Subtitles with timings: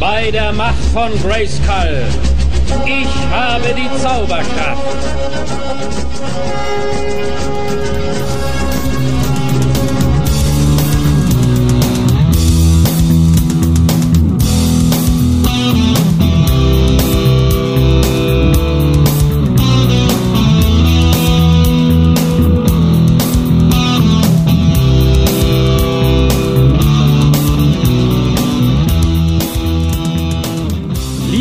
[0.00, 2.04] bei der Macht von Grayskull.
[2.86, 4.80] Ich habe die Zauberkraft.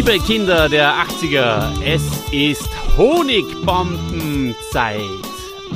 [0.10, 4.98] Liebe Kinder der 80er, es ist Honigbombenzeit.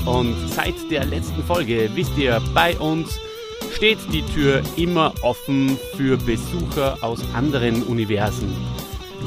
[0.08, 3.20] Und seit der letzten Folge, wisst ihr, bei uns
[3.76, 8.52] steht die Tür immer offen für Besucher aus anderen Universen.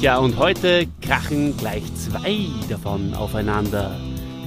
[0.01, 3.97] Ja, und heute krachen gleich zwei davon aufeinander.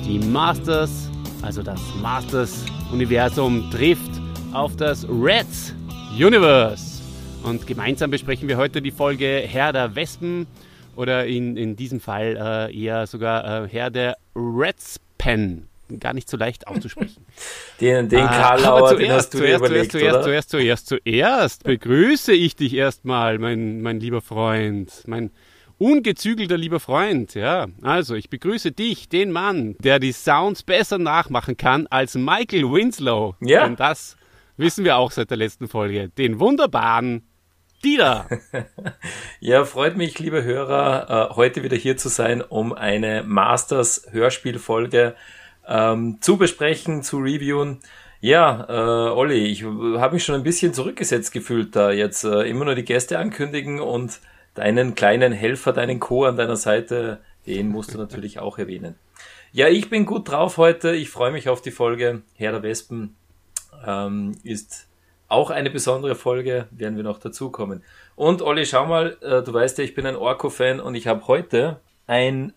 [0.06, 1.10] Die Masters,
[1.42, 4.12] also das Masters-Universum, trifft
[4.52, 5.74] auf das Reds
[6.18, 6.89] Universe.
[7.44, 10.48] Und gemeinsam besprechen wir heute die Folge Herr der Wespen
[10.96, 15.68] oder in, in diesem Fall äh, eher sogar äh, Herr der Redspen.
[16.00, 17.26] Gar nicht so leicht auszusprechen.
[17.82, 20.24] Den, den Karl aber zuerst, den hast du zuerst, überlegt, zuerst, oder?
[20.24, 25.32] zuerst, zuerst, zuerst, zuerst begrüße ich dich erstmal, mein, mein lieber Freund, mein
[25.80, 27.68] ungezügelter lieber Freund, ja.
[27.82, 33.36] Also, ich begrüße dich, den Mann, der die Sounds besser nachmachen kann als Michael Winslow.
[33.40, 33.64] Ja.
[33.64, 34.18] Denn das
[34.58, 36.10] wissen wir auch seit der letzten Folge.
[36.10, 37.24] Den wunderbaren
[37.84, 38.28] Dieter.
[39.42, 45.16] Ja, freut mich, liebe Hörer, äh, heute wieder hier zu sein, um eine Masters Hörspielfolge
[45.66, 47.80] ähm, zu besprechen, zu reviewen.
[48.20, 52.66] Ja, äh, Olli, ich habe mich schon ein bisschen zurückgesetzt gefühlt, da jetzt äh, immer
[52.66, 54.20] nur die Gäste ankündigen und
[54.56, 56.26] deinen kleinen Helfer, deinen Co.
[56.26, 58.96] an deiner Seite, den musst du natürlich auch erwähnen.
[59.54, 60.92] Ja, ich bin gut drauf heute.
[60.92, 62.24] Ich freue mich auf die Folge.
[62.36, 63.16] Herr der Wespen
[63.88, 64.89] ähm, ist
[65.30, 67.84] auch eine besondere Folge, werden wir noch dazukommen.
[68.16, 71.28] Und Olli, schau mal, äh, du weißt ja, ich bin ein Orko-Fan und ich habe
[71.28, 72.54] heute ein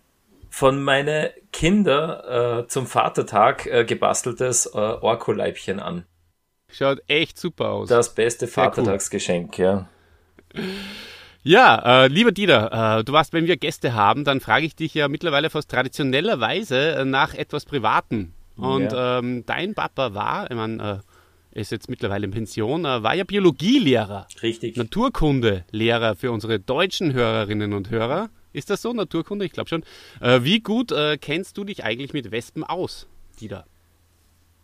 [0.51, 6.05] von meine Kinder äh, zum Vatertag äh, gebasteltes äh, Orko-Leibchen an.
[6.71, 7.88] Schaut echt super aus.
[7.88, 8.71] Das beste Sehr cool.
[8.71, 9.87] Vatertagsgeschenk, ja.
[11.44, 14.94] Ja, äh, lieber Dieter, äh, du weißt, wenn wir Gäste haben, dann frage ich dich
[14.94, 18.34] ja mittlerweile fast traditionellerweise äh, nach etwas Privaten.
[18.56, 19.19] Und Ja.
[19.19, 21.12] ähm, dein Papa war, ich meine, äh,
[21.54, 24.76] ist jetzt mittlerweile in Pension, war ja Biologielehrer, Richtig.
[24.76, 28.30] Naturkundelehrer für unsere deutschen Hörerinnen und Hörer.
[28.52, 29.44] Ist das so, Naturkunde?
[29.44, 29.82] Ich glaube schon.
[30.20, 33.06] Äh, wie gut äh, kennst du dich eigentlich mit Wespen aus,
[33.40, 33.64] Dieter?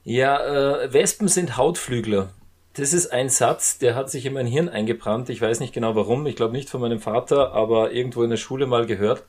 [0.05, 2.31] Ja, äh, Wespen sind Hautflügler.
[2.75, 5.31] Das ist ein Satz, der hat sich in mein Hirn eingebrannt.
[5.31, 6.27] Ich weiß nicht genau warum.
[6.27, 9.25] Ich glaube nicht von meinem Vater, aber irgendwo in der Schule mal gehört.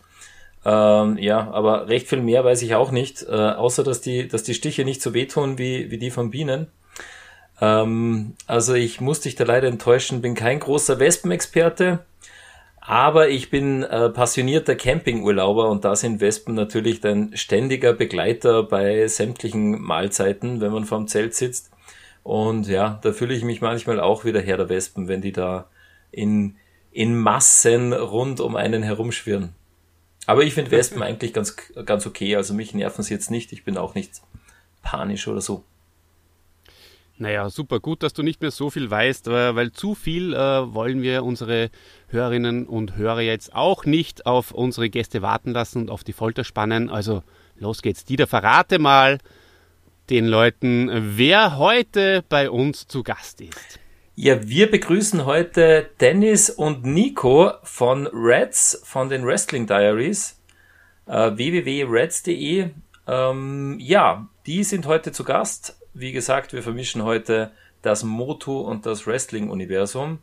[0.65, 4.43] Ähm, ja, aber recht viel mehr weiß ich auch nicht, äh, außer dass die, dass
[4.43, 6.67] die Stiche nicht so wehtun wie, wie die von Bienen.
[7.61, 11.99] Ähm, also ich muss dich da leider enttäuschen, bin kein großer Wespenexperte,
[12.79, 19.07] aber ich bin äh, passionierter Campingurlauber und da sind Wespen natürlich dein ständiger Begleiter bei
[19.07, 21.71] sämtlichen Mahlzeiten, wenn man vorm Zelt sitzt.
[22.23, 25.67] Und ja, da fühle ich mich manchmal auch wieder Herr der Wespen, wenn die da
[26.11, 26.55] in,
[26.91, 29.53] in Massen rund um einen herumschwirren.
[30.25, 31.55] Aber ich finde Wespen eigentlich ganz,
[31.85, 32.35] ganz okay.
[32.35, 33.51] Also mich nerven sie jetzt nicht.
[33.51, 34.21] Ich bin auch nicht
[34.81, 35.63] panisch oder so.
[37.22, 40.38] Naja, super gut, dass du nicht mehr so viel weißt, weil, weil zu viel äh,
[40.74, 41.69] wollen wir unsere
[42.07, 46.46] Hörerinnen und Hörer jetzt auch nicht auf unsere Gäste warten lassen und auf die Folter
[46.46, 46.90] spannen.
[46.90, 47.24] Also
[47.57, 48.06] los geht's.
[48.06, 49.18] Dieter, verrate mal
[50.09, 53.80] den Leuten, wer heute bei uns zu Gast ist.
[54.16, 60.41] Ja, wir begrüßen heute Dennis und Nico von Reds, von den Wrestling Diaries,
[61.06, 62.69] äh, www.reds.de.
[63.07, 65.78] Ähm, ja, die sind heute zu Gast.
[65.99, 67.51] Wie gesagt, wir vermischen heute
[67.81, 70.19] das Motu und das Wrestling-Universum.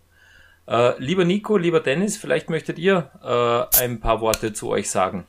[0.67, 5.27] Äh, lieber Nico, lieber Dennis, vielleicht möchtet ihr äh, ein paar Worte zu euch sagen.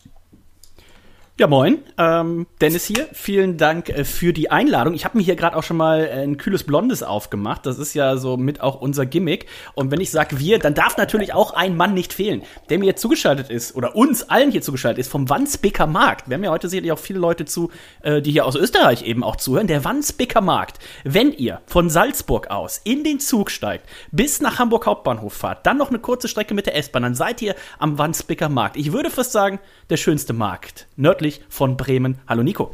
[1.39, 1.83] Ja, moin.
[1.99, 3.07] Ähm, Dennis hier.
[3.13, 4.95] Vielen Dank äh, für die Einladung.
[4.95, 7.67] Ich habe mir hier gerade auch schon mal äh, ein kühles Blondes aufgemacht.
[7.67, 9.45] Das ist ja so mit auch unser Gimmick.
[9.75, 12.85] Und wenn ich sage wir, dann darf natürlich auch ein Mann nicht fehlen, der mir
[12.85, 16.27] jetzt zugeschaltet ist oder uns allen hier zugeschaltet ist vom Wandsbeker Markt.
[16.27, 17.69] Wir haben ja heute sicherlich auch viele Leute zu,
[18.01, 19.67] äh, die hier aus Österreich eben auch zuhören.
[19.67, 20.79] Der Wandsbeker Markt.
[21.03, 25.77] Wenn ihr von Salzburg aus in den Zug steigt, bis nach Hamburg Hauptbahnhof fahrt, dann
[25.77, 28.75] noch eine kurze Strecke mit der S-Bahn, dann seid ihr am Wandsbeker Markt.
[28.75, 29.59] Ich würde fast sagen,
[29.91, 30.87] der schönste Markt.
[30.95, 32.19] Nördlich von Bremen.
[32.27, 32.73] Hallo Nico.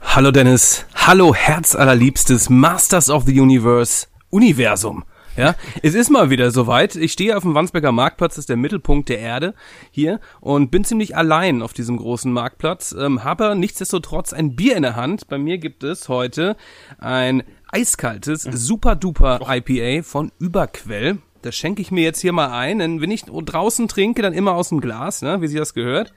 [0.00, 5.04] Hallo Dennis, hallo herzallerliebstes Masters of the Universe Universum.
[5.36, 6.94] Ja, es ist mal wieder soweit.
[6.94, 9.54] Ich stehe auf dem Wandsbeker Marktplatz, das ist der Mittelpunkt der Erde
[9.90, 14.82] hier und bin ziemlich allein auf diesem großen Marktplatz, ähm, habe nichtsdestotrotz ein Bier in
[14.82, 15.28] der Hand.
[15.28, 16.56] Bei mir gibt es heute
[16.98, 21.18] ein eiskaltes, super duper IPA von Überquell.
[21.40, 24.54] Das schenke ich mir jetzt hier mal ein, denn wenn ich draußen trinke, dann immer
[24.54, 26.12] aus dem Glas, ne, wie sie das gehört.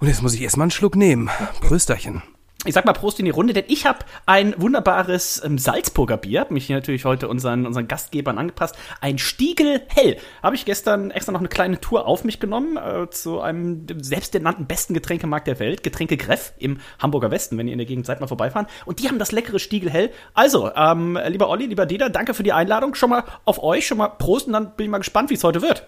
[0.00, 1.28] Und jetzt muss ich erstmal einen Schluck nehmen.
[1.60, 2.22] Prösterchen.
[2.64, 6.40] Ich sag mal Prost in die Runde, denn ich habe ein wunderbares ähm, Salzburger Bier,
[6.40, 8.76] hab mich hier natürlich heute unseren, unseren Gastgebern angepasst.
[9.00, 10.16] Ein Stiegel Hell.
[10.42, 14.66] Habe ich gestern extra noch eine kleine Tour auf mich genommen äh, zu einem selbsternannten
[14.66, 18.20] besten Getränkemarkt der Welt, Getränke Greff im Hamburger Westen, wenn ihr in der Gegend seid,
[18.20, 18.66] mal vorbeifahren.
[18.86, 20.10] Und die haben das leckere Stiegel Hell.
[20.34, 22.94] Also, ähm, lieber Olli, lieber Dieter, danke für die Einladung.
[22.96, 25.44] Schon mal auf euch, schon mal Prost und dann bin ich mal gespannt, wie es
[25.44, 25.86] heute wird.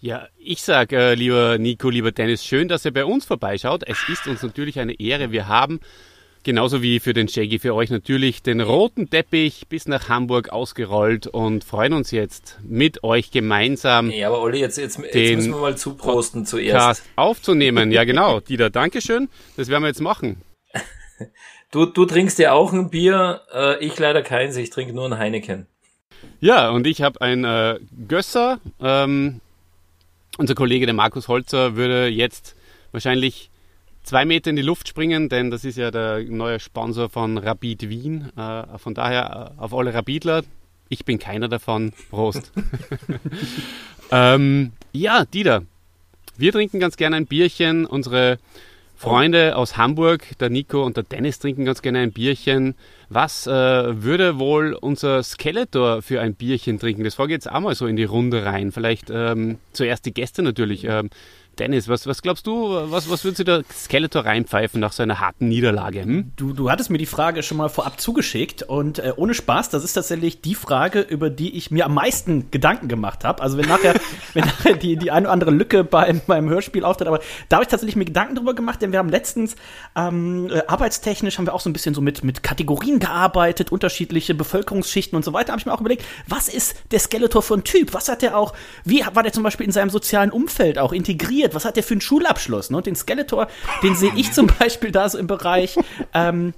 [0.00, 3.82] Ja, ich sag, äh, lieber Nico, lieber Dennis, schön, dass ihr bei uns vorbeischaut.
[3.84, 5.32] Es ist uns natürlich eine Ehre.
[5.32, 5.80] Wir haben
[6.44, 11.26] genauso wie für den Shaggy, für euch natürlich den roten Teppich bis nach Hamburg ausgerollt
[11.26, 14.12] und freuen uns jetzt mit euch gemeinsam.
[14.12, 17.02] Ja, aber Olli, jetzt, jetzt, jetzt müssen wir mal zuprosten zuerst.
[17.16, 17.90] Aufzunehmen.
[17.90, 18.38] Ja, genau.
[18.38, 19.28] Dieter, Dankeschön.
[19.56, 20.42] Das werden wir jetzt machen.
[21.70, 25.18] Du, du trinkst ja auch ein Bier, äh, ich leider keins, ich trinke nur ein
[25.18, 25.66] Heineken.
[26.40, 27.78] Ja, und ich habe ein äh,
[28.08, 28.58] Gösser.
[28.80, 29.42] Ähm,
[30.38, 32.56] unser Kollege, der Markus Holzer, würde jetzt
[32.92, 33.50] wahrscheinlich
[34.02, 37.90] zwei Meter in die Luft springen, denn das ist ja der neue Sponsor von Rapid
[37.90, 38.30] Wien.
[38.36, 40.44] Äh, von daher äh, auf alle Rapidler.
[40.88, 41.92] Ich bin keiner davon.
[42.08, 42.50] Prost.
[44.10, 45.64] ähm, ja, Dieter.
[46.38, 47.84] Wir trinken ganz gerne ein Bierchen.
[47.84, 48.38] Unsere
[48.98, 52.74] Freunde aus Hamburg, der Nico und der Dennis trinken ganz gerne ein Bierchen.
[53.08, 57.04] Was äh, würde wohl unser Skeletor für ein Bierchen trinken?
[57.04, 58.72] Das frage ich jetzt auch mal so in die Runde rein.
[58.72, 60.82] Vielleicht ähm, zuerst die Gäste natürlich.
[60.82, 61.10] Ähm,
[61.58, 65.20] Dennis, was, was glaubst du, was, was würde sich der Skeletor reinpfeifen nach so einer
[65.20, 66.02] harten Niederlage?
[66.02, 66.32] Hm?
[66.36, 69.84] Du, du hattest mir die Frage schon mal vorab zugeschickt und äh, ohne Spaß, das
[69.84, 73.42] ist tatsächlich die Frage, über die ich mir am meisten Gedanken gemacht habe.
[73.42, 73.94] Also wenn nachher,
[74.34, 77.64] wenn nachher die, die eine oder andere Lücke beim, beim Hörspiel auftritt, aber da habe
[77.64, 79.56] ich tatsächlich mir Gedanken drüber gemacht, denn wir haben letztens
[79.96, 84.34] ähm, äh, arbeitstechnisch haben wir auch so ein bisschen so mit, mit Kategorien gearbeitet, unterschiedliche
[84.34, 85.52] Bevölkerungsschichten und so weiter.
[85.52, 87.94] habe ich mir auch überlegt, was ist der Skeletor für ein Typ?
[87.94, 88.54] Was hat der auch,
[88.84, 91.47] wie war der zum Beispiel in seinem sozialen Umfeld auch integriert?
[91.54, 92.70] Was hat der für einen Schulabschluss?
[92.70, 92.82] Ne?
[92.82, 93.48] Den Skeletor,
[93.82, 95.76] den sehe ich zum Beispiel da so im Bereich
[96.14, 96.54] ähm,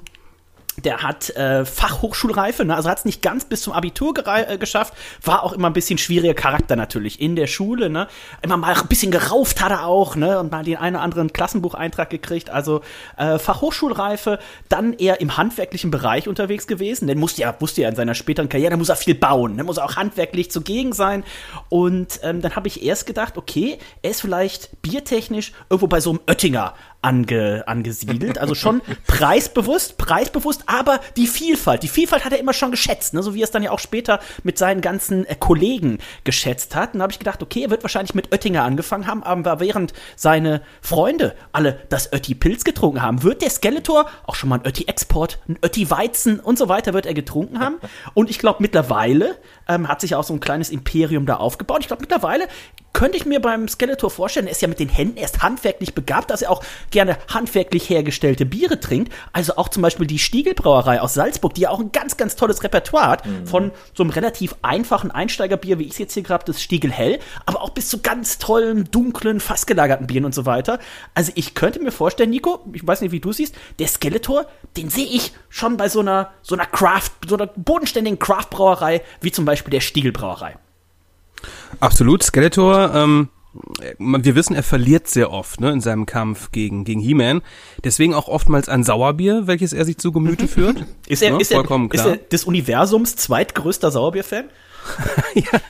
[0.85, 2.75] der hat äh, Fachhochschulreife, ne?
[2.75, 5.99] also hat es nicht ganz bis zum Abitur äh, geschafft, war auch immer ein bisschen
[5.99, 8.09] schwieriger Charakter natürlich in der Schule, ne?
[8.43, 10.38] Immer mal ein bisschen gerauft hat er auch, ne?
[10.38, 12.50] Und mal den einen oder anderen Klassenbucheintrag gekriegt.
[12.50, 12.81] Also
[13.17, 14.38] äh, Fachhochschulreife,
[14.69, 17.06] dann eher im handwerklichen Bereich unterwegs gewesen.
[17.06, 19.65] Denn musste ja, wusste ja in seiner späteren Karriere, muss er viel bauen, ne?
[19.65, 21.25] muss er auch handwerklich zugegen sein.
[21.69, 26.11] Und ähm, dann habe ich erst gedacht, okay, er ist vielleicht biertechnisch irgendwo bei so
[26.11, 28.38] einem Oettinger ange, angesiedelt.
[28.38, 33.23] Also schon preisbewusst, preisbewusst, aber die Vielfalt, die Vielfalt hat er immer schon geschätzt, ne?
[33.23, 36.93] so wie er es dann ja auch später mit seinen ganzen äh, Kollegen geschätzt hat.
[36.93, 39.93] Und da habe ich gedacht, okay, er wird wahrscheinlich mit Oettinger angefangen haben, aber während
[40.17, 45.38] seine Freunde alle das Ötti-Pilz getrunken haben, wird der Skeletor auch schon mal ein Ötti-Export,
[45.49, 47.76] ein Ötti-Weizen und so weiter wird er getrunken haben.
[48.14, 49.37] Und ich glaube, mittlerweile
[49.69, 51.79] ähm, hat sich auch so ein kleines Imperium da aufgebaut.
[51.81, 52.49] Ich glaube, mittlerweile
[52.92, 56.31] könnte ich mir beim Skeletor vorstellen, er ist ja mit den Händen erst handwerklich begabt,
[56.31, 59.12] dass er auch gerne handwerklich hergestellte Biere trinkt.
[59.32, 62.62] Also auch zum Beispiel die Stiegelbrauerei aus Salzburg, die ja auch ein ganz, ganz tolles
[62.62, 63.46] Repertoire hat, mhm.
[63.46, 67.19] von so einem relativ einfachen Einsteigerbier, wie ich es jetzt hier gerade, das Stiegel Hell,
[67.46, 70.78] aber auch bis zu ganz tollen, dunklen, fast gelagerten Bieren und so weiter.
[71.14, 74.46] Also ich könnte mir vorstellen, Nico, ich weiß nicht, wie du siehst, der Skeletor,
[74.76, 79.32] den sehe ich schon bei so einer, so einer Craft, so einer bodenständigen Craft-Brauerei, wie
[79.32, 80.56] zum Beispiel der Stiegelbrauerei.
[81.81, 82.22] Absolut.
[82.22, 83.28] Skeletor, ähm,
[83.98, 87.43] wir wissen, er verliert sehr oft ne, in seinem Kampf gegen, gegen He-Man.
[87.82, 90.84] Deswegen auch oftmals ein Sauerbier, welches er sich zu Gemüte führt.
[91.08, 91.41] ist, er, ne?
[91.41, 94.50] ist, er, ist er des Universums zweitgrößter Sauerbierfan?
[95.34, 95.60] ja,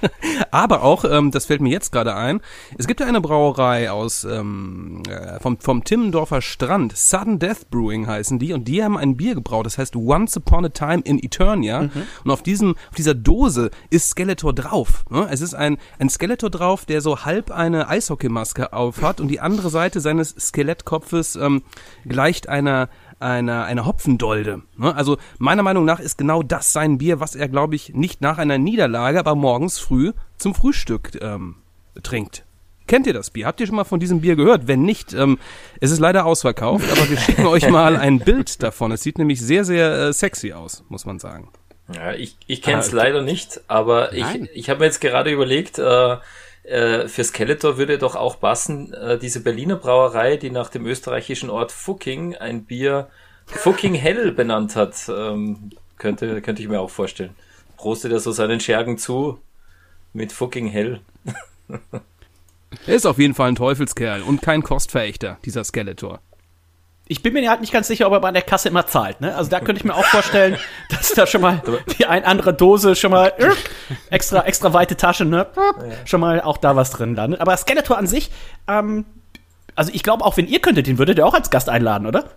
[0.50, 2.40] aber auch, ähm, das fällt mir jetzt gerade ein,
[2.78, 8.06] es gibt ja eine Brauerei aus ähm, äh, vom, vom Timmendorfer Strand, Sudden Death Brewing
[8.06, 11.18] heißen die, und die haben ein Bier gebraut, das heißt Once Upon a Time in
[11.22, 11.82] Eternia.
[11.82, 11.90] Mhm.
[12.24, 15.04] Und auf diesem, auf dieser Dose ist Skeletor drauf.
[15.10, 15.28] Ne?
[15.30, 19.70] Es ist ein, ein Skeletor drauf, der so halb eine Eishockeymaske aufhat und die andere
[19.70, 21.62] Seite seines Skelettkopfes ähm,
[22.04, 22.88] gleicht einer
[23.20, 24.62] einer, einer Hopfendolde.
[24.76, 24.94] Ne?
[24.94, 28.38] Also meiner Meinung nach ist genau das sein Bier, was er, glaube ich, nicht nach
[28.38, 31.56] einer Niederlage, aber morgens früh zum Frühstück ähm,
[32.02, 32.44] trinkt.
[32.86, 33.46] Kennt ihr das Bier?
[33.46, 34.66] Habt ihr schon mal von diesem Bier gehört?
[34.66, 35.38] Wenn nicht, ähm,
[35.80, 38.90] es ist leider ausverkauft, aber wir schicken euch mal ein Bild davon.
[38.90, 41.50] Es sieht nämlich sehr, sehr äh, sexy aus, muss man sagen.
[41.94, 44.48] Ja, ich, ich kenne es ah, leider nicht, aber Nein.
[44.52, 46.16] ich, ich habe mir jetzt gerade überlegt, äh,
[46.70, 51.50] äh, für Skeletor würde doch auch passen, äh, diese Berliner Brauerei, die nach dem österreichischen
[51.50, 53.08] Ort Fucking ein Bier
[53.46, 54.94] Fucking Hell benannt hat.
[55.08, 57.34] Ähm, könnte, könnte ich mir auch vorstellen.
[57.76, 59.40] Prostet er so seinen Schergen zu
[60.12, 61.00] mit Fucking Hell.
[62.86, 66.20] er ist auf jeden Fall ein Teufelskerl und kein Kostverächter, dieser Skeletor.
[67.10, 69.20] Ich bin mir halt nicht ganz sicher, ob er bei der Kasse immer zahlt.
[69.20, 69.34] Ne?
[69.34, 70.56] Also da könnte ich mir auch vorstellen,
[70.90, 71.60] dass da schon mal
[71.98, 73.50] die ein andere Dose schon mal äh,
[74.10, 75.48] extra extra weite Tasche, ne?
[76.04, 77.40] Schon mal auch da was drin landet.
[77.40, 78.30] Aber Skeletor an sich,
[78.68, 79.06] ähm,
[79.74, 82.30] also ich glaube auch, wenn ihr könntet, den würdet ihr auch als Gast einladen, oder?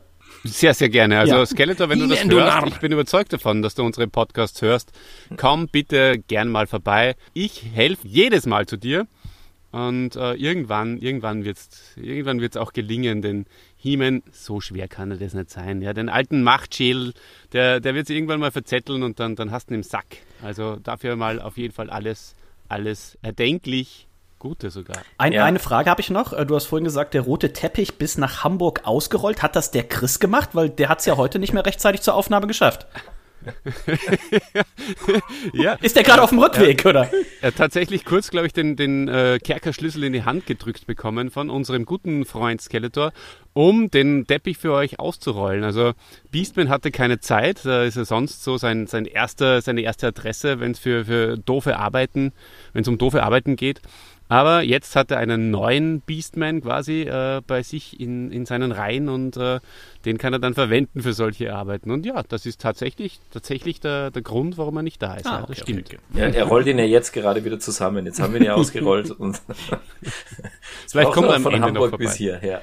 [0.43, 1.19] Sehr, sehr gerne.
[1.19, 1.45] Also Ja.
[1.45, 4.91] Skeletor, wenn du das hörst, ich bin überzeugt davon, dass du unsere Podcasts hörst.
[5.37, 7.15] Komm bitte gern mal vorbei.
[7.33, 9.05] Ich helfe jedes Mal zu dir.
[9.71, 13.45] Und äh, irgendwann, irgendwann wird's, irgendwann wird's auch gelingen, denn
[13.83, 15.81] He-Man, so schwer kann er das nicht sein.
[15.81, 17.13] Ja, den alten Machtschädel,
[17.51, 20.05] der, der wird sich irgendwann mal verzetteln und dann, dann hast du ihn im Sack.
[20.41, 22.33] Also dafür mal auf jeden Fall alles,
[22.69, 24.07] alles erdenklich
[24.39, 24.97] Gute sogar.
[25.17, 25.45] Ein, Ja.
[25.45, 26.33] Eine Frage habe ich noch.
[26.33, 29.41] Äh, Du hast vorhin gesagt, der rote Teppich bis nach Hamburg ausgerollt.
[29.41, 30.49] Hat das der Chris gemacht?
[30.51, 32.85] Weil der hat es ja heute nicht mehr rechtzeitig zur Aufnahme geschafft.
[35.53, 37.09] Ja, Ist der gerade auf dem Rückweg, oder?
[37.41, 41.31] Er hat tatsächlich kurz, glaube ich, den, den äh, Kerkerschlüssel in die Hand gedrückt bekommen
[41.31, 43.13] von unserem guten Freund Skeletor,
[43.53, 45.63] um den Teppich für euch auszurollen.
[45.63, 45.93] Also
[46.31, 50.59] Beastman hatte keine Zeit, da ist er sonst so sein, sein erster, seine erste Adresse,
[50.59, 52.33] wenn es für, für doofe Arbeiten,
[52.73, 53.81] wenn es um doofe Arbeiten geht.
[54.29, 59.09] Aber jetzt hat er einen neuen Beastman quasi äh, bei sich in, in seinen Reihen
[59.09, 59.59] und äh,
[60.05, 61.91] den kann er dann verwenden für solche Arbeiten.
[61.91, 65.25] Und ja, das ist tatsächlich, tatsächlich der, der Grund, warum er nicht da ist.
[65.25, 65.89] ja, das stimmt.
[66.13, 68.05] Ja, er rollt ihn ja jetzt gerade wieder zusammen.
[68.05, 69.41] Jetzt haben wir ihn ja ausgerollt und
[70.89, 72.17] Vielleicht kommt er am von Ende Hamburg noch bis vorbei.
[72.17, 72.61] hierher.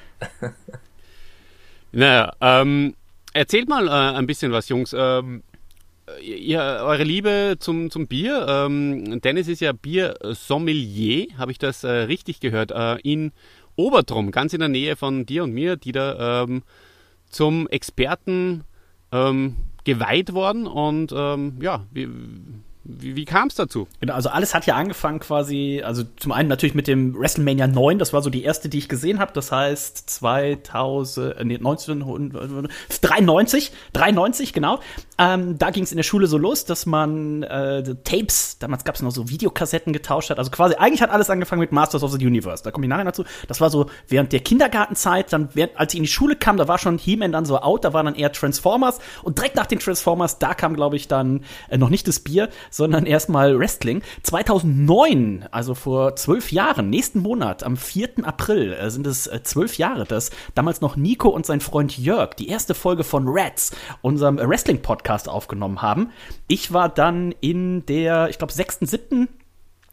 [1.92, 2.94] Naja, ähm,
[3.32, 4.94] erzählt mal äh, ein bisschen was, Jungs.
[4.96, 5.42] Ähm,
[6.22, 8.46] ihr, eure Liebe zum, zum Bier.
[8.48, 13.32] Ähm, Dennis ist ja Bier-Sommelier, habe ich das äh, richtig gehört, äh, in
[13.76, 16.62] Obertrum, ganz in der Nähe von dir und mir, die da ähm,
[17.30, 18.64] zum Experten
[19.12, 20.66] ähm, geweiht worden.
[20.66, 22.08] Und ähm, ja, wie,
[22.84, 23.88] wie, wie kam es dazu?
[24.00, 27.98] Genau, also alles hat ja angefangen quasi, also zum einen natürlich mit dem WrestleMania 9,
[27.98, 33.72] das war so die erste, die ich gesehen habe, das heißt 2000, äh, nee, 1993,
[33.92, 34.80] 93, genau.
[35.20, 38.94] Ähm, da ging es in der Schule so los, dass man äh, Tapes, damals gab
[38.94, 42.12] es noch so Videokassetten getauscht hat, also quasi eigentlich hat alles angefangen mit Masters of
[42.12, 43.24] the Universe, da komme ich nachher dazu.
[43.46, 46.68] Das war so während der Kindergartenzeit, dann während, als ich in die Schule kam, da
[46.68, 49.78] war schon He-Man dann so out, da waren dann eher Transformers und direkt nach den
[49.78, 54.00] Transformers, da kam glaube ich dann äh, noch nicht das Bier, sondern erstmal Wrestling.
[54.22, 58.24] 2009, also vor zwölf Jahren, nächsten Monat, am 4.
[58.24, 62.36] April, äh, sind es äh, zwölf Jahre, dass damals noch Nico und sein Freund Jörg
[62.36, 64.44] die erste Folge von Rats, unserem äh,
[65.10, 66.10] Wrestling-Podcast, aufgenommen haben.
[66.46, 69.28] Ich war dann in der, ich glaube, sechsten, siebten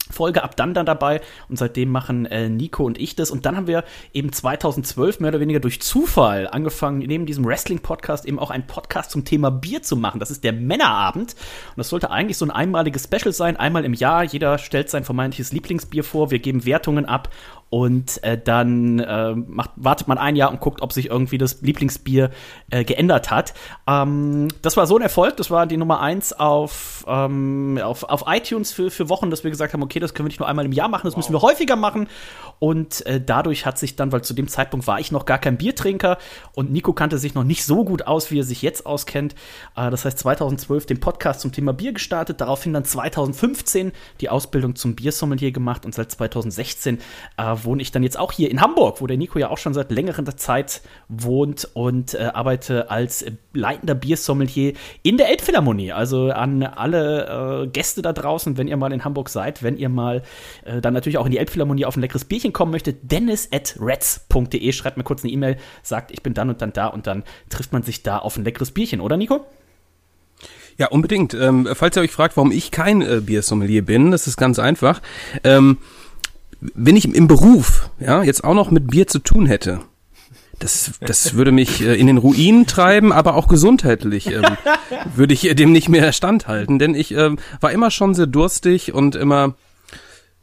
[0.09, 1.19] Folge ab dann dann dabei
[1.49, 3.83] und seitdem machen äh, Nico und ich das und dann haben wir
[4.13, 8.65] eben 2012 mehr oder weniger durch Zufall angefangen neben diesem Wrestling Podcast eben auch einen
[8.67, 10.21] Podcast zum Thema Bier zu machen.
[10.21, 13.93] Das ist der Männerabend und das sollte eigentlich so ein einmaliges Special sein, einmal im
[13.93, 14.23] Jahr.
[14.23, 17.29] Jeder stellt sein vermeintliches Lieblingsbier vor, wir geben Wertungen ab
[17.69, 21.61] und äh, dann äh, macht, wartet man ein Jahr und guckt, ob sich irgendwie das
[21.61, 22.31] Lieblingsbier
[22.69, 23.53] äh, geändert hat.
[23.87, 28.23] Ähm, das war so ein Erfolg, das war die Nummer eins auf, ähm, auf, auf
[28.27, 30.65] iTunes für, für Wochen, dass wir gesagt haben, okay, das können wir nicht nur einmal
[30.65, 32.07] im Jahr machen, das müssen wir häufiger machen.
[32.59, 35.57] Und äh, dadurch hat sich dann, weil zu dem Zeitpunkt war ich noch gar kein
[35.57, 36.17] Biertrinker
[36.53, 39.35] und Nico kannte sich noch nicht so gut aus, wie er sich jetzt auskennt.
[39.75, 44.75] Äh, das heißt 2012 den Podcast zum Thema Bier gestartet, daraufhin dann 2015 die Ausbildung
[44.75, 46.99] zum Biersommelier gemacht und seit 2016
[47.37, 49.73] äh, wohne ich dann jetzt auch hier in Hamburg, wo der Nico ja auch schon
[49.73, 54.73] seit längerer Zeit wohnt und äh, arbeite als leitender Biersommelier
[55.03, 55.91] in der Elbphilharmonie.
[55.91, 59.89] Also an alle äh, Gäste da draußen, wenn ihr mal in Hamburg seid, wenn ihr
[59.89, 60.23] mal
[60.65, 63.77] äh, dann natürlich auch in die Elbphilharmonie auf ein leckeres Bierchen kommen möchtet, dennis at
[63.79, 67.23] reds.de, schreibt mir kurz eine E-Mail, sagt, ich bin dann und dann da und dann
[67.49, 69.45] trifft man sich da auf ein leckeres Bierchen, oder Nico?
[70.77, 71.33] Ja, unbedingt.
[71.33, 75.01] Ähm, falls ihr euch fragt, warum ich kein äh, Biersommelier bin, das ist ganz einfach.
[75.43, 75.79] Ähm,
[76.59, 79.79] wenn ich im Beruf ja jetzt auch noch mit Bier zu tun hätte,
[80.59, 84.43] das, das würde mich äh, in den Ruin treiben, aber auch gesundheitlich ähm,
[85.15, 88.93] würde ich äh, dem nicht mehr standhalten, denn ich ähm, war immer schon sehr durstig
[88.93, 89.55] und immer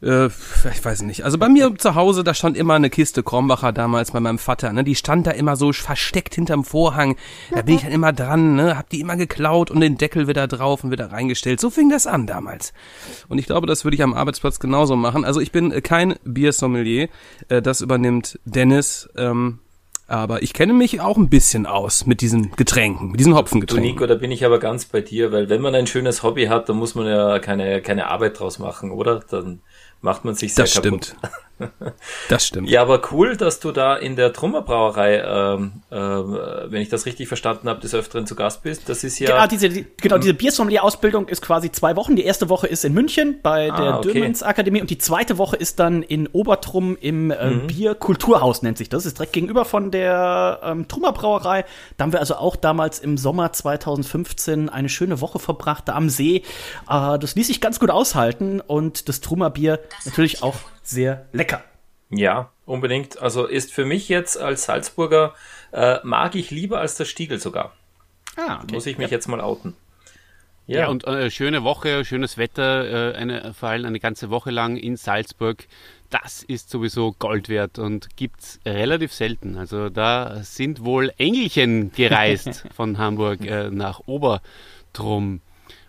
[0.05, 1.25] äh, ich weiß nicht.
[1.25, 4.71] Also bei mir zu Hause, da stand immer eine Kiste Krombacher damals bei meinem Vater,
[4.71, 4.83] ne?
[4.83, 7.15] Die stand da immer so versteckt hinterm Vorhang.
[7.51, 8.77] Da bin ich dann immer dran, ne?
[8.77, 11.59] Hab die immer geklaut und den Deckel wieder drauf und wieder reingestellt.
[11.59, 12.73] So fing das an damals.
[13.27, 15.25] Und ich glaube, das würde ich am Arbeitsplatz genauso machen.
[15.25, 17.09] Also ich bin kein Biersommelier.
[17.49, 19.09] Äh, das übernimmt Dennis.
[19.17, 19.59] Ähm,
[20.07, 23.91] aber ich kenne mich auch ein bisschen aus mit diesen Getränken, mit diesen Hopfengetränken.
[23.91, 26.69] Nico, da bin ich aber ganz bei dir, weil wenn man ein schönes Hobby hat,
[26.69, 29.21] dann muss man ja keine, keine Arbeit draus machen, oder?
[29.27, 29.61] Dann
[30.01, 31.05] macht man sich sehr Das kaputt.
[31.05, 31.31] stimmt.
[32.29, 32.69] Das stimmt.
[32.69, 37.27] Ja, aber cool, dass du da in der Trummerbrauerei, ähm, äh, wenn ich das richtig
[37.27, 38.89] verstanden habe, des Öfteren zu Gast bist.
[38.89, 39.31] Das ist ja.
[39.31, 42.15] Genau, diese, die, genau, diese Biersommelier-Ausbildung ist quasi zwei Wochen.
[42.15, 44.13] Die erste Woche ist in München bei Ah, der okay.
[44.13, 48.89] Dürmens Akademie und die zweite Woche ist dann in Obertrum im äh, Bierkulturhaus, nennt sich
[48.89, 49.03] das.
[49.03, 51.65] Das ist direkt gegenüber von der ähm, Trummer Brauerei.
[51.97, 56.09] Da haben wir also auch damals im Sommer 2015 eine schöne Woche verbracht, da am
[56.09, 56.43] See.
[56.89, 60.55] Äh, das ließ sich ganz gut aushalten und das Trummer Bier natürlich auch
[60.87, 61.63] sehr lecker.
[62.09, 63.21] Ja, unbedingt.
[63.21, 65.33] Also ist für mich jetzt als Salzburger,
[65.71, 67.73] äh, mag ich lieber als der Stiegel sogar.
[68.37, 68.73] Ah, okay.
[68.73, 69.75] Muss ich mich jetzt mal outen.
[70.67, 74.77] Ja, und äh, schöne Woche, schönes Wetter, äh, eine, vor allem eine ganze Woche lang
[74.77, 75.67] in Salzburg.
[76.09, 79.57] Das ist sowieso Gold wert und gibt's relativ selten.
[79.57, 85.41] Also da sind wohl Engelchen gereist von Hamburg äh, nach Obertrum.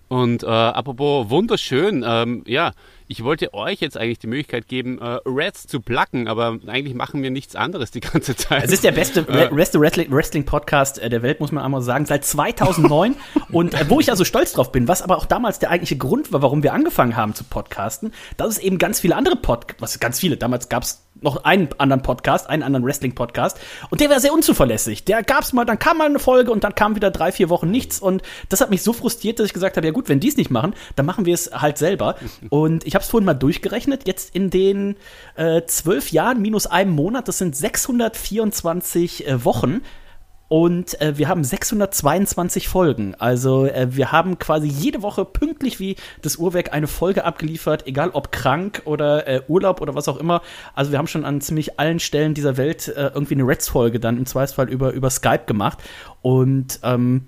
[0.08, 2.72] Und äh, apropos wunderschön, ähm, ja,
[3.08, 7.22] ich wollte euch jetzt eigentlich die Möglichkeit geben, äh, Reds zu placken, aber eigentlich machen
[7.22, 8.64] wir nichts anderes die ganze Zeit.
[8.64, 13.16] Es ist der beste Wrestling- Wrestling-Podcast äh, der Welt, muss man einmal sagen, seit 2009.
[13.52, 16.32] und äh, wo ich also stolz drauf bin, was aber auch damals der eigentliche Grund
[16.32, 20.00] war, warum wir angefangen haben zu podcasten, dass es eben ganz viele andere Podcasts, was
[20.00, 23.58] ganz viele, damals gab es noch einen anderen Podcast, einen anderen Wrestling-Podcast
[23.90, 25.04] und der war sehr unzuverlässig.
[25.04, 27.70] Der gab's mal, dann kam mal eine Folge und dann kam wieder drei, vier Wochen
[27.70, 30.28] nichts und das hat mich so frustriert, dass ich gesagt habe, ja gut, wenn die
[30.28, 32.16] es nicht machen, dann machen wir es halt selber.
[32.50, 34.96] Und ich habe es vorhin mal durchgerechnet, jetzt in den
[35.34, 39.82] äh, zwölf Jahren minus einem Monat, das sind 624 äh, Wochen.
[40.48, 43.14] Und äh, wir haben 622 Folgen.
[43.16, 48.10] Also äh, wir haben quasi jede Woche pünktlich wie das Uhrwerk eine Folge abgeliefert, egal
[48.10, 50.42] ob krank oder äh, Urlaub oder was auch immer.
[50.74, 54.18] Also wir haben schon an ziemlich allen Stellen dieser Welt äh, irgendwie eine Reds-Folge dann
[54.18, 55.78] im Zweifelsfall über, über Skype gemacht.
[56.22, 57.26] Und ähm,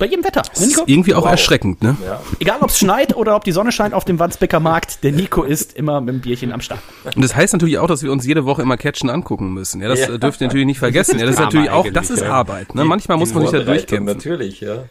[0.00, 0.42] bei jedem Wetter.
[0.42, 1.30] Das ist irgendwie auch Wow.
[1.30, 1.96] erschreckend, ne?
[2.04, 2.20] Ja.
[2.40, 5.44] Egal ob es schneit oder ob die Sonne scheint auf dem Wandsbecker Markt, der Nico
[5.44, 6.80] ist immer mit dem Bierchen am Start.
[7.14, 9.80] Und das heißt natürlich auch, dass wir uns jede Woche immer Catchen angucken müssen.
[9.80, 10.14] Ja, das Ja.
[10.14, 11.18] äh, dürft ihr natürlich nicht vergessen.
[11.18, 12.22] Ja, das ist natürlich auch, das ist.
[12.22, 12.74] Arbeit.
[12.74, 12.84] Ne?
[12.84, 14.16] Manchmal muss man sich da durchkämpfen.
[14.16, 14.84] Natürlich, ja.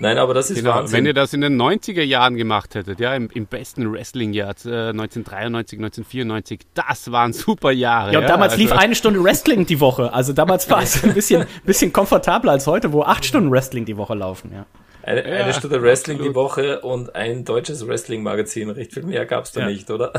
[0.00, 0.96] Nein, aber das ist Genau, Wahnsinn.
[0.98, 4.92] wenn ihr das in den 90er Jahren gemacht hättet, ja, im, im besten Wrestling-Jahr, äh,
[4.92, 8.12] 1993, 1994, das waren super Jahre.
[8.12, 10.12] Ja, und damals lief also- eine Stunde Wrestling die Woche.
[10.12, 13.96] Also damals war es ein bisschen, bisschen komfortabler als heute, wo acht Stunden Wrestling die
[13.96, 14.52] Woche laufen.
[14.52, 14.66] Ja.
[15.02, 18.70] eine, eine Stunde Wrestling die Woche und ein deutsches Wrestling-Magazin.
[18.70, 19.66] Recht viel mehr gab's da Ja.
[19.68, 20.12] nicht, oder?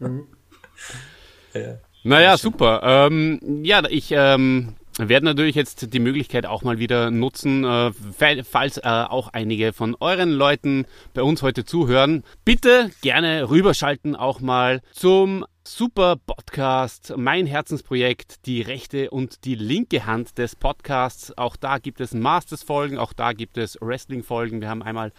[1.54, 1.78] ja.
[2.02, 2.80] Naja, super.
[2.84, 8.42] Ähm, ja, ich ähm, werde natürlich jetzt die Möglichkeit auch mal wieder nutzen, äh, fa-
[8.48, 12.22] falls äh, auch einige von euren Leuten bei uns heute zuhören.
[12.44, 20.04] Bitte gerne rüberschalten auch mal zum super Podcast, mein Herzensprojekt, die rechte und die linke
[20.04, 21.36] Hand des Podcasts.
[21.38, 24.60] Auch da gibt es Masters-Folgen, auch da gibt es Wrestling-Folgen.
[24.60, 25.10] Wir haben einmal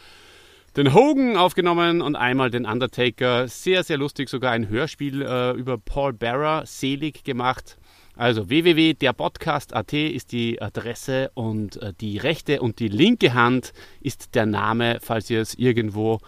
[0.77, 3.47] den Hogan aufgenommen und einmal den Undertaker.
[3.47, 7.77] Sehr, sehr lustig, sogar ein Hörspiel äh, über Paul Bearer, selig gemacht.
[8.15, 14.45] Also www.derpodcast.at ist die Adresse und äh, die rechte und die linke Hand ist der
[14.45, 16.19] Name, falls ihr es irgendwo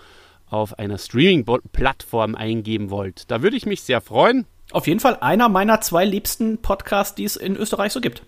[0.50, 3.30] auf einer Streaming-Plattform eingeben wollt.
[3.30, 4.46] Da würde ich mich sehr freuen.
[4.72, 8.24] Auf jeden Fall einer meiner zwei liebsten Podcasts, die es in Österreich so gibt.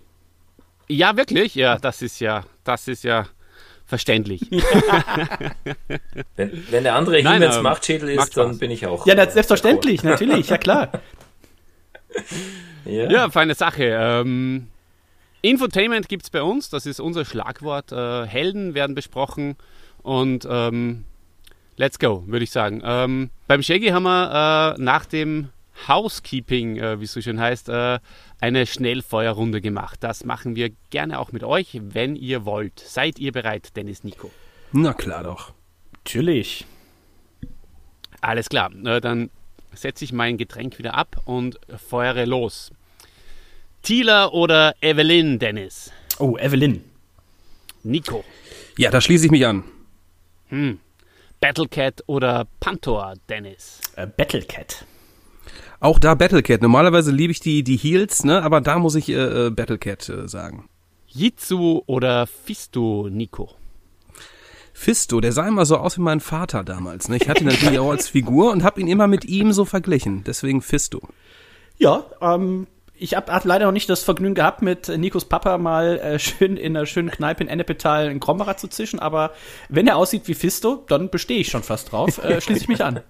[0.88, 1.54] Ja, wirklich?
[1.54, 3.26] Ja, das ist ja, das ist ja
[3.86, 4.42] verständlich.
[6.36, 9.06] Wenn, wenn der andere Nein, Himmels ähm, Machtschädel macht ist, dann bin ich auch.
[9.06, 10.90] Ja, äh, das, selbstverständlich, natürlich, ja klar.
[12.84, 13.10] Ja.
[13.10, 13.84] Ja, feine Sache.
[13.84, 14.68] Ähm,
[15.42, 17.92] Infotainment gibt es bei uns, das ist unser Schlagwort.
[17.92, 19.56] Äh, Helden werden besprochen
[20.02, 21.04] und ähm,
[21.80, 22.82] let's go, würde ich sagen.
[22.84, 25.48] Ähm, beim Shaggy haben wir äh, nach dem
[25.88, 27.98] Housekeeping, äh, wie es so schön heißt, äh,
[28.38, 29.98] eine Schnellfeuerrunde gemacht.
[30.02, 32.78] Das machen wir gerne auch mit euch, wenn ihr wollt.
[32.78, 34.30] Seid ihr bereit, Dennis Nico?
[34.72, 35.54] Na klar doch.
[35.92, 36.66] Natürlich.
[38.20, 39.30] Alles klar, äh, dann
[39.72, 42.72] setze ich mein Getränk wieder ab und feuere los.
[43.82, 45.90] Tila oder Evelyn, Dennis?
[46.18, 46.84] Oh, Evelyn.
[47.82, 48.22] Nico.
[48.76, 49.64] Ja, da schließe ich mich an.
[51.40, 53.80] Battlecat oder Pantor, Dennis?
[53.96, 54.84] Äh, Battlecat.
[55.80, 56.60] Auch da Battlecat.
[56.60, 58.42] Normalerweise liebe ich die, die Heels, ne?
[58.42, 60.68] aber da muss ich äh, äh, Battlecat äh, sagen.
[61.06, 63.50] Jitsu oder Fisto, Nico?
[64.74, 67.08] Fisto, der sah immer so aus wie mein Vater damals.
[67.08, 67.16] Ne?
[67.16, 70.22] Ich hatte ihn natürlich auch als Figur und habe ihn immer mit ihm so verglichen.
[70.24, 71.08] Deswegen Fisto.
[71.78, 72.66] Ja, ähm,
[73.00, 76.56] ich habe hab leider noch nicht das Vergnügen gehabt, mit Nikos Papa mal äh, schön
[76.56, 79.32] in einer schönen Kneipe in Ennepetal einen Krombacher zu zischen, aber
[79.68, 82.84] wenn er aussieht wie Fisto, dann bestehe ich schon fast drauf, äh, schließe ich mich
[82.84, 83.00] an.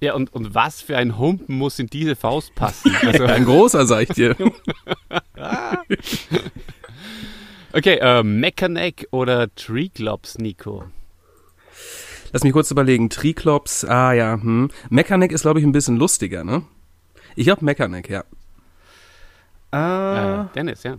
[0.00, 2.94] Ja, und, und was für ein Humpen muss in diese Faust passen?
[3.02, 4.36] Also, Ein großer, sag ich dir.
[7.72, 10.84] okay, äh, Mechaneck oder Treeclops, Nico?
[12.32, 13.10] Lass mich kurz überlegen.
[13.10, 14.70] Triklops, ah ja, hm.
[14.90, 16.62] Mechaneck ist, glaube ich, ein bisschen lustiger, ne?
[17.36, 18.24] Ich glaube Mechaneck, ja.
[19.74, 20.96] Äh, Äh, Dennis, ja.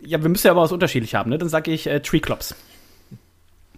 [0.00, 1.38] ja, wir müssen ja aber was unterschiedlich haben, ne?
[1.38, 2.54] Dann sage ich äh, Treeclops.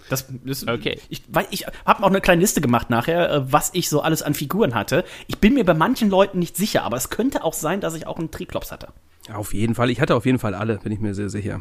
[0.08, 0.98] Das, das, Okay.
[1.08, 4.34] Ich, ich habe auch eine kleine Liste gemacht nachher, äh, was ich so alles an
[4.34, 5.04] Figuren hatte.
[5.28, 8.06] Ich bin mir bei manchen Leuten nicht sicher, aber es könnte auch sein, dass ich
[8.06, 8.88] auch einen Triklops hatte.
[9.32, 9.90] Auf jeden Fall.
[9.90, 11.60] Ich hatte auf jeden Fall alle, bin ich mir sehr sicher.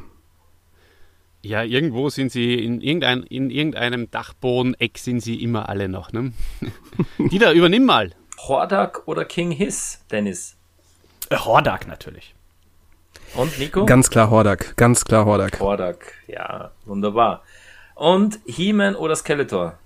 [1.41, 6.34] Ja, irgendwo sind sie, in, irgendein, in irgendeinem Dachboden-Eck sind sie immer alle noch, ne?
[7.17, 8.12] Dieter, übernimm mal.
[8.39, 10.58] Hordak oder King Hiss, Dennis?
[11.30, 12.36] Äh, Hordak natürlich.
[13.36, 13.86] Und Nico?
[13.86, 15.60] Ganz klar Hordak, ganz klar Hordak.
[15.60, 17.44] Hordak, ja, wunderbar.
[17.96, 19.78] Und He-Man oder Skeletor?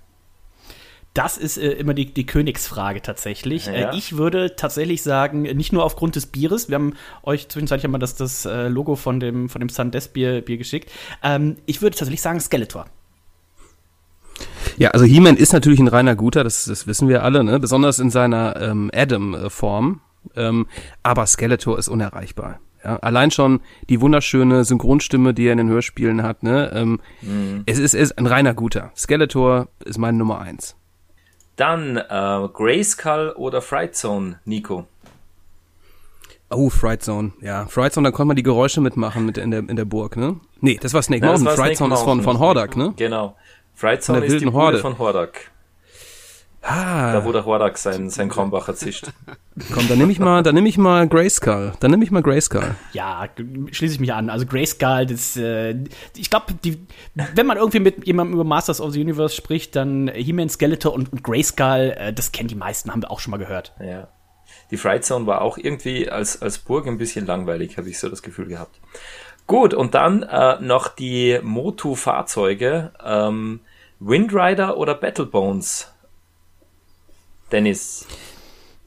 [1.14, 3.66] Das ist äh, immer die, die Königsfrage tatsächlich.
[3.66, 3.92] Ja.
[3.92, 8.00] Äh, ich würde tatsächlich sagen, nicht nur aufgrund des Bieres, wir haben euch zwischenzeitlich einmal
[8.00, 10.90] das, das äh, Logo von dem, von dem Sundes Bier, Bier geschickt.
[11.22, 12.86] Ähm, ich würde tatsächlich sagen Skeletor.
[14.76, 17.60] Ja, also He-Man ist natürlich ein reiner Guter, das, das wissen wir alle, ne?
[17.60, 20.00] besonders in seiner ähm, Adam-Form.
[20.36, 20.66] Ähm,
[21.02, 22.60] aber Skeletor ist unerreichbar.
[22.84, 22.96] Ja?
[22.96, 26.42] Allein schon die wunderschöne Synchronstimme, die er in den Hörspielen hat.
[26.42, 26.70] Ne?
[26.74, 27.00] Ähm,
[27.66, 28.90] es, ist, es ist ein reiner Guter.
[28.96, 30.76] Skeletor ist meine Nummer eins.
[31.56, 34.86] Dann äh, Grayskull oder Fright Zone, Nico?
[36.50, 37.32] Oh, Fright Zone.
[37.40, 40.16] Ja, Fright Zone, da konnte man die Geräusche mitmachen mit in der, in der Burg,
[40.16, 40.36] ne?
[40.60, 41.46] Nee, das war Snake Mountain.
[41.46, 42.92] war Fright Zone ist von, von Hordak, ne?
[42.96, 43.36] Genau.
[43.74, 44.78] Fright Zone ist die Horde.
[44.78, 45.50] von Hordak.
[46.66, 49.12] Ah, Da wo der Hordak sein, sein Kronbacher zischt.
[49.72, 51.72] komm, dann nehme ich mal, dann nehme ich mal Grayskull.
[51.80, 52.74] Dann nehme ich mal Grayskull.
[52.92, 53.28] Ja,
[53.70, 54.30] schließe ich mich an.
[54.30, 55.76] Also Grayskull, das, äh,
[56.16, 56.86] ich glaube, die,
[57.34, 61.12] wenn man irgendwie mit jemandem über Masters of the Universe spricht, dann He-Man, Skeletor und,
[61.12, 63.74] und Grayskull, äh, das kennen die meisten, haben wir auch schon mal gehört.
[63.78, 64.08] Ja.
[64.70, 68.08] Die Fright Zone war auch irgendwie als, als Burg ein bisschen langweilig, habe ich so
[68.08, 68.80] das Gefühl gehabt.
[69.46, 72.92] Gut, und dann äh, noch die Motu-Fahrzeuge.
[73.04, 73.60] Ähm,
[74.00, 75.93] Windrider oder Battlebones?
[77.52, 78.06] Dennis.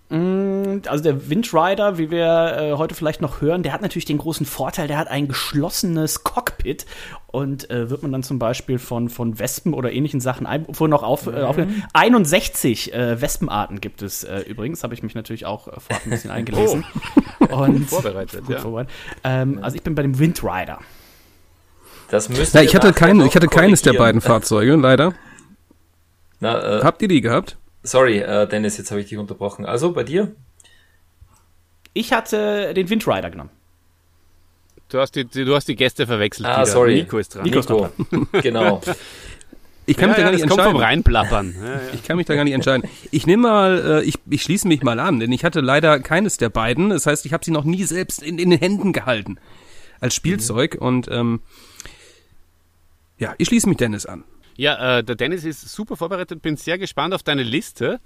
[0.10, 4.46] Also der Windrider, wie wir äh, heute vielleicht noch hören, der hat natürlich den großen
[4.46, 6.86] Vorteil, der hat ein geschlossenes Cockpit
[7.28, 10.88] und äh, wird man dann zum Beispiel von, von Wespen oder ähnlichen Sachen ein, obwohl
[10.88, 11.58] noch auf, äh, auf
[11.92, 16.10] 61 äh, Wespenarten gibt es äh, übrigens, habe ich mich natürlich auch äh, vorab ein
[16.12, 16.86] bisschen eingelesen.
[17.50, 18.62] Und Vorbereitet, gut ja.
[18.62, 18.94] vorbereitet.
[19.26, 20.80] Ähm, also ich bin bei dem Windrider.
[22.10, 25.14] Das müsst Na, ihr ich hatte, kein, ich hatte keines der beiden Fahrzeuge, leider.
[26.40, 27.58] Na, äh, Habt ihr die gehabt?
[27.88, 29.66] Sorry, äh, Dennis, jetzt habe ich dich unterbrochen.
[29.66, 30.36] Also bei dir?
[31.94, 33.50] Ich hatte den Windrider genommen.
[34.90, 36.48] Du hast die, du hast die Gäste verwechselt.
[36.48, 36.72] Ah, Dieter.
[36.72, 36.96] sorry.
[36.96, 37.44] Nico ist dran.
[37.44, 37.90] Nico ist Nico.
[38.42, 38.82] genau.
[39.86, 41.04] Ich kann ja, mich da ja, gar nicht das kommt vom entscheiden.
[41.04, 41.56] Reinplappern.
[41.62, 41.80] Ja, ja.
[41.94, 42.90] Ich kann mich da gar nicht entscheiden.
[43.12, 46.38] Ich nehme mal, äh, ich, ich schließe mich mal an, denn ich hatte leider keines
[46.38, 46.90] der beiden.
[46.90, 49.40] Das heißt, ich habe sie noch nie selbst in, in den Händen gehalten
[50.00, 50.78] als Spielzeug.
[50.80, 51.42] Und ähm,
[53.18, 54.24] ja, ich schließe mich Dennis an.
[54.58, 58.00] Ja, äh, der Dennis ist super vorbereitet, bin sehr gespannt auf deine Liste.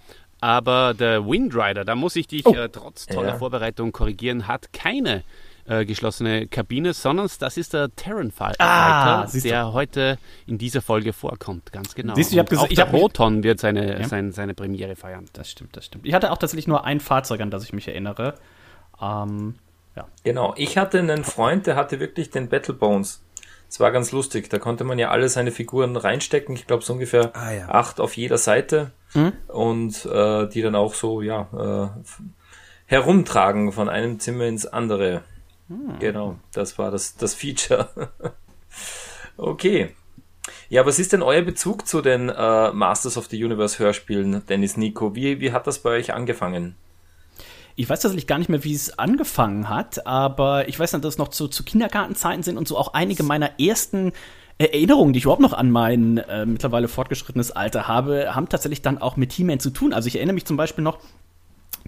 [0.43, 2.53] Aber der Windrider, da muss ich dich Oh.
[2.55, 3.37] äh, trotz toller Ja.
[3.37, 5.23] Vorbereitung korrigieren, hat keine
[5.67, 11.13] äh, geschlossene Kabine, sondern das ist der Terran Fighter, Ah, der heute in dieser Folge
[11.13, 11.71] vorkommt.
[11.71, 12.15] Ganz genau.
[12.15, 14.07] Siehst du, ich hab Und ges- auch ich der hab mich- Roton wird seine, Ja.
[14.07, 15.25] sein, seine Premiere feiern.
[15.33, 16.07] Das stimmt, das stimmt.
[16.07, 18.33] Ich hatte auch tatsächlich nur ein Fahrzeug, an das ich mich erinnere.
[18.99, 19.53] Ähm,
[19.95, 20.07] ja.
[20.23, 20.55] Genau.
[20.57, 23.21] Ich hatte einen Freund, der hatte wirklich den Battlebones.
[23.71, 24.49] Das war ganz lustig.
[24.49, 26.55] Da konnte man ja alle seine Figuren reinstecken.
[26.55, 27.69] Ich glaube, so ungefähr Ah, ja.
[27.69, 28.91] acht auf jeder Seite.
[29.47, 32.01] Und äh, die dann auch so, ja, äh,
[32.85, 35.23] herumtragen von einem Zimmer ins andere.
[35.99, 37.87] Genau, das war das, das Feature.
[39.37, 39.95] okay.
[40.67, 44.75] Ja, was ist denn euer Bezug zu den äh, Masters of the Universe Hörspielen, Dennis
[44.75, 45.15] Nico?
[45.15, 46.75] Wie, wie hat das bei euch angefangen?
[47.75, 51.15] Ich weiß tatsächlich gar nicht mehr, wie es angefangen hat, aber ich weiß noch, dass
[51.15, 54.11] es noch zu, zu Kindergartenzeiten sind und so auch einige meiner ersten
[54.57, 58.99] Erinnerungen, die ich überhaupt noch an mein äh, mittlerweile fortgeschrittenes Alter habe, haben tatsächlich dann
[58.99, 59.93] auch mit He-Man zu tun.
[59.93, 60.99] Also ich erinnere mich zum Beispiel noch,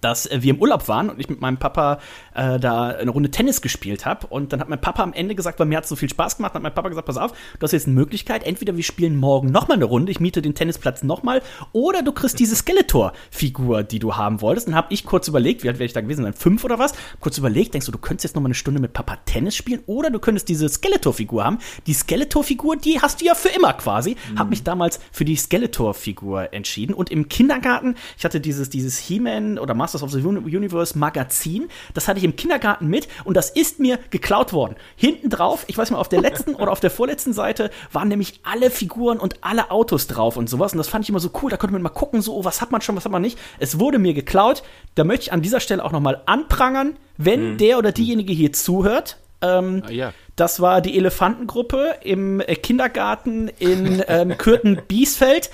[0.01, 1.99] dass wir im Urlaub waren und ich mit meinem Papa
[2.33, 4.27] äh, da eine Runde Tennis gespielt habe.
[4.27, 6.53] Und dann hat mein Papa am Ende gesagt, weil mir hat so viel Spaß gemacht,
[6.53, 9.51] hat mein Papa gesagt, pass auf, du hast jetzt eine Möglichkeit, entweder wir spielen morgen
[9.51, 14.15] nochmal eine Runde, ich miete den Tennisplatz nochmal, oder du kriegst diese Skeletor-Figur, die du
[14.15, 14.67] haben wolltest.
[14.67, 16.33] Dann habe ich kurz überlegt, wie alt wäre ich da gewesen sein?
[16.33, 16.93] Fünf oder was?
[17.19, 20.09] Kurz überlegt, denkst du, du könntest jetzt nochmal eine Stunde mit Papa Tennis spielen, oder
[20.09, 21.59] du könntest diese Skeletor-Figur haben.
[21.87, 24.15] Die Skeletor-Figur, die hast du ja für immer quasi.
[24.37, 26.93] Hab mich damals für die Skeletor-Figur entschieden.
[26.93, 31.69] Und im Kindergarten, ich hatte dieses, dieses He-Man oder Masters of the Uni- Universe Magazin,
[31.93, 34.75] das hatte ich im Kindergarten mit und das ist mir geklaut worden.
[34.95, 38.39] Hinten drauf, ich weiß mal, auf der letzten oder auf der vorletzten Seite waren nämlich
[38.43, 40.73] alle Figuren und alle Autos drauf und sowas.
[40.73, 41.49] Und das fand ich immer so cool.
[41.51, 43.37] Da konnte man mal gucken, so, oh, was hat man schon, was hat man nicht.
[43.59, 44.63] Es wurde mir geklaut.
[44.95, 49.17] Da möchte ich an dieser Stelle auch nochmal anprangern, wenn der oder diejenige hier zuhört.
[49.41, 50.13] Ähm, Ah, ja.
[50.37, 55.49] das war die Elefantengruppe im äh, Kindergarten in ähm, Kürten-Biesfeld.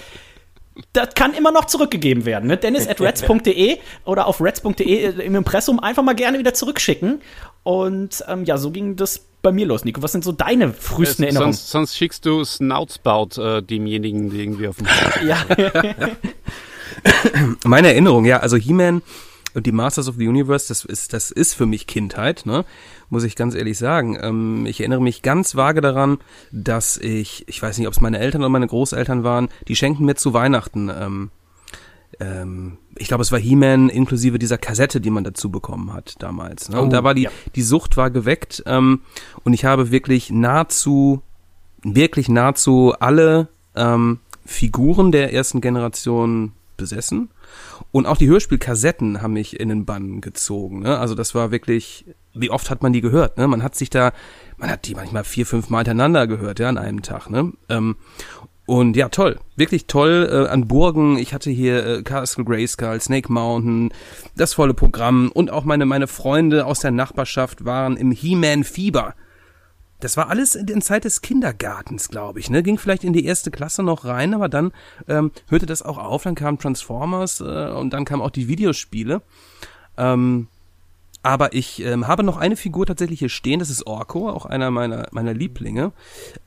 [0.94, 2.48] Das kann immer noch zurückgegeben werden.
[2.48, 2.58] Ne?
[2.58, 7.22] Dennis at reds.de oder auf reds.de im Impressum einfach mal gerne wieder zurückschicken.
[7.64, 10.02] Und ähm, ja, so ging das bei mir los, Nico.
[10.02, 11.54] Was sind so deine frühesten Äh, Erinnerungen?
[11.54, 14.88] sonst, sonst schickst du Snoutspout äh, demjenigen, der irgendwie auf dem
[15.28, 15.46] ja.
[17.64, 19.02] Meine Erinnerung, ja, also He-Man
[19.60, 22.66] und die Masters of the Universe, das ist, das ist für mich Kindheit, ne?
[23.10, 24.18] Muss ich ganz ehrlich sagen.
[24.22, 26.18] Ähm, ich erinnere mich ganz vage daran,
[26.52, 30.06] dass ich, ich weiß nicht, ob es meine Eltern oder meine Großeltern waren, die schenken
[30.06, 31.32] mir zu Weihnachten, ähm,
[32.20, 36.70] ähm, ich glaube, es war He-Man inklusive dieser Kassette, die man dazu bekommen hat damals.
[36.70, 36.80] Ne?
[36.80, 37.32] Und Oh, da war die, ja.
[37.56, 39.02] die Sucht war geweckt ähm,
[39.44, 41.22] und ich habe wirklich nahezu,
[41.84, 47.30] wirklich nahezu alle ähm, Figuren der ersten Generation besessen.
[47.92, 50.80] Und auch die Hörspielkassetten haben mich in den Bann gezogen.
[50.80, 50.98] Ne?
[50.98, 53.38] Also das war wirklich, wie oft hat man die gehört?
[53.38, 53.48] Ne?
[53.48, 54.12] Man hat sich da,
[54.58, 57.30] man hat die manchmal vier, fünf Mal hintereinander gehört, ja, an einem Tag.
[57.30, 57.54] Ne?
[57.70, 57.96] Ähm,
[58.66, 61.18] und ja, toll, wirklich toll äh, an Burgen.
[61.18, 63.92] Ich hatte hier äh, Castle Grayskull, Snake Mountain,
[64.36, 69.16] das volle Programm und auch meine meine Freunde aus der Nachbarschaft waren im He-Man-Fieber.
[70.00, 72.50] Das war alles in der Zeit des Kindergartens, glaube ich.
[72.50, 72.64] Ne?
[72.64, 74.72] Ging vielleicht in die erste Klasse noch rein, aber dann
[75.08, 76.24] ähm, hörte das auch auf.
[76.24, 79.22] Dann kamen Transformers äh, und dann kamen auch die Videospiele.
[79.98, 80.48] Ähm,
[81.22, 84.72] aber ich ähm, habe noch eine Figur tatsächlich hier stehen, das ist Orko, auch einer
[84.72, 85.92] meiner, meiner Lieblinge.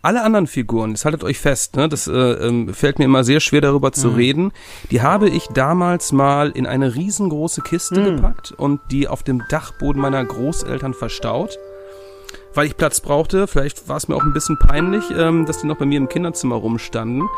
[0.01, 3.41] Alle anderen Figuren, das haltet euch fest, ne, das äh, ähm, fällt mir immer sehr
[3.41, 4.51] schwer darüber zu reden,
[4.91, 10.01] die habe ich damals mal in eine riesengroße Kiste gepackt und die auf dem Dachboden
[10.01, 11.59] meiner Großeltern verstaut
[12.55, 13.47] weil ich Platz brauchte.
[13.47, 16.09] Vielleicht war es mir auch ein bisschen peinlich, ähm, dass die noch bei mir im
[16.09, 17.29] Kinderzimmer rumstanden.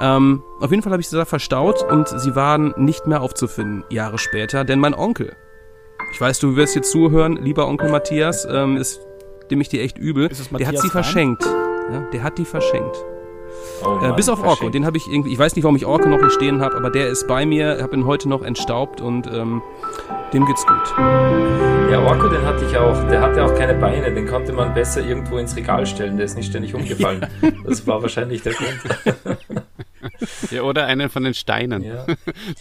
[0.00, 3.84] Ähm, auf jeden Fall habe ich sie da verstaut und sie waren nicht mehr aufzufinden,
[3.90, 5.36] Jahre später, denn mein Onkel,
[6.12, 9.00] ich weiß, du wirst hier zuhören, lieber Onkel Matthias, ähm, ist
[9.50, 10.90] dem ich dir echt übel, der hat sie Reim?
[10.90, 11.44] verschenkt.
[11.44, 12.96] Ja, der hat die verschenkt.
[13.84, 15.86] Oh Äh, Mann, bis auf Orko, den habe ich irgendwie, ich weiß nicht, warum ich
[15.86, 19.00] Orko noch hier stehen habe, aber der ist bei mir, habe ihn heute noch entstaubt
[19.00, 19.62] und ähm,
[20.32, 20.94] dem geht's gut.
[21.90, 23.06] Ja, Orko, den hatte ich auch.
[23.08, 24.14] Der hatte auch keine Beine.
[24.14, 26.16] Den konnte man besser irgendwo ins Regal stellen.
[26.16, 27.26] Der ist nicht ständig umgefallen.
[27.66, 28.80] Das war wahrscheinlich der Grund.
[30.50, 31.82] Ja, oder einen von den Steinen.
[31.82, 32.06] Ja.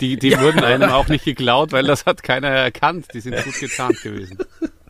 [0.02, 3.08] Die, die wurden einem auch nicht geklaut, weil das hat keiner erkannt.
[3.14, 4.38] Die sind gut getarnt gewesen.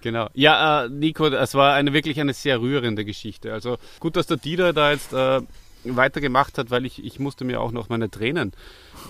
[0.00, 0.28] Genau.
[0.34, 3.52] Ja, äh, Nico, es war eine wirklich eine sehr rührende Geschichte.
[3.52, 5.40] Also gut, dass der Dieter da jetzt äh,
[5.84, 8.52] weitergemacht hat, weil ich, ich musste mir auch noch meine Tränen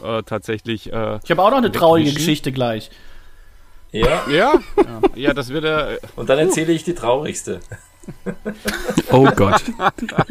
[0.02, 0.92] äh, tatsächlich.
[0.92, 2.12] Äh, Ich habe auch noch eine traurige.
[2.12, 2.90] Geschichte gleich.
[3.92, 4.60] ja, ja,
[5.14, 5.98] ja, das wird er.
[6.16, 7.60] und dann erzähle ich die traurigste.
[9.10, 9.62] Oh Gott.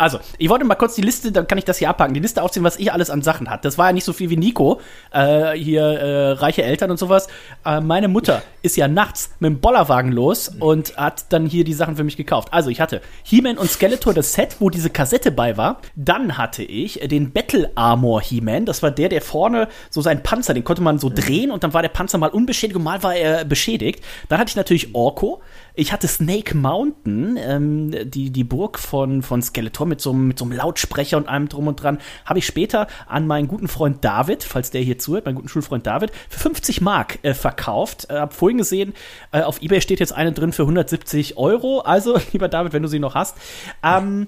[0.00, 2.42] Also, ich wollte mal kurz die Liste, dann kann ich das hier abhaken, die Liste
[2.42, 3.64] aufziehen, was ich alles an Sachen hatte.
[3.64, 4.80] Das war ja nicht so viel wie Nico,
[5.12, 7.28] äh, hier äh, reiche Eltern und sowas.
[7.66, 11.74] Äh, meine Mutter ist ja nachts mit dem Bollerwagen los und hat dann hier die
[11.74, 12.48] Sachen für mich gekauft.
[12.50, 15.82] Also, ich hatte He-Man und Skeletor, das Set, wo diese Kassette bei war.
[15.96, 18.64] Dann hatte ich den Battle Armor He-Man.
[18.64, 21.74] Das war der, der vorne so sein Panzer, den konnte man so drehen und dann
[21.74, 24.02] war der Panzer mal unbeschädigt und mal war er beschädigt.
[24.30, 25.42] Dann hatte ich natürlich Orko.
[25.74, 30.38] Ich hatte Snake Mountain, ähm, die, die Burg von, von Skeletor mit so, einem- mit
[30.38, 31.98] so einem Lautsprecher und allem drum und dran.
[32.24, 35.86] Habe ich später an meinen guten Freund David, falls der hier zuhört, meinen guten Schulfreund
[35.86, 38.06] David, für 50 Mark äh, verkauft.
[38.10, 38.94] Äh, hab vorhin gesehen,
[39.32, 41.80] äh, auf Ebay steht jetzt eine drin für 170 Euro.
[41.80, 43.36] Also, lieber David, wenn du sie noch hast.
[43.82, 44.26] Ähm,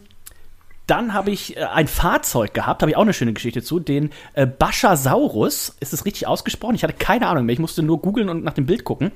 [0.87, 4.11] dann habe ich äh, ein Fahrzeug gehabt, habe ich auch eine schöne Geschichte zu, den
[4.35, 5.77] äh, Baschasaurus.
[5.81, 6.75] Ist es richtig ausgesprochen?
[6.75, 7.53] Ich hatte keine Ahnung mehr.
[7.53, 9.13] Ich musste nur googeln und nach dem Bild gucken.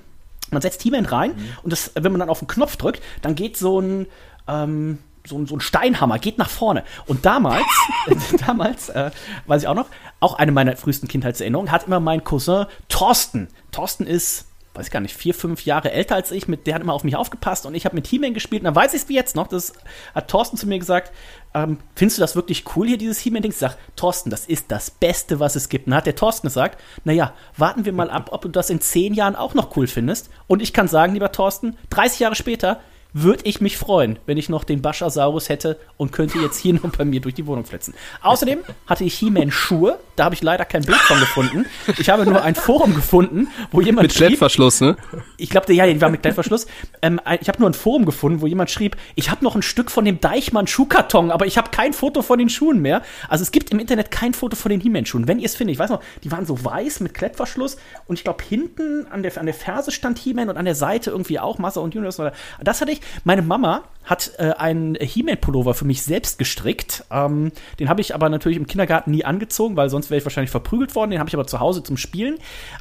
[0.51, 1.33] Man setzt He-Man rein
[1.63, 4.07] und das, wenn man dann auf den Knopf drückt, dann geht so ein,
[4.49, 6.85] ähm, so, ein- so ein Steinhammer, geht nach vorne.
[7.07, 7.65] Und damals,
[8.47, 9.11] damals, äh,
[9.47, 9.87] weiß ich auch noch,
[10.21, 13.49] auch eine meiner frühesten Kindheitserinnerungen, hat immer mein Cousin Thorsten.
[13.73, 14.47] Thorsten ist
[14.77, 17.17] weiß gar nicht, vier, fünf Jahre älter als ich, mit, der hat immer auf mich
[17.17, 19.47] aufgepasst und ich habe mit He-Man gespielt und dann weiß ich es wie jetzt noch,
[19.47, 19.73] das
[20.15, 21.13] hat Thorsten zu mir gesagt,
[21.55, 23.53] ähm, findest du das wirklich cool hier, dieses He-Man-Ding?
[23.53, 25.87] Ich sag, Thorsten, das ist das Beste, was es gibt.
[25.87, 28.81] Und dann hat der Thorsten gesagt, naja, warten wir mal ab, ob du das in
[28.81, 30.29] zehn Jahren auch noch cool findest.
[30.47, 32.81] Und ich kann sagen, lieber Thorsten, 30 Jahre später
[33.23, 36.91] würde ich mich freuen, wenn ich noch den Baschasaurus hätte und könnte jetzt hier noch
[36.97, 37.95] bei mir durch die Wohnung flitzen.
[38.21, 41.67] Außerdem hatte ich He-Man Schuhe, da habe ich leider kein Bild von gefunden.
[41.99, 44.97] Ich habe nur ein Forum gefunden, wo jemand Mit schrieb, Klettverschluss, ne?
[45.39, 46.67] ich glaube, ja, die war mit Klettverschluss.
[47.01, 49.91] Ähm, ich habe nur ein Forum gefunden, wo jemand schrieb, ich habe noch ein Stück
[49.91, 53.03] von dem Deichmann Schuhkarton, aber ich habe kein Foto von den Schuhen mehr.
[53.29, 55.27] Also es gibt im Internet kein Foto von den He-Man-Schuhen.
[55.27, 58.25] Wenn ihr es findet, ich weiß noch, die waren so weiß mit Klettverschluss und ich
[58.25, 61.59] glaube hinten an der, an der Ferse stand He-Man und an der Seite irgendwie auch
[61.59, 62.21] Master und Universe.
[62.21, 63.01] Oder, das hatte ich.
[63.25, 67.05] Meine Mama hat äh, einen He-Man-Pullover für mich selbst gestrickt.
[67.11, 70.51] Ähm, den habe ich aber natürlich im Kindergarten nie angezogen, weil sonst wäre ich wahrscheinlich
[70.51, 71.11] verprügelt worden.
[71.11, 72.39] Den habe ich aber zu Hause zum Spielen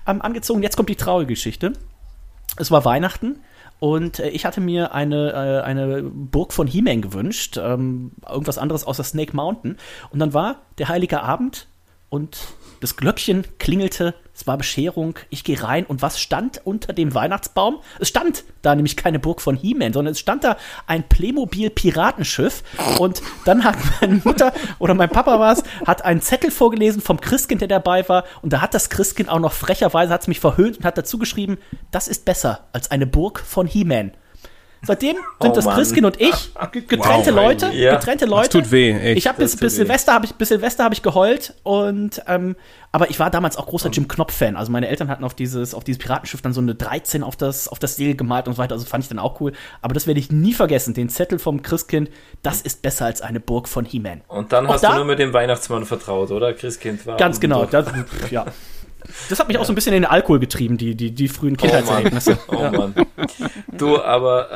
[0.07, 0.61] ähm, angezogen.
[0.61, 1.73] Jetzt kommt die traurige Geschichte.
[2.57, 3.39] Es war Weihnachten
[3.79, 8.85] Und äh, ich hatte mir eine, äh, eine Burg von He-Man gewünscht, ähm, irgendwas anderes
[8.85, 9.77] außer Snake Mountain.
[10.11, 11.67] Und dann war der heilige Abend
[12.09, 12.37] und
[12.81, 17.79] das Glöckchen klingelte, es war Bescherung, ich gehe rein und was stand unter dem Weihnachtsbaum?
[17.99, 20.57] Es stand da nämlich keine Burg von He-Man, sondern es stand da
[20.87, 22.63] ein Playmobil-Piratenschiff
[22.99, 27.21] und dann hat meine Mutter oder mein Papa war es, hat einen Zettel vorgelesen vom
[27.21, 30.79] Christkind, der dabei war und da hat das Christkind auch noch frecherweise, hat's mich verhöhnt
[30.79, 31.57] und hat dazu geschrieben,
[31.91, 34.11] das ist besser als eine Burg von He-Man.
[34.85, 35.65] Seitdem sind Oh das.
[35.65, 37.95] Christkind und ich ge- getrennte Wow, Leute, ja.
[37.95, 38.49] getrennte Leute.
[38.49, 39.17] tut weh, echt.
[39.17, 39.83] Ich habe bis, Das bis tut weh.
[39.85, 42.55] Silvester habe ich bis Silvester habe ich geheult und ähm,
[42.91, 44.55] aber ich war damals auch großer Jim Knopf Fan.
[44.55, 47.67] Also meine Eltern hatten auf dieses auf dieses Piratenschiff dann so eine 13 auf das
[47.67, 48.73] auf das Segel gemalt und so weiter.
[48.73, 49.51] Also fand ich dann auch cool.
[49.81, 50.93] Aber das werde ich nie vergessen.
[50.93, 52.09] Den Zettel vom Christkind.
[52.43, 54.21] Das ist besser als eine Burg von He-Man.
[54.27, 56.53] Und dann Auch hast da- du nur mit dem Weihnachtsmann vertraut, oder?
[56.53, 57.17] Christkind war.
[57.17, 57.65] Ganz genau.
[57.65, 57.87] Das,
[58.31, 58.45] ja.
[59.29, 61.57] Das hat mich auch so ein bisschen in den Alkohol getrieben, die, die, die frühen
[61.57, 62.37] Kindheitserlebnisse.
[62.47, 62.95] Oh Mann.
[63.71, 64.51] Du, aber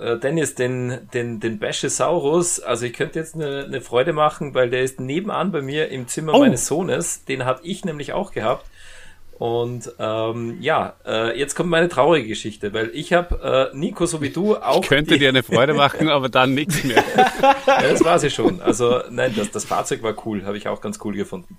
[0.00, 4.54] äh, äh, Dennis, den, den, den Bashesaurus, also ich könnte jetzt eine, eine Freude machen,
[4.54, 6.40] weil der ist nebenan bei mir im Zimmer Oh.
[6.40, 7.24] meines Sohnes.
[7.24, 8.66] Den hatte ich nämlich auch gehabt.
[9.38, 14.20] Und ähm, ja, äh, jetzt kommt meine traurige Geschichte, weil ich habe äh, Nico, so
[14.20, 17.02] wie du, auch Könnte die, dir eine Freude machen, aber dann nichts mehr.
[17.66, 18.60] Ja, das war sie schon.
[18.60, 21.56] Also nein, das, das Fahrzeug war cool, habe ich auch ganz cool gefunden.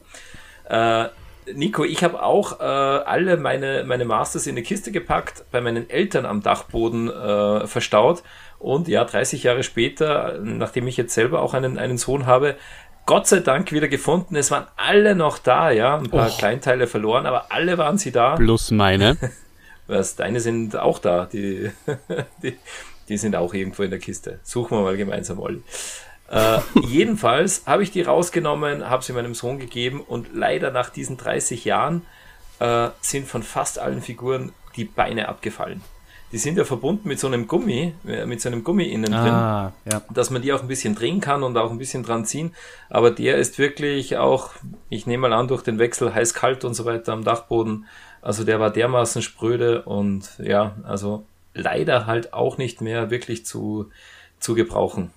[0.69, 1.05] Äh,
[1.53, 5.89] Nico, ich habe auch äh, alle meine, meine Masters in eine Kiste gepackt, bei meinen
[5.89, 8.23] Eltern am Dachboden äh, verstaut.
[8.59, 12.55] Und ja, 30 Jahre später, nachdem ich jetzt selber auch einen, einen Sohn habe,
[13.05, 14.35] Gott sei Dank wieder gefunden.
[14.35, 15.97] Es waren alle noch da, ja.
[15.97, 18.35] Ein paar Kleinteile verloren, aber alle waren sie da.
[18.35, 19.17] Plus meine.
[19.87, 21.25] Was, deine sind auch da.
[21.25, 21.71] Die,
[22.43, 22.57] die,
[23.09, 24.39] die sind auch irgendwo in der Kiste.
[24.43, 25.63] Suchen wir mal gemeinsam, Olli.
[26.31, 31.17] Äh, jedenfalls habe ich die rausgenommen, habe sie meinem Sohn gegeben und leider nach diesen
[31.17, 32.03] 30 Jahren
[32.59, 35.81] äh, sind von fast allen Figuren die Beine abgefallen.
[36.31, 39.33] Die sind ja verbunden mit so einem Gummi, äh, mit so einem Gummi innen drin
[39.33, 40.01] Ah, ja.
[40.13, 42.55] dass man die auch ein bisschen drehen kann und auch ein bisschen dran ziehen.
[42.89, 44.51] Aber der ist wirklich auch,
[44.87, 47.85] ich nehme mal an, durch den Wechsel heiß-kalt und so weiter am Dachboden.
[48.21, 53.89] Also der war dermaßen spröde und ja, also leider halt auch nicht mehr wirklich zu,
[54.39, 55.11] zu gebrauchen.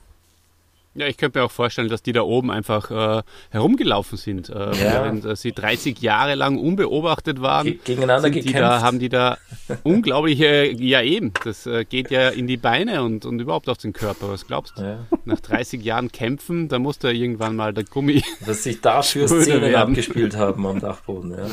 [0.96, 4.48] Ja, ich könnte mir auch vorstellen, dass die da oben einfach äh, herumgelaufen sind.
[4.48, 8.60] Äh, Während äh, sie 30 Jahre lang unbeobachtet waren, Ge- gegeneinander sind die gekämpft.
[8.62, 9.36] da, haben die da
[9.82, 13.92] unglaubliche, ja eben, das äh, geht ja in die Beine und, und überhaupt auf den
[13.92, 14.28] Körper.
[14.28, 14.82] Was glaubst du?
[14.82, 14.98] Ja.
[15.24, 19.62] Nach 30 Jahren kämpfen, da muss da irgendwann mal der Gummi, Dass sich dafür Szenen
[19.62, 19.74] werden.
[19.74, 21.32] abgespielt haben am Dachboden.
[21.32, 21.46] Ja,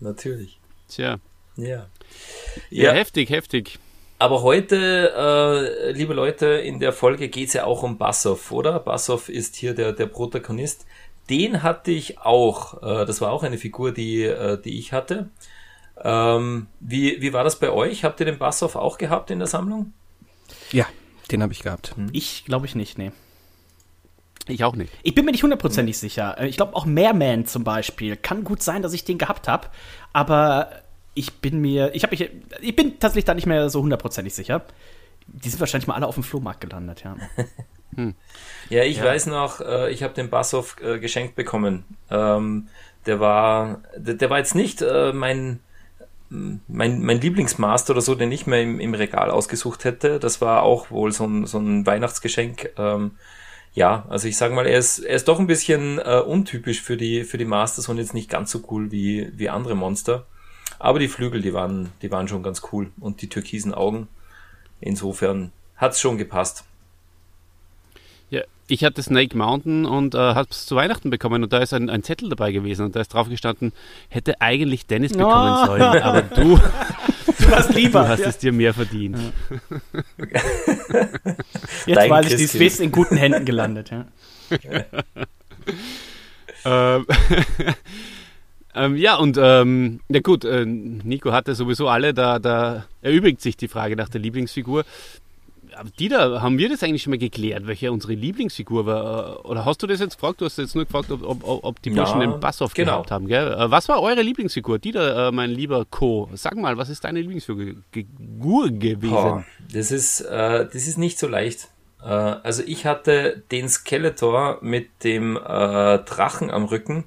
[0.00, 0.58] natürlich.
[0.88, 1.16] tja,
[1.56, 1.66] Ja.
[1.66, 1.86] ja,
[2.70, 3.78] Ja, heftig, heftig.
[4.22, 8.78] Aber heute, äh, liebe Leute, in der Folge geht's ja auch um Bassoff, oder?
[8.78, 10.86] Bassoff ist hier der, der Protagonist.
[11.28, 12.82] Den hatte ich auch.
[12.84, 15.28] Äh, das war auch eine Figur, die, äh, die ich hatte.
[16.00, 18.04] Ähm, wie, wie war das bei euch?
[18.04, 19.92] Habt ihr den Bassoff auch gehabt in der Sammlung?
[20.70, 20.86] Ja,
[21.32, 21.92] den habe ich gehabt.
[22.12, 23.10] Ich glaube ich nicht, nee.
[24.46, 24.92] Ich auch nicht.
[25.02, 26.36] Ich bin mir nicht hundertprozentig sicher.
[26.38, 28.16] Äh, Ich glaube auch Mehrman zum Beispiel.
[28.16, 29.66] Kann gut sein, dass ich den gehabt habe,
[30.12, 30.81] aber
[31.14, 34.64] ich bin mir, ich habe mich, ich bin tatsächlich da nicht mehr so hundertprozentig sicher.
[35.26, 37.16] Die sind wahrscheinlich mal alle auf dem Flohmarkt gelandet, ja.
[38.70, 41.84] Ja, ich weiß noch, äh, ich habe den Bassoff äh, geschenkt bekommen.
[42.10, 42.68] Ähm,
[43.06, 45.60] der war, der, der war jetzt nicht äh, mein,
[46.30, 50.18] mein, mein Lieblingsmaster oder so, den ich mir im, im Regal ausgesucht hätte.
[50.18, 52.70] Das war auch wohl so ein, so ein Weihnachtsgeschenk.
[52.78, 53.12] Ähm,
[53.74, 56.96] ja, also ich sage mal, er ist, er ist doch ein bisschen äh, untypisch für
[56.96, 60.26] die, für die Masters und jetzt nicht ganz so cool wie, wie andere Monster.
[60.82, 62.90] Aber die Flügel, die waren, die waren schon ganz cool.
[62.98, 64.08] Und die türkisen Augen.
[64.80, 66.64] Insofern hat's schon gepasst.
[68.30, 71.72] Ja, ich hatte Snake Mountain und äh, habe es zu Weihnachten bekommen und da ist
[71.72, 73.72] ein, ein Zettel dabei gewesen und da ist drauf gestanden,
[74.08, 75.66] hätte eigentlich Dennis bekommen Oh.
[75.66, 76.58] sollen, aber du,
[77.38, 78.02] Du hast lieber.
[78.02, 78.28] du hast ja.
[78.28, 79.18] es dir mehr verdient.
[81.86, 84.06] Jetzt Dein weiß ich, die ist in guten Händen gelandet, ja.
[86.64, 87.06] Ähm,
[88.74, 93.56] ähm, ja, und ähm, ja gut, äh, Nico hatte sowieso alle, da, da erübrigt sich
[93.56, 94.84] die Frage nach der Lieblingsfigur.
[95.74, 99.46] Aber Dieter, haben wir das eigentlich schon mal geklärt, welche unsere Lieblingsfigur war?
[99.46, 100.42] Oder hast du das jetzt gefragt?
[100.42, 102.92] Du hast jetzt nur gefragt, ob, ob, ob- die Burschen Ja, den Bassoff genau.
[102.96, 103.26] gehabt haben.
[103.26, 103.48] Gell?
[103.52, 104.78] Äh, Was war eure Lieblingsfigur?
[104.78, 106.28] Dieter, äh, mein lieber Co.
[106.34, 109.12] Sag mal, was ist deine Lieblingsfigur Figur gewesen?
[109.12, 111.68] Boah, das ist, äh, das ist nicht so leicht.
[112.02, 115.40] Äh, also ich hatte den Skeletor mit dem äh,
[116.00, 117.04] Drachen am Rücken.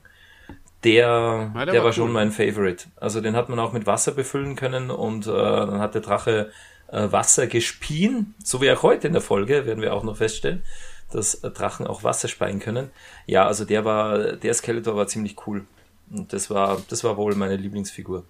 [0.86, 2.14] Der, Ja, der, der war, war schon cool.
[2.14, 2.86] mein Favorite.
[2.96, 6.52] Also den hat man auch mit Wasser befüllen können und äh, dann hat der Drache
[6.88, 10.64] äh, Wasser gespien, so wie auch heute in der Folge, werden wir auch noch feststellen,
[11.12, 12.92] dass äh, Drachen auch Wasser speien können.
[13.26, 15.66] Ja, also der war, der Skeletor war ziemlich cool.
[16.12, 18.24] Und das war, das war wohl meine Lieblingsfigur.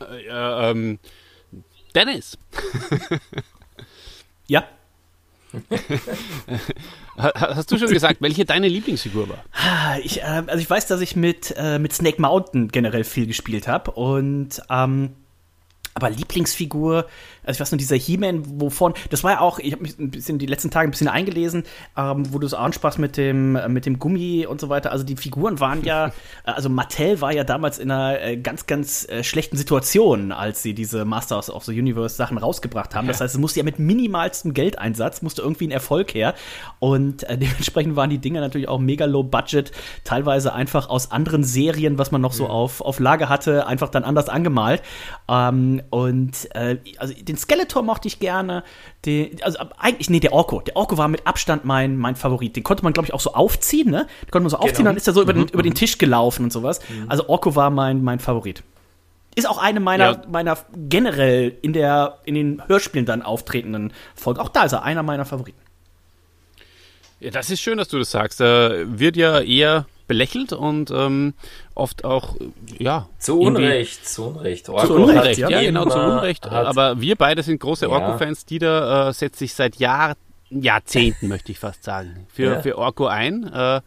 [0.00, 0.98] Äh, ähm,
[1.94, 2.36] Dennis.
[4.48, 4.68] Ja.
[7.16, 9.44] Hast du schon gesagt, welche deine Lieblingsfigur war?
[9.52, 13.26] Ah, Ich, äh, also ich weiß, dass ich mit, äh, mit Snake Mountain generell viel
[13.26, 15.10] gespielt habe und ähm,
[15.94, 17.06] aber Lieblingsfigur,
[17.46, 20.10] also ich weiß nur, dieser He-Man, wovon, das war ja auch, ich habe mich ein
[20.10, 21.62] bisschen die letzten Tage ein bisschen eingelesen,
[21.96, 24.90] ähm, wo du es ansprachst mit dem, äh, mit dem Gummi und so weiter.
[24.90, 26.12] Also die Figuren waren ja,
[26.44, 30.74] also Mattel war ja damals in einer äh, ganz, ganz äh, schlechten Situation, als sie
[30.74, 33.06] diese Masters of the Universe Sachen rausgebracht haben.
[33.06, 36.34] Das heißt, es musste ja mit minimalstem Geldeinsatz, musste irgendwie ein Erfolg her.
[36.80, 39.70] Und äh, dementsprechend waren die Dinge natürlich auch mega low budget,
[40.02, 44.02] teilweise einfach aus anderen Serien, was man noch so auf, auf Lager hatte, einfach dann
[44.02, 44.82] anders angemalt.
[45.28, 48.64] Ähm, und äh, also den Skeletor mochte ich gerne.
[49.04, 50.60] Den, also eigentlich, nee, der Orko.
[50.60, 52.56] Der Orko war mit Abstand mein, mein Favorit.
[52.56, 54.06] Den konnte man, glaube ich, auch so aufziehen, ne?
[54.22, 56.44] Den konnte man so aufziehen, dann ist er so über, den, über den Tisch gelaufen
[56.44, 56.80] und sowas.
[57.08, 58.62] Also Orko war mein, mein Favorit.
[59.34, 60.22] Ist auch eine meiner, Ja.
[60.30, 60.56] meiner
[60.88, 64.40] generell in, der, in den Hörspielen dann auftretenden Folgen.
[64.40, 65.58] Auch da ist er einer meiner Favoriten.
[67.20, 68.40] Ja, das ist schön, dass du das sagst.
[68.40, 71.34] Er wird ja eher belächelt und ähm,
[71.74, 73.08] oft auch, äh, ja.
[73.18, 74.66] Zu Unrecht, zu Unrecht.
[74.66, 76.46] Zu Orko hat Unrecht, ja, ja, genau, zu immer- Unrecht.
[76.50, 77.92] Aber wir beide sind große Ja.
[77.92, 78.44] Orko-Fans.
[78.46, 80.14] Dieter äh, setzt sich seit Jahr,
[80.50, 82.60] Jahrzehnten, möchte ich fast sagen, für, Ja.
[82.60, 83.80] für Orko ein äh,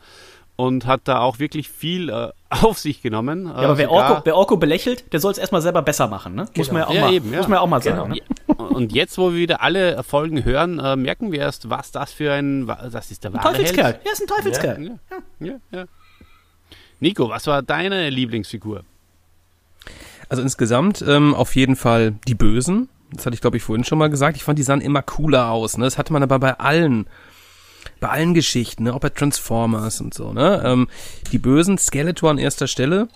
[0.55, 3.45] und hat da auch wirklich viel äh, auf sich genommen.
[3.45, 6.47] Ja, aber wer Orko, wer Orko belächelt, der soll es erstmal selber besser machen, ne?
[6.57, 7.37] Muss man ja auch Ja, mal, eben, ja.
[7.37, 7.95] Muss man ja auch mal Genau.
[8.07, 8.11] sagen.
[8.13, 8.19] Ne?
[8.55, 12.33] Und jetzt, wo wir wieder alle Folgen hören, äh, merken wir erst, was das für
[12.33, 13.85] ein, das ist der wahre Teufelskerl.
[13.93, 13.99] Held.
[14.05, 14.99] Ja, ist ein Teufelskerl.
[15.39, 15.85] Ja, ja, ja.
[16.99, 18.83] Nico, was war deine Lieblingsfigur?
[20.27, 22.89] Also insgesamt ähm, auf jeden Fall die Bösen.
[23.11, 24.37] Das hatte ich, glaube ich, vorhin schon mal gesagt.
[24.37, 25.77] Ich fand, die sahen immer cooler aus.
[25.77, 25.85] Ne?
[25.85, 27.07] Das hatte man aber bei allen,
[27.99, 28.93] bei allen Geschichten, ne?
[28.93, 30.31] auch bei Transformers und so.
[30.33, 30.61] Ne?
[30.63, 30.87] Ähm,
[31.31, 33.07] die Bösen, Skeletor an erster Stelle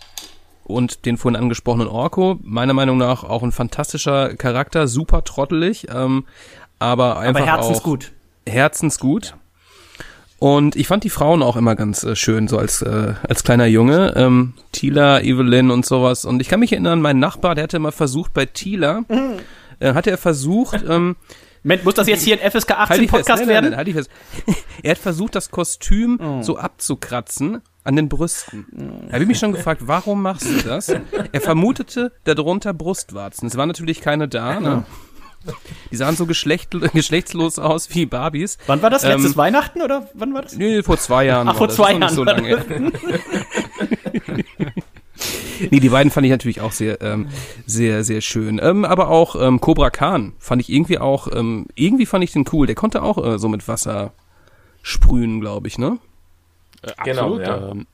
[0.64, 2.40] und den vorhin angesprochenen Orko.
[2.42, 6.26] Meiner Meinung nach auch ein fantastischer Charakter, super trottelig, ähm,
[6.80, 8.12] aber einfach Aber auch herzensgut.
[8.48, 9.36] herzensgut.
[10.44, 13.66] Und ich fand die Frauen auch immer ganz äh, schön, so als, äh, als kleiner
[13.66, 14.12] Junge.
[14.18, 16.26] Ähm, Tila, Evelyn und sowas.
[16.26, 19.06] Und ich kann mich erinnern, mein Nachbar, der hatte mal versucht, bei Tila,
[19.80, 21.16] äh, hatte er versucht, ähm,
[21.64, 23.70] Moment, muss das jetzt hier ein FSK 18 halt ich fest, Podcast nein, nein, werden?
[23.70, 24.10] nein, halt ich fest.
[24.84, 28.66] er hat versucht, das Kostüm so abzukratzen an den Brüsten.
[29.08, 30.89] Da habe ich mich schon gefragt, warum machst du das?
[31.32, 33.48] Er vermutete darunter Brustwarzen.
[33.48, 34.86] Es waren natürlich keine da, ne?
[35.91, 38.58] Die sahen so geschlecht, geschlechtslos aus wie Barbies.
[38.68, 39.04] Wann war das?
[39.04, 40.56] Ähm, Letztes Weihnachten oder wann war das?
[40.56, 41.48] Nee, vor zwei Jahren.
[41.50, 41.76] Ach, vor das.
[41.76, 42.91] zwei Das Jahren nicht So lange.
[45.72, 47.28] nee, die beiden fand ich natürlich auch sehr, ähm,
[47.66, 48.60] sehr, sehr schön.
[48.62, 52.46] Ähm, aber auch ähm, Cobra Khan fand ich irgendwie auch, ähm, irgendwie fand ich den
[52.52, 52.66] cool.
[52.68, 54.14] Der konnte auch äh, so mit Wasser
[54.82, 56.00] sprühen, glaube ich, ne?
[56.82, 57.41] Äh, Genau, absolut.
[57.48, 57.70] ja.
[57.72, 57.88] Ähm,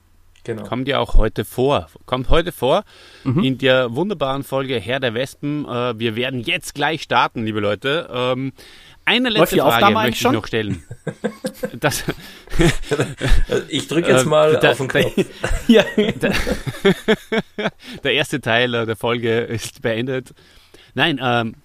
[0.55, 0.63] Genau.
[0.67, 1.87] kommt ja auch heute vor.
[2.05, 2.83] Kommt heute vor
[3.23, 3.43] Mhm.
[3.43, 5.65] in der wunderbaren Folge Herr der Wespen.
[5.65, 8.09] Äh, wir werden jetzt gleich starten, liebe Leute.
[8.11, 8.51] Ähm,
[9.05, 10.33] eine letzte Frage möchte ich schon?
[10.33, 10.83] noch stellen.
[11.79, 12.03] Das,
[13.69, 15.13] Ich drücke jetzt Äh, mal da- auf den Knopf.
[15.67, 15.83] Ja.
[18.03, 20.33] der erste Teil äh, der Folge ist beendet.
[20.93, 21.55] Nein, ähm,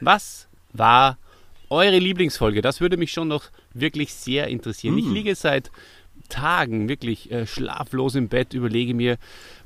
[0.00, 1.18] was war
[1.70, 2.62] eure Lieblingsfolge?
[2.62, 3.44] Das würde mich schon noch
[3.74, 4.98] wirklich sehr interessieren.
[4.98, 5.70] Ich liege seit
[6.32, 9.18] Tagen wirklich äh, schlaflos im Bett, überlege mir,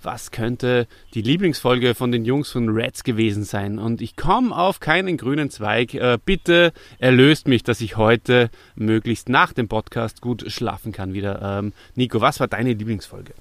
[0.02, 3.78] was könnte die Lieblingsfolge von den Jungs von Reds gewesen sein.
[3.78, 5.94] Und ich komme auf keinen grünen Zweig.
[5.94, 11.40] Äh, bitte erlöst mich, dass ich heute möglichst nach dem Podcast gut schlafen kann wieder.
[11.40, 13.32] Ähm, Nico, was war deine Lieblingsfolge?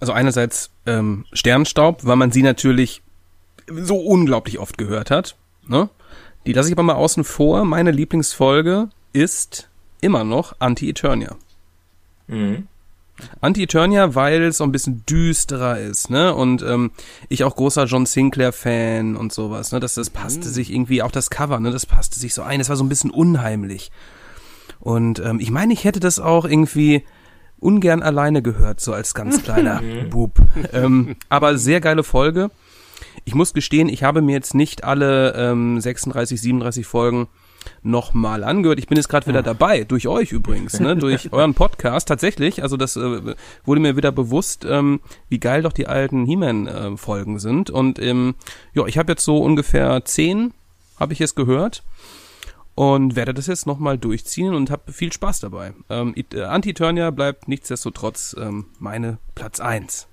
[0.00, 3.02] Also einerseits ähm, Sternstaub, weil man sie natürlich
[3.68, 5.36] so unglaublich oft gehört hat.
[5.66, 5.90] Ne?
[6.46, 7.64] Die lasse ich aber mal außen vor.
[7.64, 9.68] Meine Lieblingsfolge ist
[10.00, 11.36] immer noch Anti-Eternia.
[12.26, 12.68] Mhm.
[13.40, 16.34] Anti-Eternia, weil es so ein bisschen düsterer ist, ne?
[16.34, 16.90] Und ähm,
[17.28, 19.78] ich auch großer John Sinclair-Fan und sowas, ne?
[19.78, 21.70] Das, das passte sich irgendwie, auch das Cover, ne?
[21.70, 22.60] Das passte sich so ein.
[22.60, 23.92] Es war so ein bisschen unheimlich.
[24.80, 27.04] Und ähm, ich meine, ich hätte das auch irgendwie
[27.60, 30.38] ungern alleine gehört, so als ganz kleiner Bub.
[30.72, 32.50] Ähm, aber sehr geile Folge.
[33.24, 37.28] Ich muss gestehen, ich habe mir jetzt nicht alle ähm, 36, 37 Folgen
[37.82, 38.78] nochmal angehört.
[38.78, 40.96] Ich bin jetzt gerade wieder dabei, durch euch übrigens, ne?
[40.96, 42.62] durch euren Podcast tatsächlich.
[42.62, 43.34] Also das äh,
[43.64, 47.70] wurde mir wieder bewusst, ähm, wie geil doch die alten He-Man-Folgen sind.
[47.70, 48.34] Und ähm,
[48.72, 50.52] ja, ich habe jetzt so ungefähr zehn,
[50.98, 51.82] habe ich jetzt gehört
[52.74, 55.74] und werde das jetzt nochmal durchziehen und habe viel Spaß dabei.
[55.88, 60.08] Ähm, äh, Anti-Eternia bleibt nichtsdestotrotz ähm, meine Platz eins.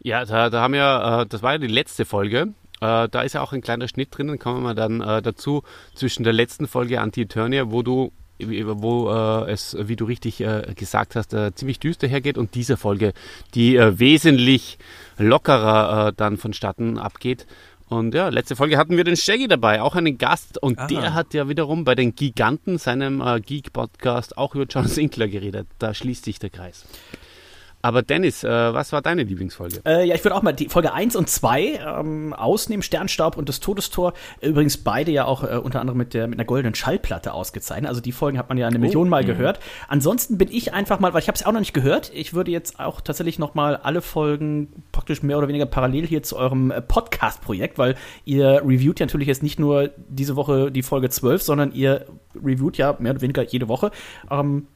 [0.00, 2.48] Ja, da, da haben wir, äh, das war ja die letzte Folge.
[2.82, 5.62] Äh, da ist ja auch ein kleiner Schnitt drinnen, kommen wir dann äh, dazu,
[5.94, 11.14] zwischen der letzten Folge Anti-Eternia, wo du, wo äh, es, wie du richtig äh, gesagt
[11.14, 13.12] hast, äh, ziemlich düster hergeht und dieser Folge,
[13.54, 14.78] die äh, wesentlich
[15.16, 17.46] lockerer dann vonstatten abgeht.
[17.88, 20.56] Und ja, letzte Folge hatten wir den Shaggy dabei, auch einen Gast.
[20.60, 20.86] Und Ah.
[20.86, 25.68] der hat ja wiederum bei den Giganten, seinem äh, Geek-Podcast, auch über John Sinclair geredet.
[25.78, 26.84] Da schließt sich der Kreis.
[27.82, 29.82] Aber Dennis, äh, was war deine Lieblingsfolge?
[29.84, 33.48] Äh, ja, ich würde auch mal die Folge 1 und 2 ähm, ausnehmen, Sternstaub und
[33.48, 34.12] das Todestor.
[34.40, 37.88] Übrigens beide ja auch äh, unter anderem mit, der, mit einer goldenen Schallplatte ausgezeichnet.
[37.88, 39.58] Also die Folgen hat man ja eine Million Mal gehört.
[39.88, 42.52] Ansonsten bin ich einfach mal, weil ich habe es auch noch nicht gehört, ich würde
[42.52, 46.70] jetzt auch tatsächlich noch mal alle Folgen praktisch mehr oder weniger parallel hier zu eurem
[46.70, 51.42] äh, Podcast-Projekt, weil ihr reviewt ja natürlich jetzt nicht nur diese Woche die Folge 12,
[51.42, 52.06] sondern ihr
[52.36, 53.90] reviewt ja mehr oder weniger jede Woche.
[54.30, 54.68] Ähm,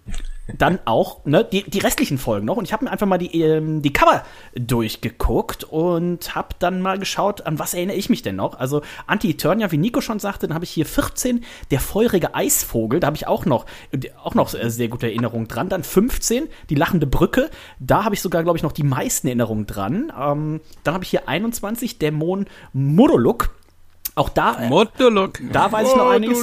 [0.54, 2.56] dann auch ne, die, die restlichen Folgen noch.
[2.56, 4.22] Und ich habe mir einfach mal die, ähm, die Cover
[4.54, 8.58] durchgeguckt und habe dann mal geschaut, an was erinnere ich mich denn noch.
[8.58, 13.08] Also Anti-Eternia, wie Nico schon sagte, dann habe ich hier 14, der feurige Eisvogel, da
[13.08, 13.66] habe ich auch noch,
[14.22, 15.68] auch noch äh, sehr gute Erinnerungen dran.
[15.68, 19.66] Dann 15, die lachende Brücke, da habe ich sogar, glaube ich, noch die meisten Erinnerungen
[19.66, 20.12] dran.
[20.18, 23.50] Ähm, dann habe ich hier 21, Dämon Modoluk.
[24.16, 25.38] Auch da, äh, Monolog.
[25.52, 26.38] da weiß ich noch einiges.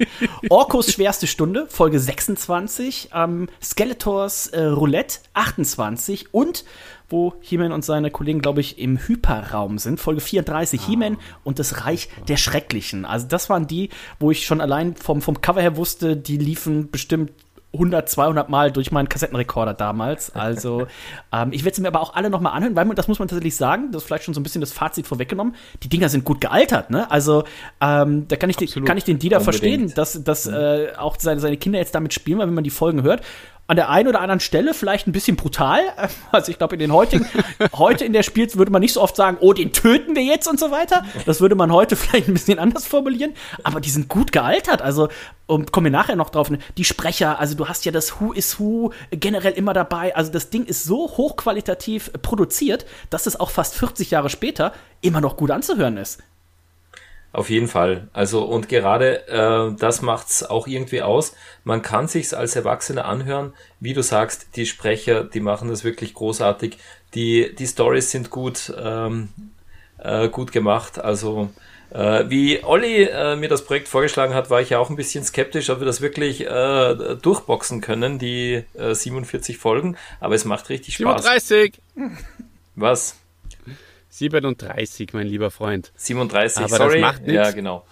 [0.48, 3.10] Orkos schwerste Stunde, Folge 26.
[3.14, 6.32] Ähm, Skeletors äh, Roulette, 28.
[6.32, 6.64] Und
[7.10, 10.80] wo He-Man und seine Kollegen, glaube ich, im Hyperraum sind, Folge 34.
[10.80, 13.04] He-Man und das Reich der Schrecklichen.
[13.04, 16.90] Also das waren die, wo ich schon allein vom, vom Cover her wusste, die liefen
[16.90, 17.32] bestimmt
[17.72, 20.34] 100, 200 Mal durch meinen Kassettenrekorder damals.
[20.34, 20.86] Also,
[21.32, 23.28] ähm, ich werde sie mir aber auch alle nochmal anhören, weil man, das muss man
[23.28, 25.54] tatsächlich sagen, das ist vielleicht schon so ein bisschen das Fazit vorweggenommen.
[25.82, 27.10] Die Dinger sind gut gealtert, ne?
[27.10, 27.44] Also,
[27.80, 29.60] ähm, da kann ich, den, kann ich den Dieter Unbedingt.
[29.60, 32.70] verstehen, dass, dass äh, auch seine, seine Kinder jetzt damit spielen, weil wenn man die
[32.70, 33.22] Folgen hört,
[33.70, 35.80] an der einen oder anderen Stelle vielleicht ein bisschen brutal.
[36.32, 37.26] Also ich glaube, in den heutigen,
[37.72, 40.48] heute in der Spiels würde man nicht so oft sagen, oh, den töten wir jetzt
[40.48, 41.04] und so weiter.
[41.24, 43.32] Das würde man heute vielleicht ein bisschen anders formulieren.
[43.62, 44.82] Aber die sind gut gealtert.
[44.82, 45.08] Also
[45.46, 46.50] und kommen wir nachher noch drauf.
[46.76, 50.16] Die Sprecher, also du hast ja das Who is Who generell immer dabei.
[50.16, 55.20] Also das Ding ist so hochqualitativ produziert, dass es auch fast 40 Jahre später immer
[55.20, 56.18] noch gut anzuhören ist.
[57.32, 58.08] Auf jeden Fall.
[58.12, 61.34] Also und gerade äh, das macht's auch irgendwie aus.
[61.62, 64.56] Man kann sich's als Erwachsener anhören, wie du sagst.
[64.56, 66.78] Die Sprecher, die machen das wirklich großartig.
[67.14, 69.28] Die die Stories sind gut ähm,
[69.98, 70.98] äh, gut gemacht.
[70.98, 71.50] Also
[71.90, 75.24] äh, wie Olli äh, mir das Projekt vorgeschlagen hat, war ich ja auch ein bisschen
[75.24, 79.96] skeptisch, ob wir das wirklich äh, durchboxen können, die äh, 47 Folgen.
[80.18, 81.22] Aber es macht richtig Spaß.
[81.22, 81.74] 37!
[82.74, 83.19] Was?
[84.10, 85.92] 37, mein lieber Freund.
[85.96, 87.00] 37, Aber das sorry.
[87.00, 87.32] macht nix.
[87.32, 87.86] Ja, genau.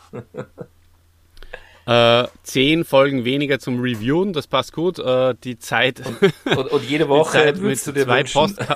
[1.87, 4.99] Äh, zehn Folgen weniger zum Reviewen, das passt gut.
[4.99, 6.03] Äh, die Zeit,
[6.45, 8.21] Und, und jede die Woche Zeit mit, würdest du dir zwei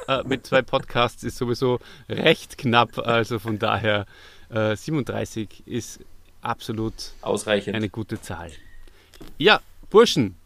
[0.08, 1.78] äh, mit zwei Podcasts ist sowieso
[2.08, 2.96] recht knapp.
[2.98, 4.06] Also von daher,
[4.48, 6.00] äh, 37 ist
[6.40, 7.76] absolut Ausreichend.
[7.76, 8.50] eine gute Zahl.
[9.36, 10.36] Ja, Burschen.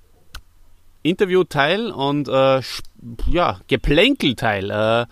[1.05, 2.61] Interviewteil und äh,
[3.31, 5.07] ja, Geplänkelteil.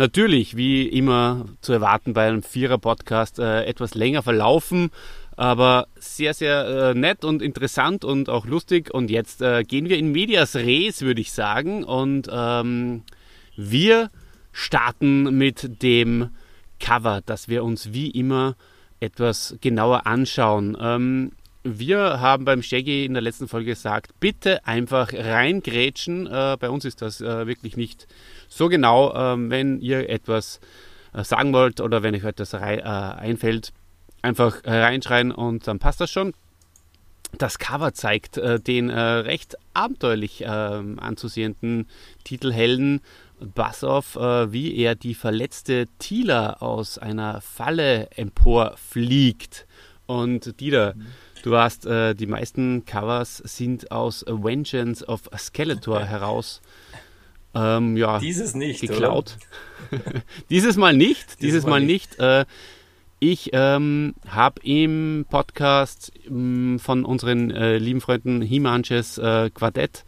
[0.00, 4.90] Natürlich, wie immer zu erwarten bei einem Vierer-Podcast, äh, etwas länger verlaufen,
[5.36, 8.94] aber sehr, sehr äh, nett und interessant und auch lustig.
[8.94, 11.84] Und jetzt äh, gehen wir in Medias Res, würde ich sagen.
[11.84, 13.02] Und ähm,
[13.58, 14.10] wir
[14.52, 16.30] starten mit dem
[16.78, 18.56] Cover, das wir uns wie immer
[19.00, 20.78] etwas genauer anschauen.
[20.80, 21.32] Ähm,
[21.62, 26.26] wir haben beim Shaggy in der letzten Folge gesagt, bitte einfach reingrätschen.
[26.26, 28.06] Äh, bei uns ist das äh, wirklich nicht
[28.48, 29.14] so genau.
[29.14, 30.60] Ähm, wenn ihr etwas
[31.12, 33.72] äh, sagen wollt oder wenn euch etwas rei- äh, einfällt,
[34.22, 36.32] einfach reinschreien und dann passt das schon.
[37.38, 41.88] Das Cover zeigt äh, den äh, recht abenteuerlich ähm, anzusehenden
[42.24, 43.00] Titelhelden
[43.54, 49.66] Bassoff, wie er die verletzte Tila aus einer Falle emporfliegt.
[50.04, 50.94] Und Dieter,
[51.42, 56.60] du hast äh, die meisten Covers sind aus A Vengeance of Skeletor heraus
[57.54, 59.36] ähm, ja, Dieses nicht, geklaut.
[60.50, 62.18] dieses Mal nicht, dieses, Mal Mal nicht.
[62.18, 62.44] Äh,
[63.18, 70.04] ich ähm, habe im Podcast ähm, von unseren äh, lieben Freunden Himanches äh, Quartett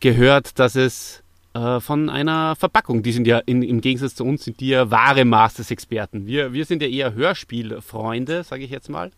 [0.00, 1.22] gehört, dass es
[1.54, 4.90] äh, von einer Verpackung, die sind ja in, im Gegensatz zu uns, sind die ja
[4.90, 6.26] wahre Masters-Experten.
[6.26, 9.12] Wir, wir sind ja eher Hörspielfreunde, sage ich jetzt mal,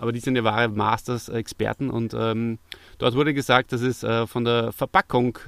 [0.00, 2.58] aber die sind ja wahre Masters-Experten und ähm,
[2.98, 5.38] dort wurde gesagt, dass es äh, von der Verpackung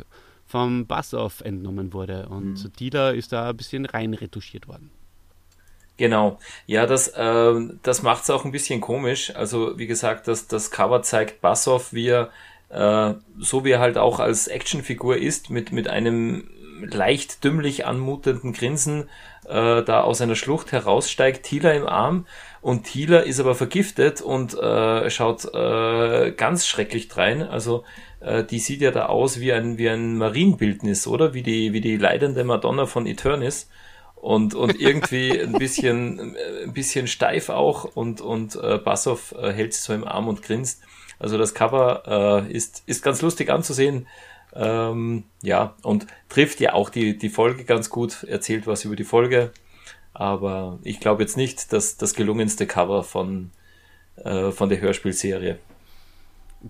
[0.46, 4.90] vom Bassoff entnommen wurde und die da ist da ein bisschen rein retuschiert worden.
[5.96, 6.38] Genau.
[6.66, 9.34] Ja, das, ähm, das macht es auch ein bisschen komisch.
[9.34, 12.30] Also, wie gesagt, das, das Cover zeigt Bassoff, wie er,
[12.70, 16.48] äh, so wie er halt auch als Actionfigur ist, mit, mit einem
[16.80, 19.08] leicht dümmlich anmutenden Grinsen
[19.46, 22.26] äh, da aus einer Schlucht heraussteigt, Tila im Arm
[22.62, 27.42] und Tila ist aber vergiftet und äh, schaut äh, ganz schrecklich drein.
[27.42, 27.84] Also
[28.20, 31.34] äh, die sieht ja da aus wie ein, wie ein Marienbildnis, oder?
[31.34, 33.68] Wie die, wie die leidende Madonna von Eternis.
[34.14, 39.74] und, und irgendwie ein bisschen, ein bisschen steif auch und, und äh, Bassoff äh, hält
[39.74, 40.82] sich so im Arm und grinst.
[41.18, 44.06] Also das Cover äh, ist, ist ganz lustig anzusehen.
[44.54, 49.04] Ähm, ja, und trifft ja auch die, die Folge ganz gut, erzählt was über die
[49.04, 49.50] Folge.
[50.14, 53.50] Aber ich glaube jetzt nicht, dass das gelungenste Cover von,
[54.16, 55.58] äh, von der Hörspielserie.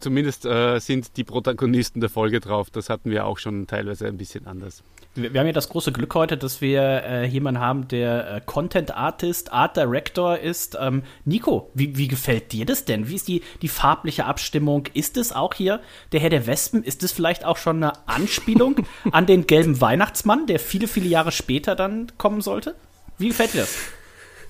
[0.01, 2.70] Zumindest äh, sind die Protagonisten der Folge drauf.
[2.70, 4.82] Das hatten wir auch schon teilweise ein bisschen anders.
[5.14, 8.40] Wir, wir haben ja das große Glück heute, dass wir äh, jemanden haben, der äh,
[8.45, 10.78] Content Artist, Art Director ist.
[10.80, 13.09] Ähm, Nico, wie, wie gefällt dir das denn?
[13.09, 14.88] Wie ist die, die farbliche Abstimmung?
[14.95, 15.80] Ist es auch hier
[16.12, 16.82] der Herr der Wespen?
[16.82, 21.32] Ist es vielleicht auch schon eine Anspielung an den gelben Weihnachtsmann, der viele, viele Jahre
[21.32, 22.74] später dann kommen sollte?
[23.22, 23.76] Wie gefällt dir das?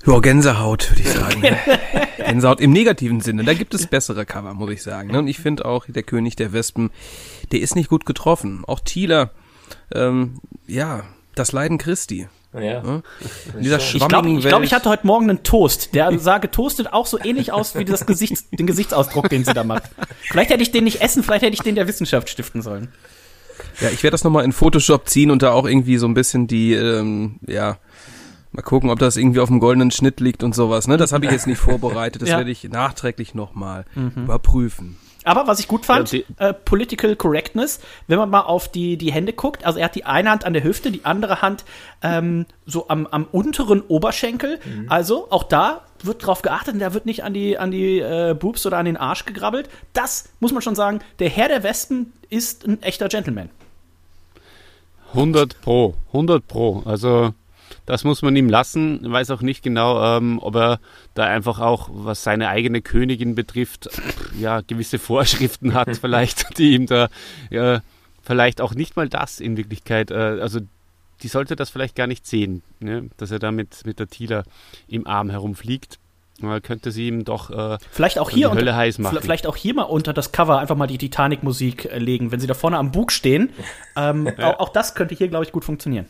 [0.07, 1.43] Ja, Gänsehaut, würde ich sagen.
[2.17, 3.45] Gänsehaut im negativen Sinne.
[3.45, 5.11] Da gibt es bessere Cover, muss ich sagen.
[5.11, 5.19] ne?
[5.19, 6.91] Und ich finde auch, der König der Wespen,
[7.53, 8.65] der ist nicht gut getroffen.
[8.67, 9.31] Auch Thieler,
[9.95, 11.05] ähm, ja,
[11.35, 12.29] das Leiden Christi.
[12.55, 12.81] Ja.
[13.55, 15.95] In dieser Ich glaube, schwammigen ich, glaub, ich hatte heute Morgen einen Toast.
[15.95, 19.65] Der sah getoastet auch so ähnlich aus wie das Gesichts, den Gesichtsausdruck, den sie da
[19.65, 19.91] macht.
[20.23, 22.89] Vielleicht hätte ich den nicht essen, vielleicht hätte ich den der Wissenschaft stiften sollen.
[23.81, 26.47] Ja, ich werde das nochmal in Photoshop ziehen und da auch irgendwie so ein bisschen
[26.47, 27.79] die, ähm, ja,
[28.53, 30.87] mal gucken, ob das irgendwie auf dem goldenen Schnitt liegt und sowas.
[30.89, 30.97] Ne?
[30.97, 32.23] Das habe ich jetzt nicht vorbereitet.
[32.23, 32.39] Das Ja.
[32.39, 33.85] werde ich nachträglich nochmal
[34.17, 34.97] überprüfen.
[35.25, 37.79] Aber was ich gut fand, äh, Political Correctness,
[38.09, 40.53] wenn man mal auf die, die Hände guckt, also er hat die eine Hand an
[40.53, 41.65] der Hüfte, die andere Hand
[42.03, 44.59] ähm, so am, am unteren Oberschenkel.
[44.89, 48.67] Also auch da wird drauf geachtet, da wird nicht an die, an die äh, Boobs
[48.67, 49.71] oder an den Arsch gegrabbelt.
[49.93, 53.49] Das muss man schon sagen, der Herr der Westen ist ein echter Gentleman.
[55.15, 56.83] 100 pro, 100 pro.
[56.85, 57.33] Also
[57.87, 59.05] das muss man ihm lassen.
[59.05, 60.81] Ich weiß auch nicht genau, ähm, ob er
[61.15, 63.89] da einfach auch, was seine eigene Königin betrifft,
[64.39, 67.09] ja, gewisse Vorschriften hat vielleicht, die ihm da
[67.51, 67.81] ja,
[68.23, 70.61] vielleicht auch nicht mal das in Wirklichkeit, äh, also
[71.23, 73.09] die sollte das vielleicht gar nicht sehen, ne?
[73.17, 74.45] dass er da mit, mit der Tila
[74.89, 75.99] im Arm herumfliegt.
[76.43, 79.19] Äh, könnte sie ihm doch äh, Vielleicht auch hier die Hölle unter, heiß machen.
[79.21, 82.47] vielleicht auch hier mal unter das Cover einfach mal die Titanic-Musik äh, legen, wenn sie
[82.47, 83.51] da vorne am Bug stehen.
[83.97, 86.07] Ähm, auch, auch das könnte hier, glaube ich, gut funktionieren.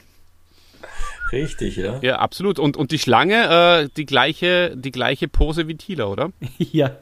[1.32, 1.98] Richtig, ja.
[2.02, 2.58] Ja, absolut.
[2.58, 6.30] Und, und die Schlange, äh, die gleiche, die gleiche Pose wie Tila, oder?
[6.58, 6.96] ja.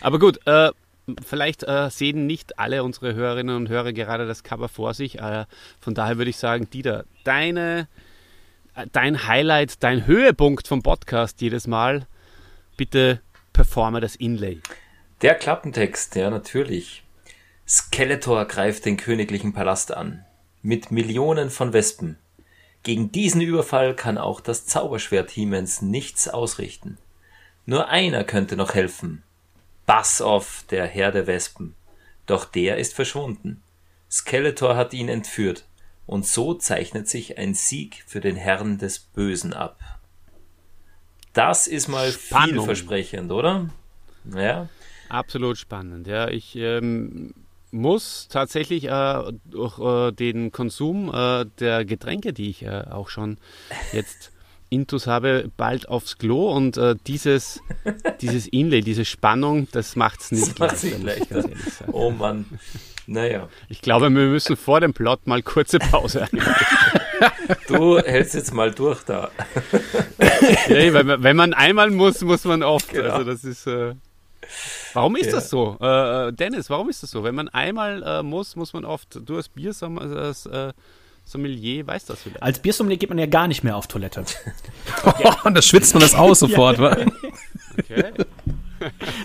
[0.00, 0.70] Aber gut, äh,
[1.24, 5.18] vielleicht äh, sehen nicht alle unsere Hörerinnen und Hörer gerade das Cover vor sich.
[5.18, 5.46] Äh,
[5.80, 7.88] von daher würde ich sagen, Dieter, deine,
[8.76, 12.06] äh, dein Highlight, dein Höhepunkt vom Podcast jedes Mal,
[12.76, 13.20] bitte
[13.52, 14.60] performe das Inlay.
[15.22, 17.02] Der Klappentext, ja, natürlich.
[17.68, 20.24] Skeletor greift den königlichen Palast an.
[20.62, 22.18] Mit Millionen von Wespen.
[22.84, 26.98] Gegen diesen Überfall kann auch das Zauberschwert Hiemens nichts ausrichten.
[27.66, 29.22] Nur einer könnte noch helfen.
[29.86, 31.74] Bassoff, der Herr der Wespen.
[32.26, 33.60] Doch der ist verschwunden.
[34.10, 35.64] Skeletor hat ihn entführt.
[36.06, 39.78] Und so zeichnet sich ein Sieg für den Herrn des Bösen ab.
[41.32, 42.48] Das ist mal Spannung.
[42.48, 43.70] vielversprechend, oder?
[44.32, 44.68] Ja.
[45.08, 46.06] Absolut spannend.
[46.06, 47.34] Ja, ich ähm,
[47.72, 53.38] muss tatsächlich äh, durch äh, den Konsum äh, der Getränke, die ich äh, auch schon
[53.92, 54.30] jetzt
[54.70, 57.60] intus habe, bald aufs Klo und äh, dieses,
[58.20, 61.36] dieses Inlay, diese Spannung, das macht's nicht Das macht's nicht ich leichter.
[61.36, 61.92] ehrlich sagen.
[61.92, 62.44] Oh Mann.
[63.06, 63.48] Naja.
[63.68, 66.54] Ich glaube, wir müssen vor dem Plot mal kurze Pause einlegen.
[67.68, 69.30] Du hältst jetzt mal durch da.
[70.68, 72.88] ja, wenn, man- wenn man einmal muss, muss man oft.
[72.90, 73.10] Genau.
[73.14, 73.68] Also das ist.
[74.92, 75.32] Äh, warum ist Ja.
[75.32, 75.76] das so?
[75.80, 77.24] Äh, äh, Dennis, warum ist das so?
[77.24, 79.18] Wenn man einmal äh, muss, muss man oft.
[79.28, 80.72] Du als Biersom als äh,
[81.24, 82.42] Sommelier weißt das vielleicht.
[82.42, 84.24] Als Biersommelier geht man ja gar nicht mehr auf Toilette.
[85.44, 86.78] Und da schwitzt man das aus sofort.
[87.78, 88.12] Okay.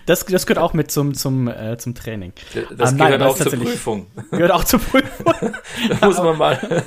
[0.05, 2.31] Das, das gehört auch mit zum, zum, äh, zum Training.
[2.77, 4.05] Das Ah, nein, gehört das auch zur Prüfung.
[4.29, 5.33] Gehört auch zur Prüfung.
[5.99, 6.85] Da muss man mal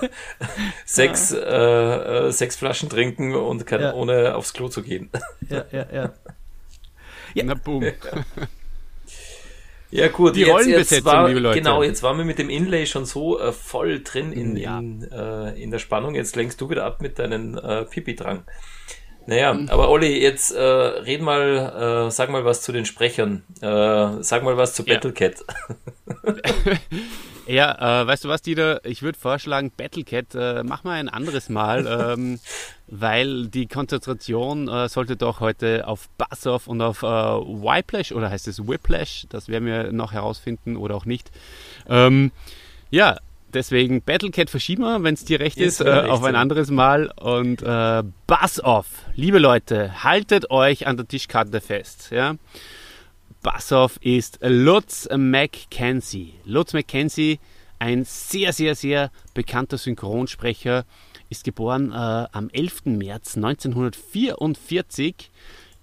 [0.85, 3.93] sechs, äh, äh, sechs Flaschen trinken und kann, Ja.
[3.95, 5.11] ohne aufs Klo zu gehen.
[5.49, 6.13] ja, ja, ja.
[7.43, 7.85] Na boom.
[9.91, 11.59] Ja gut, Die Rollenbesetzung, war, liebe Leute.
[11.59, 14.79] Genau, jetzt waren wir mit dem Inlay schon so äh, voll drin in, Ja.
[14.79, 16.15] in, äh, in der Spannung.
[16.15, 18.45] Jetzt lenkst du wieder ab mit deinen äh, Pipi-Drang.
[19.27, 23.43] Naja, aber Olli, jetzt äh, red mal, äh, sag mal was zu den Sprechern.
[23.61, 24.95] Äh, sag mal was zu Ja.
[24.95, 25.45] Battlecat.
[27.51, 28.81] Ja, äh, weißt du was, Dieter?
[28.85, 32.39] Ich würde vorschlagen, Battlecat, äh, mach mal ein anderes Mal, ähm,
[32.87, 38.47] weil die Konzentration äh, sollte doch heute auf Bassoff und auf äh, Whiplash oder heißt
[38.47, 41.33] es Whiplash, das werden wir noch herausfinden oder auch nicht.
[41.89, 42.31] Ähm,
[42.91, 43.19] ja,
[43.53, 46.71] deswegen Battlecat verschieben wir, wenn es dir recht Ist ist, äh, recht, auf ein anderes
[46.71, 48.87] Mal und äh, Bassoff.
[49.17, 52.37] Liebe Leute, haltet euch an der Tischkarte fest, ja.
[53.43, 56.35] Bassoff ist Lutz McKenzie.
[56.45, 57.41] Lutz McKenzie,
[57.79, 60.85] ein sehr, sehr, sehr bekannter Synchronsprecher,
[61.31, 62.85] ist geboren äh, am 11.
[62.85, 65.31] März 1944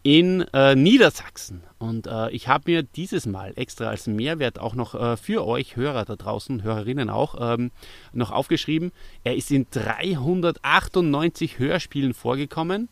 [0.03, 1.64] in äh, Niedersachsen.
[1.80, 5.76] Und äh, ich habe mir dieses Mal extra als Mehrwert auch noch äh, für euch
[5.76, 7.72] Hörer da draußen, Hörerinnen auch, ähm,
[8.14, 8.91] noch aufgeschrieben.
[9.24, 12.88] Er ist in 398 Hörspielen vorgekommen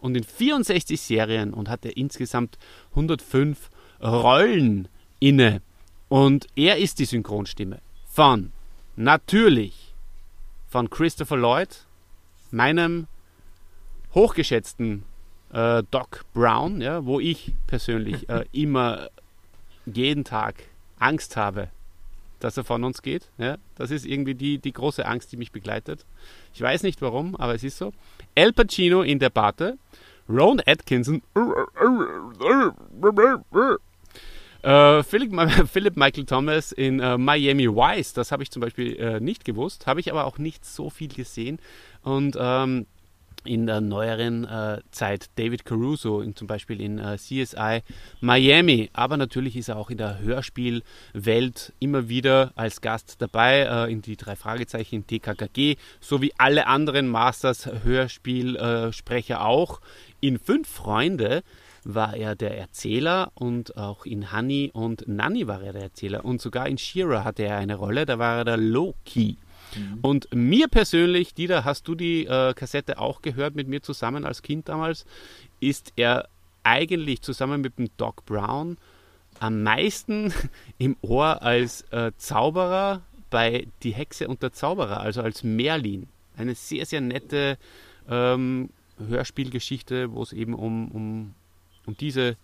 [0.00, 2.58] und in 64 Serien und hatte insgesamt
[2.90, 3.70] 105
[4.02, 4.88] Rollen
[5.20, 5.62] inne.
[6.08, 8.52] Und er ist die Synchronstimme von
[8.96, 9.94] natürlich
[10.68, 11.86] von Christopher Lloyd,
[12.50, 13.06] meinem
[14.14, 15.04] hochgeschätzten
[15.52, 19.08] äh, Doc Brown, ja, wo ich persönlich äh, immer
[19.86, 20.56] jeden Tag
[20.98, 21.68] Angst habe,
[22.40, 23.30] dass er von uns geht.
[23.38, 23.56] Ja.
[23.76, 26.04] Das ist irgendwie die, die große Angst, die mich begleitet.
[26.54, 27.92] Ich weiß nicht warum, aber es ist so.
[28.34, 29.78] El Pacino in der Barte,
[30.28, 31.22] Ron Atkinson,
[34.62, 35.32] äh, Philip,
[35.72, 39.86] Philip, Michael Thomas in äh, Miami Vice, das habe ich zum Beispiel äh, nicht gewusst,
[39.86, 41.58] habe ich aber auch nicht so viel gesehen.
[42.02, 42.86] Und ähm,
[43.44, 47.82] in der neueren äh, Zeit David Caruso, in, zum Beispiel in äh, CSI
[48.20, 48.88] Miami.
[48.92, 54.16] Aber natürlich ist er auch in der Hörspielwelt immer wieder als Gast dabei, in die
[54.16, 59.80] drei Fragezeichen in TKKG, sowie alle anderen Masters Hörspielsprecher auch.
[60.20, 61.42] In Fünf Freunde
[61.84, 66.40] war er der Erzähler und auch in Honey und Nanny war er der Erzähler und
[66.40, 69.36] sogar in Shira hatte er eine Rolle, da war er der Loki.
[69.76, 69.98] Mhm.
[70.02, 74.42] Und mir persönlich, Dieter, hast du die äh, Kassette auch gehört mit mir zusammen als
[74.42, 75.06] Kind damals,
[75.60, 76.28] ist er
[76.62, 78.76] eigentlich zusammen mit dem Doc Brown
[79.40, 80.32] am meisten
[80.78, 86.08] im Ohr als äh, Zauberer bei Die Hexe und der Zauberer, also als Merlin.
[86.36, 87.58] Eine sehr, sehr nette
[88.08, 91.34] ähm, Hörspielgeschichte, wo es eben um, um,
[91.86, 92.36] um diese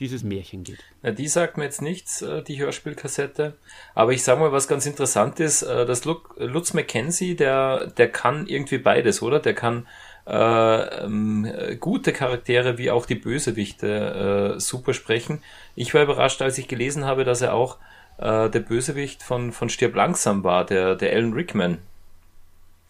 [0.00, 0.80] dieses Märchen geht.
[1.02, 3.54] Na, die sagt mir jetzt nichts, äh, die Hörspielkassette.
[3.94, 8.46] Aber ich sage mal, was ganz interessant ist, äh, dass Lutz McKenzie, der, der kann
[8.46, 9.38] irgendwie beides, oder?
[9.38, 9.86] Der kann
[10.26, 11.46] äh, ähm,
[11.78, 15.42] gute Charaktere wie auch die Bösewichte äh, super sprechen.
[15.74, 17.78] Ich war überrascht, als ich gelesen habe, dass er auch
[18.18, 21.78] äh, der Bösewicht von, von Stirb langsam war, der, der Alan Rickman.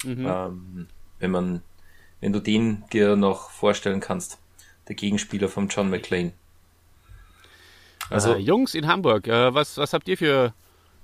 [0.04, 0.26] Mhm.
[0.26, 0.88] Ähm,
[1.18, 1.62] wenn man,
[2.20, 4.38] wenn du den dir noch vorstellen kannst.
[4.88, 6.32] Der Gegenspieler von John McClane.
[8.10, 10.52] Also äh, Jungs in Hamburg, äh, was, was habt ihr für,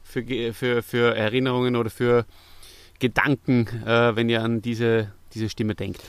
[0.03, 2.27] für, für, für Erinnerungen oder für
[2.99, 6.03] Gedanken, äh, wenn ihr an diese, diese Stimme denkt?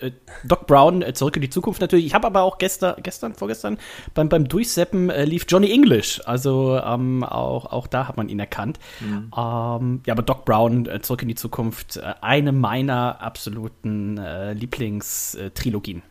[0.00, 0.10] Äh,
[0.44, 2.06] Doc Brown, äh, zurück in die Zukunft natürlich.
[2.06, 3.78] Ich habe aber auch gestern, gestern, vorgestern
[4.14, 6.20] beim, beim Durchseppen äh, lief Johnny English.
[6.24, 8.78] Also ähm, auch, auch da hat man ihn erkannt.
[9.00, 9.30] Mhm.
[9.36, 16.02] Ähm, ja, aber Doc Brown, äh, zurück in die Zukunft, eine meiner absoluten äh, Lieblingstrilogien.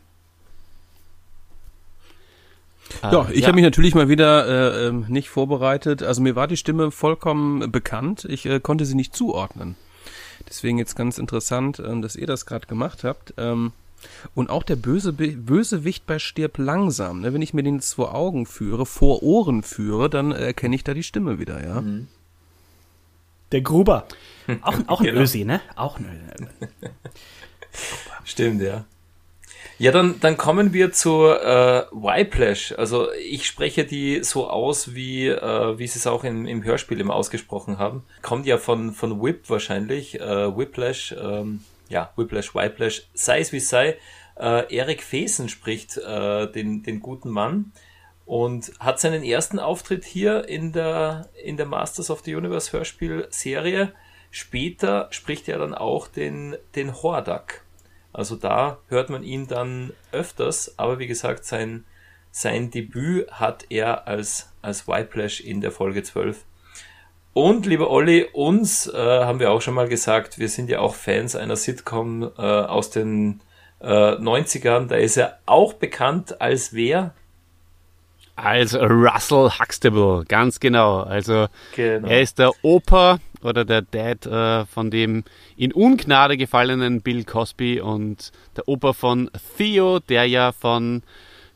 [3.02, 3.46] Ja, ich ja.
[3.46, 6.02] habe mich natürlich mal wieder äh, ähm, nicht vorbereitet.
[6.02, 8.26] Also mir war die Stimme vollkommen bekannt.
[8.28, 9.76] Ich äh, konnte sie nicht zuordnen.
[10.48, 13.34] Deswegen jetzt ganz interessant, äh, dass ihr das gerade gemacht habt.
[13.38, 13.72] Ähm,
[14.34, 17.20] und auch der böse Bösewicht bei Stirb langsam.
[17.20, 17.32] Ne?
[17.32, 20.92] Wenn ich mir den jetzt vor Augen führe, vor Ohren führe, dann erkenne ich da
[20.94, 21.80] die Stimme wieder, ja.
[21.80, 22.08] Mhm.
[23.52, 24.06] Der Gruber.
[24.62, 25.20] Auch, auch ein genau.
[25.20, 25.60] Ösi, ne?
[25.76, 26.90] Auch ein Ösi.
[28.24, 28.86] Stimmt, ja.
[29.82, 32.72] Ja, dann, dann kommen wir zu äh, Whiplash.
[32.78, 37.00] Also ich spreche die so aus, wie, äh, wie sie es auch im, im Hörspiel
[37.00, 38.04] immer ausgesprochen haben.
[38.22, 40.20] Kommt ja von, von Whip wahrscheinlich.
[40.20, 43.96] Äh, Whiplash, ähm, ja, Whiplash, Whiplash, sei es wie sei.
[44.38, 47.72] Äh, Eric Fesen spricht äh, den, den guten Mann
[48.24, 53.92] und hat seinen ersten Auftritt hier in der, in der Masters of the Universe Hörspiel-Serie.
[54.30, 57.64] Später spricht er dann auch den, den Hordak.
[58.12, 61.84] Also da hört man ihn dann öfters, aber wie gesagt, sein,
[62.30, 66.44] sein Debüt hat er als, als Whiplash in der Folge 12.
[67.34, 70.94] Und lieber Olli, uns äh, haben wir auch schon mal gesagt, wir sind ja auch
[70.94, 73.40] Fans einer Sitcom äh, aus den
[73.80, 74.86] äh, 90ern.
[74.86, 77.14] Da ist er auch bekannt als wer?
[78.36, 81.00] Als Russell Huxtable, ganz genau.
[81.00, 82.08] Also genau.
[82.08, 85.24] er ist der Opa oder der Dad äh, von dem
[85.56, 91.02] in Ungnade gefallenen Bill Cosby und der Opa von Theo, der ja von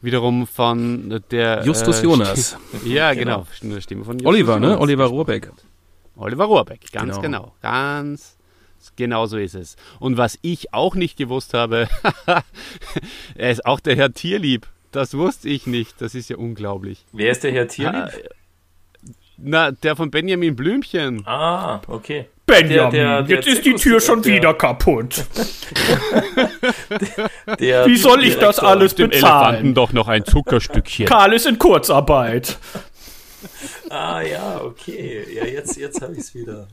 [0.01, 2.57] wiederum von der Justus äh, Jonas.
[2.85, 3.47] ja, genau.
[3.61, 3.81] genau.
[3.81, 4.67] Stimme von Justus Oliver, ne?
[4.67, 4.79] Jonas.
[4.79, 4.83] ne?
[4.83, 5.53] Oliver Rohrbeck.
[6.17, 7.23] Oliver Rohrbeck, ganz genau.
[7.23, 7.55] genau.
[7.61, 8.37] Ganz
[8.97, 9.77] genau so ist es.
[9.99, 11.89] Und was ich auch nicht gewusst habe,
[13.35, 14.67] er ist auch der Herr Tierlieb.
[14.93, 16.01] Das wusste ich nicht.
[16.01, 17.05] Das ist ja unglaublich.
[17.13, 18.09] Wer ist der Herr Tierlieb?
[19.39, 21.27] Na, der von Benjamin Blümchen.
[21.27, 22.27] Ah, okay.
[22.47, 25.25] Benjamin, der, der, jetzt ist die Tür schon wieder kaputt.
[27.59, 29.11] Wie soll ich das alles bezahlen?
[29.11, 31.07] Dem Elefanten doch noch ein Zuckerstückchen.
[31.07, 32.59] Karl ist in Kurzarbeit.
[33.91, 35.27] ah ja, okay.
[35.35, 36.69] Ja, jetzt, jetzt habe ich es wieder.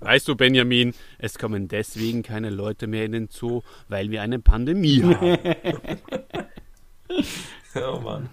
[0.00, 4.38] Weißt du, Benjamin, es kommen deswegen keine Leute mehr in den Zoo, weil wir eine
[4.38, 5.38] Pandemie haben.
[7.74, 8.30] oh Mann.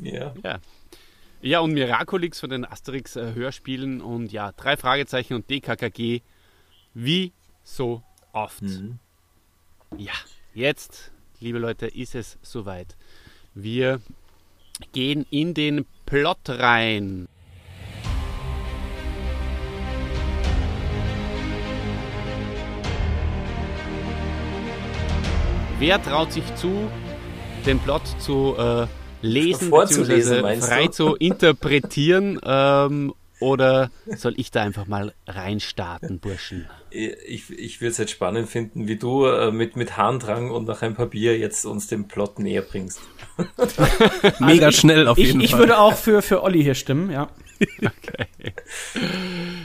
[0.00, 0.32] Ja.
[0.42, 0.58] Ja.
[1.40, 6.20] Ja, und Miraculix von den Asterix-Hörspielen und ja, drei Fragezeichen und DKKG.
[6.94, 7.32] Wie
[7.62, 8.62] so oft.
[8.62, 8.98] Mhm.
[9.96, 10.14] Ja,
[10.52, 12.96] jetzt, liebe Leute, ist es soweit.
[13.54, 14.00] Wir
[14.92, 17.28] gehen in den Plot rein.
[25.78, 26.90] Wer traut sich zu,
[27.64, 28.88] den Plot zu äh,
[29.22, 30.92] lesen, meinst frei du?
[30.92, 32.38] zu interpretieren?
[32.44, 36.66] Ähm, oder soll ich da einfach mal reinstarten, Burschen?
[36.90, 40.82] Ich, ich würde es jetzt spannend finden, wie du äh, mit, mit Harndrang und nach
[40.82, 43.00] einem Papier jetzt uns den Plot näher bringst.
[44.40, 45.60] Mega schnell auf Ich, jeden ich Fall.
[45.60, 47.28] würde auch für, für Olli hier stimmen, ja.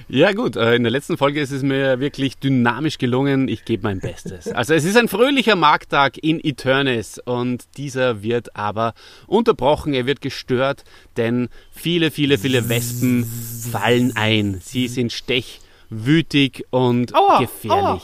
[0.08, 3.48] Ja gut, äh, in der letzten Folge ist es mir wirklich dynamisch gelungen.
[3.48, 4.48] Ich gebe mein Bestes.
[4.48, 8.94] Also es ist ein fröhlicher Markttag in Eternis und dieser wird aber
[9.28, 10.84] unterbrochen, er wird gestört,
[11.18, 13.26] denn viele, viele, viele Wespen
[13.72, 14.60] fallen ein.
[14.62, 18.04] Sie sind stechwütig und Aua, gefährlich.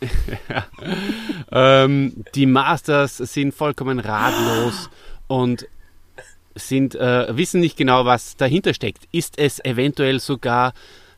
[1.52, 4.90] ähm, die Masters sind vollkommen ratlos
[5.26, 5.66] und
[6.58, 9.04] sind, äh, wissen nicht genau, was dahinter steckt.
[9.12, 10.72] Ist es eventuell sogar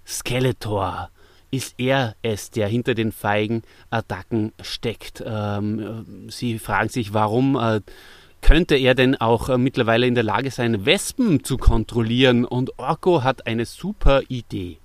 [0.07, 1.11] Skeletor?
[1.51, 5.23] Ist er es, der hinter den feigen Attacken steckt?
[5.27, 7.81] Ähm, äh, sie fragen sich, warum äh,
[8.41, 12.45] könnte er denn auch äh, mittlerweile in der Lage sein, Wespen zu kontrollieren?
[12.45, 14.79] Und Orko hat eine super Idee.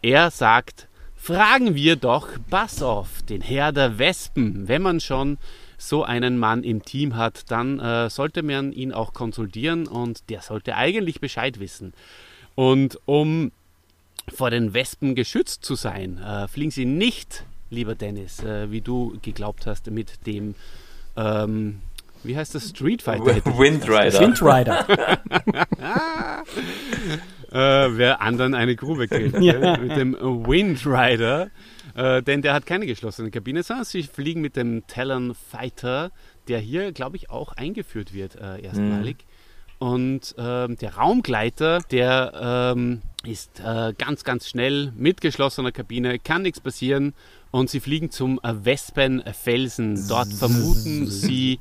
[0.00, 4.68] Er sagt, fragen wir doch Bassoff, den Herr der Wespen.
[4.68, 5.38] Wenn man schon
[5.88, 10.40] so einen Mann im Team hat, dann äh, sollte man ihn auch konsultieren und der
[10.40, 11.92] sollte eigentlich Bescheid wissen.
[12.54, 13.50] Und um
[14.32, 19.18] vor den Wespen geschützt zu sein, äh, fliegen sie nicht, lieber Dennis, äh, wie du
[19.22, 20.54] geglaubt hast, mit dem,
[21.16, 21.80] ähm,
[22.22, 23.34] wie heißt das, Street Fighter?
[23.34, 24.20] hätte ich Wind Rider.
[24.20, 24.86] Wind Rider.
[27.50, 29.40] äh, wer anderen eine Grube kriegt.
[29.40, 29.76] Ja.
[29.78, 31.50] Mit dem Wind Rider.
[31.94, 36.10] Äh, denn der hat keine geschlossene Kabine, sondern sie fliegen mit dem Talon Fighter,
[36.48, 39.26] der hier, glaube ich, auch eingeführt wird äh, erstmalig.
[39.78, 46.42] Und ähm, der Raumgleiter, der ähm, ist äh, ganz, ganz schnell mit geschlossener Kabine, kann
[46.42, 47.14] nichts passieren.
[47.50, 50.06] Und sie fliegen zum äh, Wespenfelsen.
[50.08, 51.58] Dort vermuten sie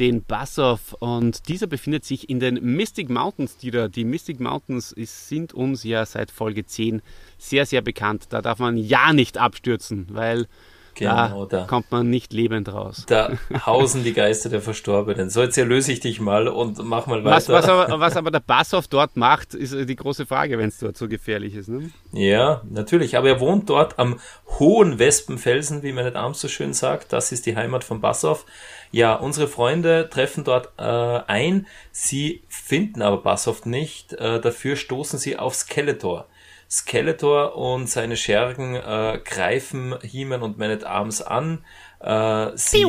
[0.00, 3.86] den Bassoff und dieser befindet sich in den Mystic Mountains, die da.
[3.86, 7.02] Die Mystic Mountains ist, sind uns ja seit Folge 10
[7.36, 8.26] sehr, sehr bekannt.
[8.30, 10.46] Da darf man ja nicht abstürzen, weil
[10.94, 11.66] Genau, da da.
[11.66, 13.04] kommt man nicht lebend raus.
[13.06, 13.32] Da
[13.66, 15.30] hausen die Geister der Verstorbenen.
[15.30, 17.58] So, jetzt erlöse ich dich mal und mach mal Was, weiter.
[17.58, 20.96] was, aber, was aber der Bassoff dort macht, ist die große Frage, wenn es dort
[20.96, 21.68] so gefährlich ist.
[21.68, 21.90] Ne?
[22.12, 23.16] Ja, natürlich.
[23.16, 24.18] Aber er wohnt dort am
[24.58, 27.12] hohen Wespenfelsen, wie man Arms so schön sagt.
[27.12, 28.44] Das ist die Heimat von Bassoff.
[28.92, 31.66] Ja, unsere Freunde treffen dort äh, ein.
[31.92, 34.12] Sie finden aber Bassoff nicht.
[34.14, 36.26] Äh, dafür stoßen sie auf Skeletor.
[36.70, 41.64] Skeletor und seine Schergen äh, greifen He-Man und Man at Arms an.
[42.00, 42.84] Äh, sie,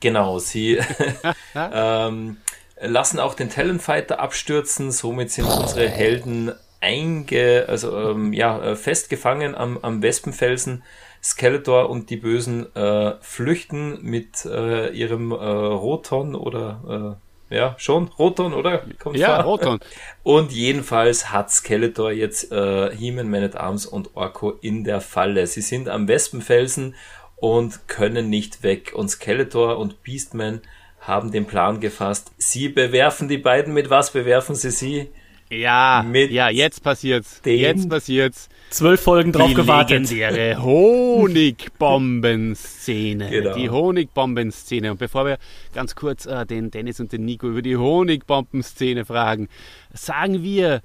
[0.00, 0.80] Genau, sie
[1.54, 2.36] ähm,
[2.80, 4.92] lassen auch den Talonfighter abstürzen.
[4.92, 10.82] Somit sind unsere Helden einge, also ähm, ja, äh, festgefangen am, am Wespenfelsen.
[11.22, 18.08] Skeletor und die Bösen äh, flüchten mit äh, ihrem äh, Roton oder äh, ja, schon
[18.18, 18.82] Roton, oder?
[18.98, 19.44] Kommt's Ja, vor?
[19.44, 19.80] Roton.
[20.22, 25.46] Und jedenfalls hat Skeletor jetzt äh, He-Man, Man at Arms und Orko in der Falle.
[25.46, 26.94] Sie sind am Wespenfelsen
[27.36, 28.92] und können nicht weg.
[28.94, 30.60] Und Skeletor und Beastman
[31.00, 32.32] haben den Plan gefasst.
[32.38, 33.74] Sie bewerfen die beiden.
[33.74, 35.08] Mit was bewerfen sie sie?
[35.50, 37.42] Ja, Mit ja, jetzt passiert's.
[37.44, 38.48] Jetzt passiert's.
[38.72, 40.10] Zwölf Folgen drauf die gewartet.
[40.10, 43.28] legendäre Honigbomben-Szene.
[43.28, 43.54] Genau.
[43.54, 44.92] Die Honigbomben-Szene.
[44.92, 45.36] Und bevor wir
[45.74, 49.50] ganz kurz äh, den Dennis und den Nico über die Honigbomben-Szene fragen,
[49.92, 50.80] sagen wir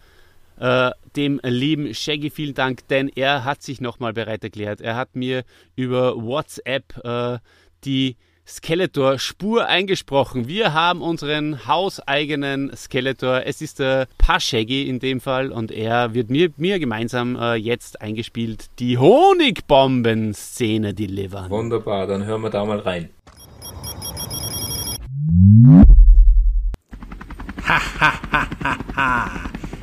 [0.59, 4.81] äh, dem lieben Shaggy vielen Dank, denn er hat sich nochmal bereit erklärt.
[4.81, 5.45] Er hat mir
[5.77, 7.37] über WhatsApp äh,
[7.85, 8.17] die
[8.47, 10.47] Skeletor-Spur eingesprochen.
[10.47, 13.41] Wir haben unseren hauseigenen Skeletor.
[13.45, 18.01] Es ist der Pascheggi in dem Fall und er wird mir, mir gemeinsam äh, jetzt
[18.01, 21.49] eingespielt die Honigbomben-Szene delivern.
[21.49, 23.09] Wunderbar, dann hören wir da mal rein.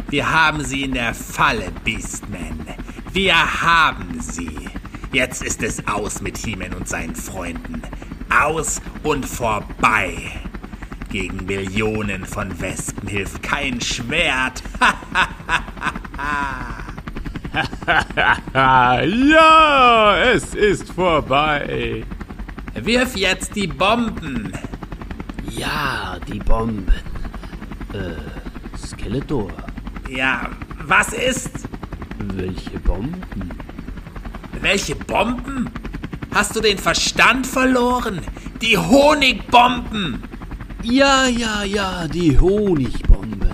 [0.09, 2.67] Wir haben sie in der Falle, Beastman.
[3.13, 4.71] Wir haben sie.
[5.13, 7.83] Jetzt ist es aus mit He-Man und seinen Freunden.
[8.43, 10.17] Aus und vorbei.
[11.11, 14.63] Gegen Millionen von Wespen hilft kein Schwert.
[18.55, 22.05] ja, es ist vorbei.
[22.75, 24.53] Wirf jetzt die Bomben.
[25.51, 26.93] Ja, die Bomben.
[27.93, 29.53] Äh, Skeletor.
[30.09, 30.51] Ja,
[30.85, 31.69] was ist?
[32.19, 33.51] Welche Bomben?
[34.61, 35.71] Welche Bomben?
[36.35, 38.21] Hast du den Verstand verloren?
[38.61, 40.21] Die Honigbomben!
[40.83, 43.53] Ja, ja, ja, die Honigbomben.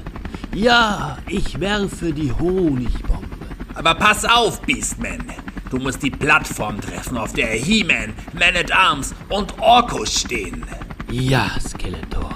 [0.54, 3.28] Ja, ich werfe die Honigbomben.
[3.74, 5.22] Aber pass auf, Beastman.
[5.68, 10.64] Du musst die Plattform treffen, auf der He-Man, Man-at-Arms und Orkus stehen.
[11.10, 12.34] Ja, Skeletor.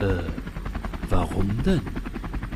[0.00, 0.24] Äh,
[1.08, 1.80] warum denn?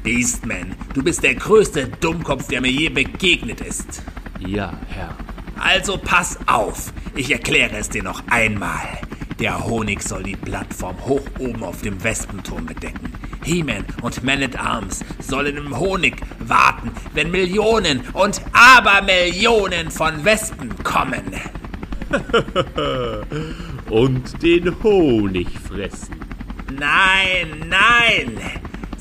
[0.03, 4.03] Beastman, du bist der größte Dummkopf, der mir je begegnet ist.
[4.41, 5.17] Ja, Herr.
[5.63, 8.99] Also pass auf, ich erkläre es dir noch einmal.
[9.39, 13.13] Der Honig soll die Plattform hoch oben auf dem Wespenturm bedecken.
[13.45, 21.33] He-Man und Man-at-Arms sollen im Honig warten, wenn Millionen und Abermillionen von Wespen kommen.
[23.89, 26.21] Und den Honig fressen.
[26.79, 28.39] Nein, nein!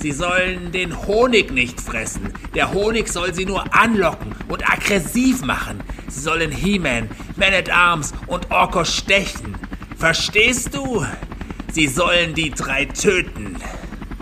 [0.01, 2.33] Sie sollen den Honig nicht fressen.
[2.55, 5.79] Der Honig soll sie nur anlocken und aggressiv machen.
[6.07, 9.55] Sie sollen He-Man, Man-at-Arms und Orkos stechen.
[9.95, 11.05] Verstehst du?
[11.71, 13.57] Sie sollen die drei töten.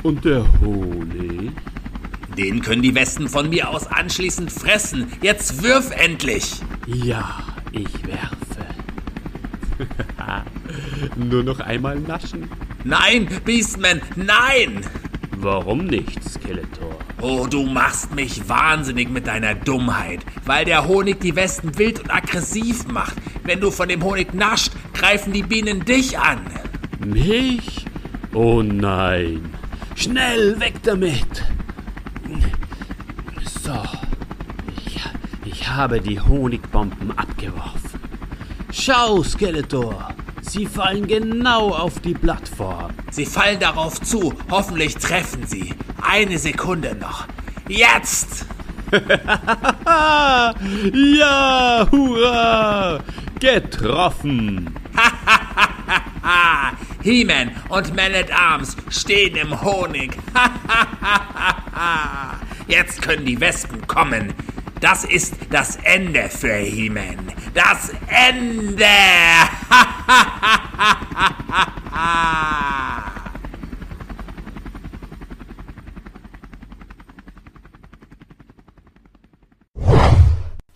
[0.04, 1.52] Und der Honig?
[2.38, 5.08] Den können die Westen von mir aus anschließend fressen.
[5.22, 6.56] Jetzt wirf endlich!
[6.88, 7.40] Ja,
[7.72, 8.66] ich werfe.
[11.16, 12.50] Nur noch einmal naschen.
[12.84, 14.82] Nein, Beastman, nein!
[15.42, 16.98] Warum nicht, Skeletor?
[17.22, 22.14] Oh, du machst mich wahnsinnig mit deiner Dummheit, weil der Honig die Westen wild und
[22.14, 23.16] aggressiv macht.
[23.46, 26.42] Wenn du von dem Honig nascht, greifen die Bienen dich an.
[27.00, 27.86] Mich?
[28.34, 29.50] Oh nein.
[29.96, 31.46] Schnell weg damit!
[33.64, 33.82] So.
[34.86, 35.00] Ich,
[35.46, 38.02] ich habe die Honigbomben abgeworfen.
[38.74, 40.14] Schau, Skeletor!
[40.50, 42.90] Sie fallen genau auf die Plattform.
[43.12, 44.34] Sie fallen darauf zu.
[44.50, 45.76] Hoffentlich treffen sie.
[46.02, 47.28] Eine Sekunde noch.
[47.68, 48.48] Jetzt!
[50.92, 53.00] ja, hurra!
[53.40, 54.74] Getroffen!
[57.04, 60.18] He-Man und Man-at-Arms stehen im Honig.
[62.68, 64.34] Jetzt können die Wespen kommen.
[64.80, 67.34] Das ist das Ende für He-Man.
[67.54, 68.86] Das Ende!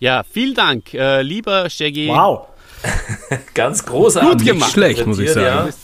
[0.04, 2.08] Ja, vielen Dank, äh, lieber Shaggy.
[2.08, 2.48] Wow.
[3.54, 4.32] Ganz großartig.
[4.32, 4.72] Gut gemacht.
[4.72, 5.68] Schlecht, muss ich sagen.
[5.68, 5.74] Ja.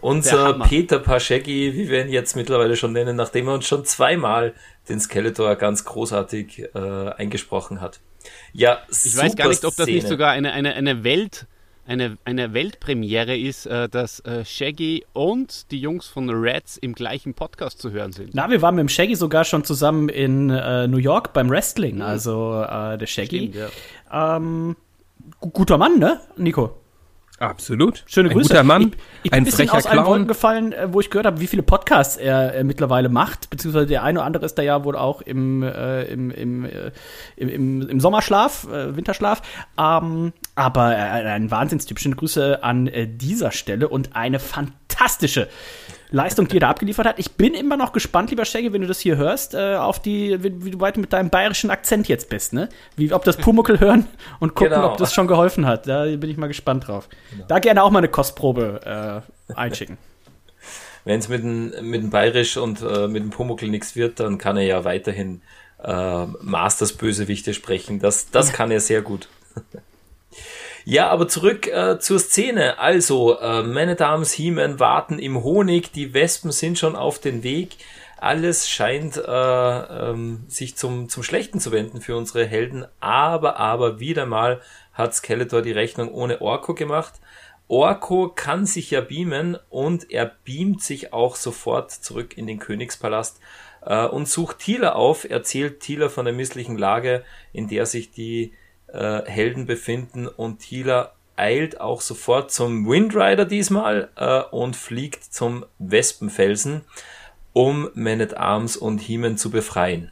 [0.00, 0.58] Unser.
[0.58, 4.54] Peter Paschecki, wie wir ihn jetzt mittlerweile schon nennen, nachdem er uns schon zweimal
[4.88, 8.00] den Skeletor ganz großartig äh, eingesprochen hat.
[8.52, 11.46] Ja, Ich weiß gar nicht, ob das nicht sogar eine, eine, eine Welt,
[11.86, 17.34] eine, eine Weltpremiere ist, äh, dass äh, Shaggy und die Jungs von Reds im gleichen
[17.34, 18.30] Podcast zu hören sind.
[18.34, 22.00] Na, wir waren mit dem Shaggy sogar schon zusammen in äh, New York beim Wrestling.
[22.00, 23.50] Also äh, der Shaggy.
[23.52, 23.70] Stimmt,
[24.10, 24.36] ja.
[24.36, 24.76] Ähm,
[25.40, 26.80] gu- guter Mann, ne, Nico?
[27.40, 28.04] Absolut.
[28.06, 28.48] Schöne ein Grüße.
[28.50, 30.28] guter Mann, ich, ich ein ein bisschen frecher aus Clown.
[30.28, 33.50] gefallen, äh, wo ich gehört habe, wie viele Podcasts er äh, mittlerweile macht.
[33.50, 36.92] Beziehungsweise der eine oder andere ist da ja wohl auch im, äh, im, im, äh,
[37.36, 39.42] im, im, im Sommerschlaf, äh, Winterschlaf.
[39.76, 41.98] Ähm, aber äh, ein Wahnsinnstyp.
[41.98, 45.48] Schöne Grüße an dieser Stelle und eine fantastische
[46.14, 47.18] Leistung, die er da abgeliefert hat.
[47.18, 50.42] Ich bin immer noch gespannt, lieber Shaggy, wenn du das hier hörst, äh, auf die,
[50.44, 52.68] wie, wie du weit mit deinem bayerischen Akzent jetzt bist, ne?
[52.96, 54.06] Wie, ob das Pumuckel hören
[54.38, 54.92] und gucken, Genau.
[54.92, 55.88] ob das schon geholfen hat.
[55.88, 57.08] Da bin ich mal gespannt drauf.
[57.48, 59.98] Da gerne auch mal eine Kostprobe äh, einschicken.
[61.04, 64.38] Wenn es mit dem, mit dem Bayerisch und äh, mit dem Pumuckl nichts wird, dann
[64.38, 65.42] kann er ja weiterhin
[65.82, 67.98] äh, Masters Bösewichte sprechen.
[67.98, 69.28] Das, das kann er sehr gut.
[70.84, 72.78] ja, aber zurück äh, zur Szene.
[72.78, 77.76] Also, äh, Man-at-Arms, He-Man warten im Honig, die Wespen sind schon auf den Weg.
[78.18, 82.86] Alles scheint äh, ähm, sich zum, zum Schlechten zu wenden für unsere Helden.
[83.00, 84.60] Aber, aber wieder mal
[84.92, 87.14] hat Skeletor die Rechnung ohne Orko gemacht.
[87.68, 93.40] Orko kann sich ja beamen und er beamt sich auch sofort zurück in den Königspalast
[93.82, 98.52] äh, und sucht Tila auf, erzählt Tila von der misslichen Lage, in der sich die
[98.94, 105.66] äh, Helden befinden und Tila eilt auch sofort zum Windrider diesmal äh, und fliegt zum
[105.78, 106.82] Wespenfelsen,
[107.52, 110.10] um Man-at-Arms und He-Man zu befreien.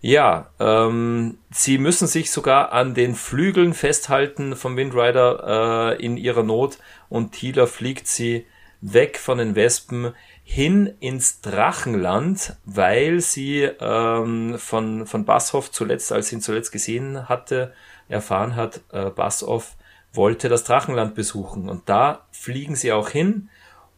[0.00, 6.42] Ja, ähm, sie müssen sich sogar an den Flügeln festhalten vom Windrider äh, in ihrer
[6.42, 8.44] Not und Tila fliegt sie
[8.80, 16.28] weg von den Wespen hin ins Drachenland, weil sie ähm, von, von Basshoff zuletzt, als
[16.28, 17.72] sie ihn zuletzt gesehen hatte,
[18.08, 19.76] erfahren hat, äh, Bassoff
[20.12, 21.68] wollte das Drachenland besuchen.
[21.68, 23.48] Und da fliegen sie auch hin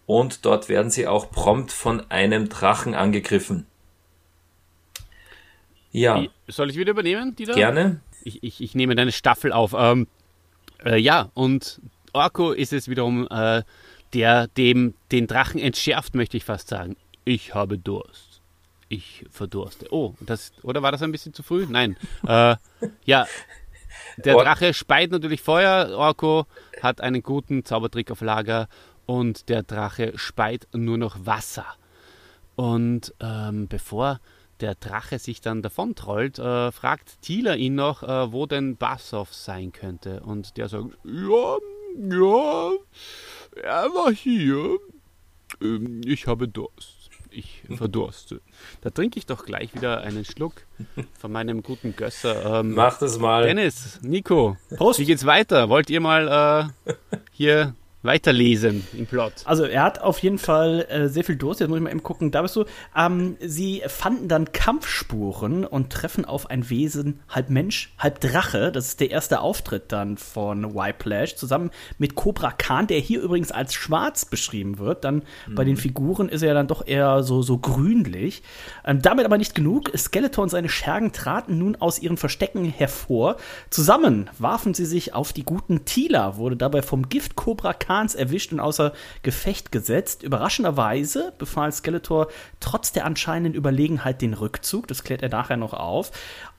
[0.07, 3.67] und dort werden sie auch prompt von einem Drachen angegriffen.
[5.91, 6.25] Ja.
[6.49, 7.55] Soll ich wieder übernehmen, Dieter?
[7.55, 8.01] Gerne.
[8.25, 9.75] Ich, ich, ich nehme deine Staffel auf.
[9.79, 10.09] Ähm,
[10.85, 11.81] äh, ja, und
[12.13, 13.63] Orko ist es wiederum, äh,
[14.13, 16.97] der dem den Drachen entschärft, möchte ich fast sagen.
[17.25, 18.41] Ich habe Durst.
[18.89, 19.87] Ich verdurste.
[19.91, 21.67] Oh, das, oder war das ein bisschen zu früh?
[21.69, 21.97] Nein.
[22.27, 22.57] äh,
[23.05, 23.27] ja,
[24.17, 25.97] der Drache speit natürlich Feuer.
[25.97, 26.47] Orko
[26.83, 28.69] hat einen guten Zaubertrick auf Lager
[29.07, 31.67] und der Drache speit nur noch Wasser.
[32.57, 34.21] Und ähm, bevor
[34.61, 39.73] der Drache sich dann davontrollt, äh, fragt Thieler ihn noch, äh, wo denn Bassoff sein
[39.73, 40.21] könnte.
[40.21, 41.57] Und der sagt, ja,
[41.99, 42.71] ja,
[43.63, 44.79] er war hier.
[45.61, 46.94] Ähm, ich habe Durst.
[47.37, 48.41] Ich verdurste.
[48.83, 50.55] Da trinke ich doch gleich wieder einen Schluck
[51.19, 52.61] von meinem guten Gösser.
[52.61, 53.45] Ähm, Mach das mal.
[53.45, 55.01] Dennis, Nico, Prost.
[55.01, 55.69] wie geht's weiter?
[55.69, 56.93] Wollt ihr mal äh,
[57.33, 57.75] hier
[58.05, 59.33] weiterlesen im Plot.
[59.45, 61.61] Also er hat auf jeden Fall äh, sehr viel Durst.
[61.61, 62.31] Jetzt muss ich mal eben gucken.
[62.31, 62.65] Da bist du.
[62.95, 68.71] Ähm, sie fanden dann Kampfspuren und treffen auf ein Wesen, halb Mensch, halb Drache.
[68.71, 73.51] Das ist der erste Auftritt dann von Whiplash zusammen mit Cobra Khan, der hier übrigens
[73.51, 75.05] als schwarz beschrieben wird.
[75.05, 75.55] Dann mhm.
[75.55, 78.43] bei den Figuren ist er dann doch eher so, so grünlich.
[78.85, 79.91] Ähm, damit aber nicht genug.
[79.97, 83.37] Skeletor und seine Schergen traten nun aus ihren Verstecken hervor.
[83.71, 88.15] Zusammen warfen sie sich auf die guten Tila, wurde dabei vom Gift Cobra Khan Khans
[88.17, 88.93] erwischt und außer
[89.23, 90.25] Gefecht gesetzt.
[90.25, 92.27] Überraschenderweise befahl Skeletor
[92.59, 94.89] trotz der anscheinenden Überlegenheit den Rückzug.
[94.89, 96.11] Das klärt er nachher noch auf.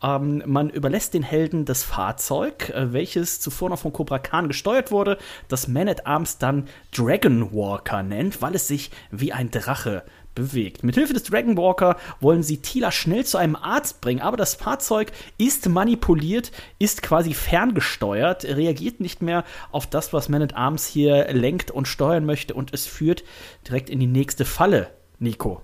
[0.01, 4.91] Ähm, man überlässt den Helden das Fahrzeug, äh, welches zuvor noch von Cobra Khan gesteuert
[4.91, 5.17] wurde,
[5.49, 10.03] das Man at Arms dann Dragon Walker nennt, weil es sich wie ein Drache
[10.35, 10.83] bewegt.
[10.83, 15.67] Mithilfe des Dragonwalker wollen sie Tila schnell zu einem Arzt bringen, aber das Fahrzeug ist
[15.67, 21.71] manipuliert, ist quasi ferngesteuert, reagiert nicht mehr auf das, was Man at Arms hier lenkt
[21.71, 23.23] und steuern möchte und es führt
[23.67, 25.61] direkt in die nächste Falle, Nico.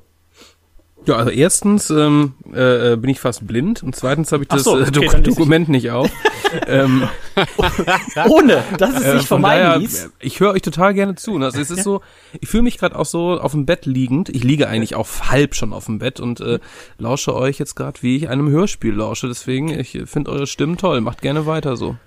[1.07, 4.77] Ja, also erstens ähm, äh, bin ich fast blind und zweitens habe ich das so,
[4.77, 6.11] äh, okay, Dok Dokument nicht auf.
[6.67, 7.07] ähm,
[8.29, 10.11] Ohne, dass es äh, sich vermeiden daher, ließ.
[10.19, 11.37] Ich höre euch total gerne zu.
[11.37, 12.01] Also es ist so,
[12.39, 14.29] ich fühle mich gerade auch so auf dem Bett liegend.
[14.29, 16.59] Ich liege eigentlich auch halb schon auf dem Bett und äh,
[16.99, 19.27] lausche euch jetzt gerade, wie ich einem Hörspiel lausche.
[19.27, 21.01] Deswegen, ich finde eure Stimmen toll.
[21.01, 21.97] Macht gerne weiter so.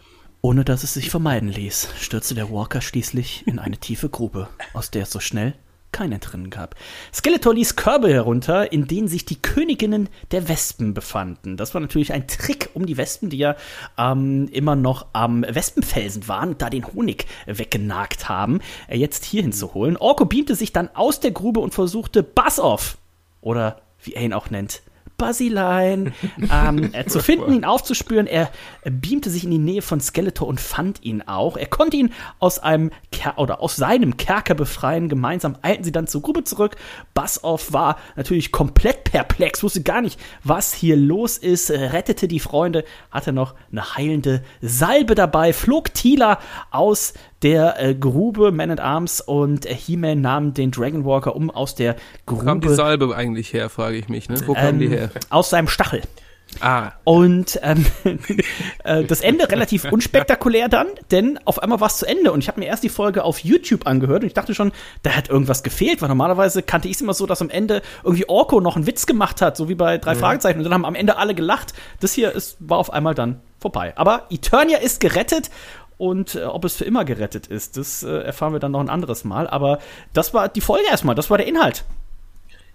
[0.41, 4.91] Ohne dass es sich vermeiden ließ, stürzte der Walker schließlich in eine tiefe Grube, aus
[4.91, 5.55] der es so schnell
[5.95, 6.75] kein Entrinnen gab.
[7.15, 11.57] Skeletor ließ Körbe herunter, in denen sich die Königinnen der Wespen befanden.
[11.57, 13.55] Das war natürlich ein Trick, um die Wespen, die ja
[13.97, 19.73] ähm, immer noch am Wespenfelsen waren, da den Honig weggenagt haben, äh, jetzt hierhin zu
[19.73, 19.97] holen.
[19.97, 22.99] Orko beamte sich dann aus der Grube und versuchte Buzz off,
[23.41, 24.83] oder wie er ihn auch nennt,
[25.17, 26.13] Basilein
[26.51, 28.27] ähm, äh, zu finden, ihn aufzuspüren.
[28.27, 28.51] Er
[28.85, 31.57] beamte sich in die Nähe von Skeletor und fand ihn auch.
[31.57, 35.09] Er konnte ihn aus einem Ker oder aus seinem Kerker befreien.
[35.09, 36.77] Gemeinsam eilten sie dann zur Gruppe zurück.
[37.15, 42.85] Bassoff war natürlich komplett perplex, wusste gar nicht, was hier los ist, rettete die Freunde,
[43.11, 46.39] hatte noch eine heilende Salbe dabei, flog Tila
[46.71, 47.15] aus
[47.45, 51.75] der äh, Grube Man at Arms und äh, He-Man nahmen den Dragon Walker um aus
[51.75, 51.95] der
[52.27, 52.43] Grube.
[52.43, 54.29] Wo kam die Salbe eigentlich her, frage ich mich.
[54.29, 54.37] Ne?
[54.47, 55.11] Wo kam ähm, die her?
[55.31, 56.03] Aus seinem Stachel.
[56.61, 56.93] Ah.
[57.05, 57.85] Und ähm,
[58.85, 62.49] äh, das Ende relativ unspektakulär dann, denn auf einmal war es zu Ende und ich
[62.49, 64.73] habe mir erst die Folge auf YouTube angehört und ich dachte schon,
[65.03, 68.29] da hat irgendwas gefehlt, weil normalerweise kannte ich es immer so, dass am Ende irgendwie
[68.29, 70.21] Orko noch einen Witz gemacht hat, so wie bei drei mhm.
[70.21, 71.75] Fragezeichen und dann haben am Ende alle gelacht.
[72.01, 73.95] Das hier ist, war auf einmal dann vorbei.
[73.97, 75.51] Aber Eternia ist gerettet
[75.97, 78.89] und äh, ob es für immer gerettet ist, das äh, erfahren wir dann noch ein
[78.89, 79.47] anderes Mal.
[79.47, 79.79] Aber
[80.13, 81.85] das war die Folge erstmal, das war der Inhalt.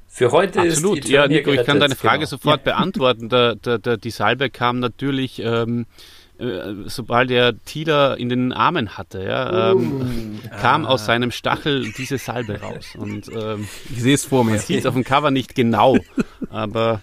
[0.08, 1.00] Für heute Absolut.
[1.00, 2.30] ist ja, Nico, ich kann deine Frage genau.
[2.30, 2.74] sofort ja.
[2.74, 3.30] beantworten.
[3.30, 5.86] Der, der, der, die Salbe kam natürlich, ähm,
[6.40, 10.90] äh, sobald er Tila in den Armen hatte, ja, ähm, uh, kam ah.
[10.90, 12.96] aus seinem Stachel diese Salbe raus.
[12.98, 14.52] Und ähm, ich sehe es vor mir.
[14.52, 15.98] Man sieht es auf dem Cover nicht genau,
[16.50, 17.02] aber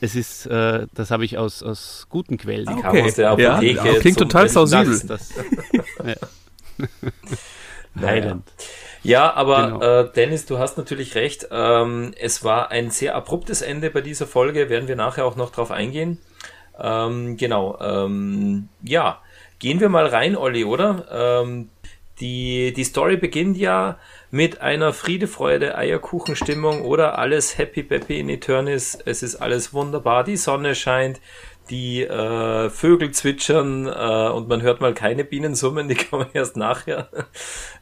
[0.00, 2.66] es ist, äh, das habe ich aus, aus guten Quellen.
[2.66, 3.02] Die okay.
[3.02, 3.86] aus der Apotheke.
[3.86, 5.00] Ja, klingt total plausibel.
[5.06, 5.32] Das,
[6.04, 6.14] ja.
[7.94, 8.42] Nein.
[9.02, 9.80] Ja, aber genau.
[9.82, 11.48] äh, Dennis, du hast natürlich recht.
[11.50, 15.50] Ähm, es war ein sehr abruptes Ende bei dieser Folge, werden wir nachher auch noch
[15.50, 16.18] drauf eingehen.
[16.78, 17.78] Ähm, genau.
[17.80, 19.20] Ähm, ja,
[19.58, 21.42] gehen wir mal rein, Olli, oder?
[21.42, 21.70] Ähm,
[22.20, 23.98] die, die Story beginnt ja
[24.30, 28.98] mit einer Friede, Freude, Eierkuchenstimmung oder alles Happy Peppy in Eternis.
[29.04, 31.20] Es ist alles wunderbar, die Sonne scheint,
[31.68, 36.56] die äh, Vögel zwitschern äh, und man hört mal keine Bienen summen, die kommen erst
[36.56, 37.08] nachher.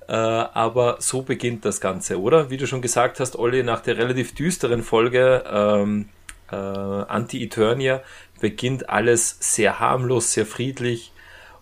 [0.08, 2.50] äh, aber so beginnt das Ganze, oder?
[2.50, 6.08] Wie du schon gesagt hast, Olli, nach der relativ düsteren Folge ähm,
[6.50, 8.02] äh, Anti-Eternia
[8.40, 11.12] beginnt alles sehr harmlos, sehr friedlich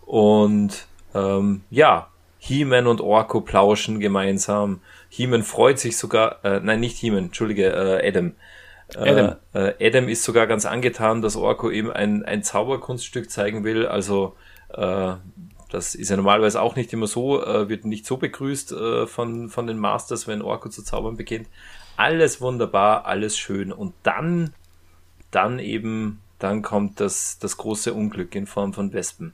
[0.05, 2.09] und ähm, ja,
[2.47, 4.79] He-Man und Orko plauschen gemeinsam.
[5.09, 8.35] He-Man freut sich sogar, äh, nein, nicht He-Man, entschuldige, äh, Adam.
[8.95, 9.35] Adam.
[9.53, 13.85] Äh, äh, Adam ist sogar ganz angetan, dass Orko ihm ein, ein Zauberkunststück zeigen will.
[13.85, 14.37] Also
[14.69, 15.15] äh,
[15.69, 19.49] das ist ja normalerweise auch nicht immer so, äh, wird nicht so begrüßt äh, von,
[19.49, 21.49] von den Masters, wenn Orko zu zaubern beginnt.
[21.97, 23.73] Alles wunderbar, alles schön.
[23.73, 24.53] Und dann,
[25.31, 29.33] dann eben, dann kommt das, das große Unglück in Form von Wespen.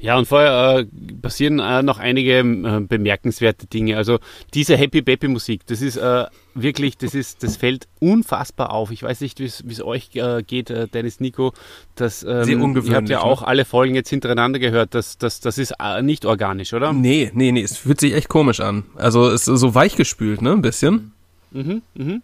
[0.00, 0.86] Ja, und vorher äh,
[1.20, 3.96] passieren äh, noch einige äh, bemerkenswerte Dinge.
[3.96, 4.20] Also
[4.54, 8.92] diese Happy Baby Musik, das ist äh, wirklich, das ist, das fällt unfassbar auf.
[8.92, 11.52] Ich weiß nicht, wie es euch äh, geht, äh, Dennis, Nico.
[11.96, 12.92] Das, ähm, Sehr ungewöhnlich.
[12.92, 13.24] Ihr habt ja ne?
[13.24, 14.94] auch alle Folgen jetzt hintereinander gehört.
[14.94, 16.92] Das, das, das ist nicht organisch, oder?
[16.92, 18.84] Nee, nee, nee, es fühlt sich echt komisch an.
[18.94, 21.12] Also es ist so weichgespült, ne, ein bisschen.
[21.50, 22.22] Mhm, mhm.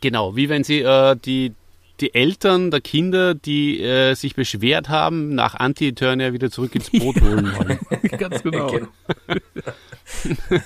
[0.00, 1.52] Genau, wie wenn sie äh, die,
[2.00, 7.20] die Eltern der Kinder, die äh, sich beschwert haben, nach Anti-Eternia wieder zurück ins Boot
[7.20, 7.78] holen wollen.
[8.18, 8.68] Ganz genau.
[8.68, 8.88] Genau.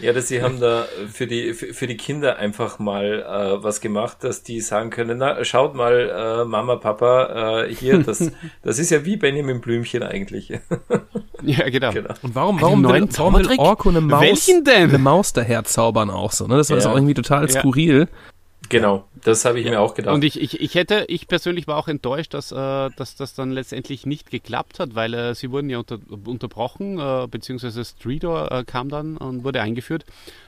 [0.00, 3.80] ja, dass sie haben da für die für, für die Kinder einfach mal äh, was
[3.80, 8.30] gemacht, dass die sagen können, na schaut mal, äh, Mama, Papa, äh, hier, das
[8.62, 10.48] das ist ja wie Benjamin Blümchen eigentlich.
[11.42, 11.92] ja, genau.
[11.92, 12.14] genau.
[12.22, 13.58] Und warum, warum, will, neuen warum will?
[13.58, 14.88] Orko eine Maus, Welchen denn?
[14.90, 16.56] eine Maus daher zaubern auch so, ne?
[16.56, 16.92] Das war das Ja.
[16.92, 17.60] auch irgendwie total Ja.
[17.60, 18.08] skurril.
[18.68, 20.14] Genau, das habe ich mir auch gedacht.
[20.14, 23.50] Und ich, ich, ich hätte, ich persönlich war auch enttäuscht, dass, äh, dass das dann
[23.50, 28.64] letztendlich nicht geklappt hat, weil äh, sie wurden ja unter, unterbrochen, äh, beziehungsweise Streetor äh,
[28.64, 30.04] kam dann und wurde eingeführt.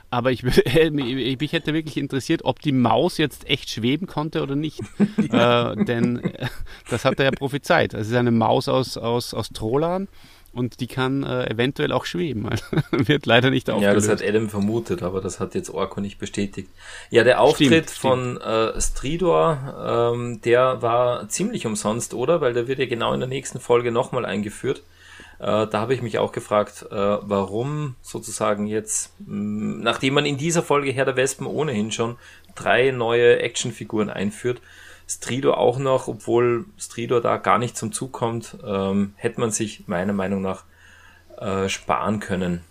[0.09, 0.91] Aber ich, würde-
[1.39, 4.79] mich hätte wirklich interessiert, ob die Maus jetzt echt schweben konnte oder nicht.
[5.17, 6.47] äh, denn äh,
[6.89, 7.93] das hat er ja prophezeit.
[7.93, 10.07] Es ist eine Maus aus, aus, aus Trolan
[10.53, 12.49] und die kann äh, eventuell auch schweben.
[12.91, 14.07] Also, Wird leider nicht ja, aufgelöst.
[14.07, 16.69] das hat Adam vermutet, aber das hat jetzt Orko nicht bestätigt.
[17.09, 22.41] Ja, der Auftritt Stimmt, von äh, Stridor, ähm, der war ziemlich umsonst, oder?
[22.41, 24.83] Weil der wird ja genau in der nächsten Folge nochmal eingeführt.
[25.39, 30.37] Äh, da habe ich mich auch gefragt, äh, warum sozusagen jetzt, mh, nachdem man in
[30.37, 32.17] dieser Folge Herr der Wespen ohnehin schon
[32.55, 34.59] drei neue Actionfiguren einführt,
[35.09, 39.87] Stridor auch noch, obwohl Stridor da gar nicht zum Zug kommt, ähm, hätte man sich
[39.87, 40.65] meiner Meinung nach
[41.39, 42.61] äh, sparen können.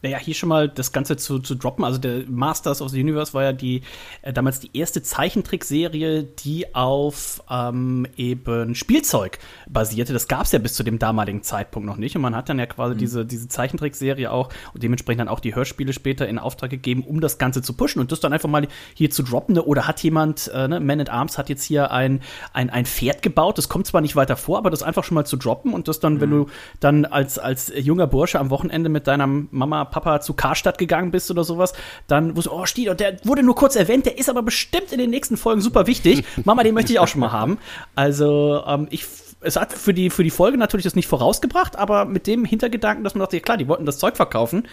[0.00, 1.84] Naja, hier schon mal das Ganze zu, zu droppen.
[1.84, 3.82] Also der Masters of the Universe war ja die
[4.22, 10.12] äh, damals die erste Zeichentrickserie, die auf ähm, eben Spielzeug basierte.
[10.12, 12.14] Das gab es ja bis zu dem damaligen Zeitpunkt noch nicht.
[12.14, 15.56] Und man hat dann ja quasi diese, diese Zeichentrickserie auch und dementsprechend dann auch die
[15.56, 18.68] Hörspiele später in Auftrag gegeben, um das Ganze zu pushen und das dann einfach mal
[18.94, 19.56] hier zu droppen.
[19.56, 19.64] Ne?
[19.64, 22.20] Oder hat jemand, äh, ne, Man at Arms hat jetzt hier ein,
[22.52, 23.58] ein, ein Pferd gebaut.
[23.58, 25.98] Das kommt zwar nicht weiter vor, aber das einfach schon mal zu droppen und das
[25.98, 26.46] dann, wenn du
[26.78, 31.30] dann als, als junger Bursche am Wochenende mit deiner Mama, Papa zu Karstadt gegangen bist
[31.30, 31.72] oder sowas,
[32.06, 35.10] dann wusste oh, Stilo, der wurde nur kurz erwähnt, der ist aber bestimmt in den
[35.10, 36.24] nächsten Folgen super wichtig.
[36.44, 37.58] Mama, den möchte ich auch schon mal haben.
[37.94, 39.06] Also, ähm, ich
[39.40, 43.04] es hat für die, für die Folge natürlich das nicht vorausgebracht, aber mit dem Hintergedanken,
[43.04, 44.66] dass man dachte, ja klar, die wollten das Zeug verkaufen,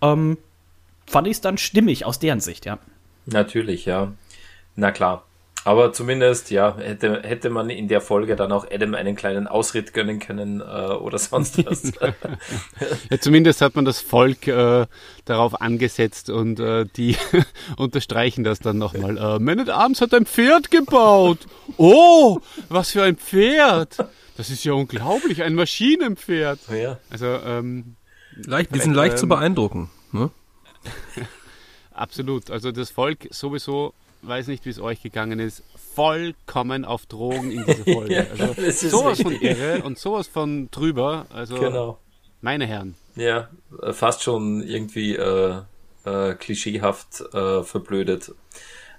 [0.00, 0.38] ähm,
[1.06, 2.78] fand ich es dann stimmig aus deren Sicht, ja.
[3.26, 4.12] Natürlich, ja.
[4.76, 5.24] Na klar.
[5.64, 9.94] Aber zumindest, ja, hätte, hätte man in der Folge dann auch Adam einen kleinen Ausritt
[9.94, 11.92] gönnen können äh, oder sonst was.
[13.10, 14.86] Ja, zumindest hat man das Volk äh,
[15.24, 17.16] darauf angesetzt und äh, die
[17.76, 19.16] unterstreichen das dann nochmal.
[19.16, 21.38] Äh, Man at Arms hat ein Pferd gebaut.
[21.76, 23.98] Oh, was für ein Pferd.
[24.36, 26.58] Das ist ja unglaublich, ein Maschinenpferd.
[26.72, 26.98] ja.
[27.10, 27.96] Also ähm,
[28.36, 29.90] Leicht, die sind leicht ähm, zu beeindrucken.
[30.10, 30.30] Ne?
[31.92, 32.50] absolut.
[32.50, 35.62] Also das Volk sowieso, weiß nicht, wie es euch gegangen ist,
[35.94, 38.14] vollkommen auf Drogen in dieser Folge.
[38.14, 41.26] Ja, also sowas von irre und sowas von drüber.
[41.32, 41.98] Also Genau.
[42.40, 42.94] meine Herren.
[43.16, 43.48] Ja,
[43.82, 45.56] äh, fast schon irgendwie äh,
[46.04, 48.32] äh, klischeehaft äh, verblödet.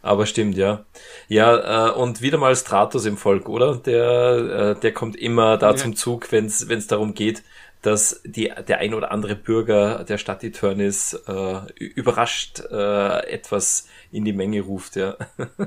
[0.02, 0.84] Aber stimmt, ja.
[1.30, 3.78] Ja, äh, und wieder mal Stratos im Volk, oder?
[3.78, 5.76] Der, äh, der kommt immer da Ja.
[5.78, 7.41] zum Zug, wenn es darum geht,
[7.84, 14.26] dass die, der ein oder andere Bürger der Stadt Eternis äh, überrascht äh, etwas in
[14.26, 15.15] die Menge ruft, ja.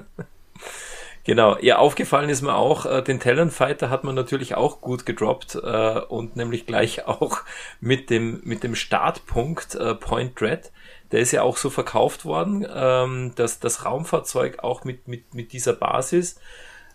[1.26, 5.56] Genau, ja, aufgefallen ist mir auch, äh, den Talonfighter hat man natürlich auch gut gedroppt
[5.56, 7.40] äh, und nämlich gleich auch
[7.80, 10.70] mit dem, mit dem Startpunkt äh, Point Dread.
[11.10, 15.52] Der ist ja auch so verkauft worden, ähm, dass das Raumfahrzeug auch mit, mit, mit
[15.52, 16.38] dieser Basis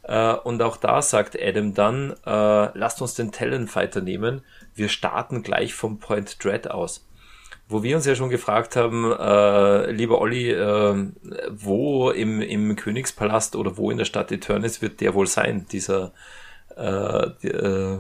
[0.03, 4.41] äh, und auch da sagt Adam dann, äh, lasst uns den Talonfighter nehmen,
[4.76, 7.07] wir starten gleich vom Point Dread aus
[7.72, 11.07] wo wir uns ja schon gefragt haben, äh, lieber Olli, äh,
[11.49, 16.11] wo im, im Königspalast oder wo in der Stadt Eternis wird der wohl sein, dieser
[16.76, 17.99] äh, äh,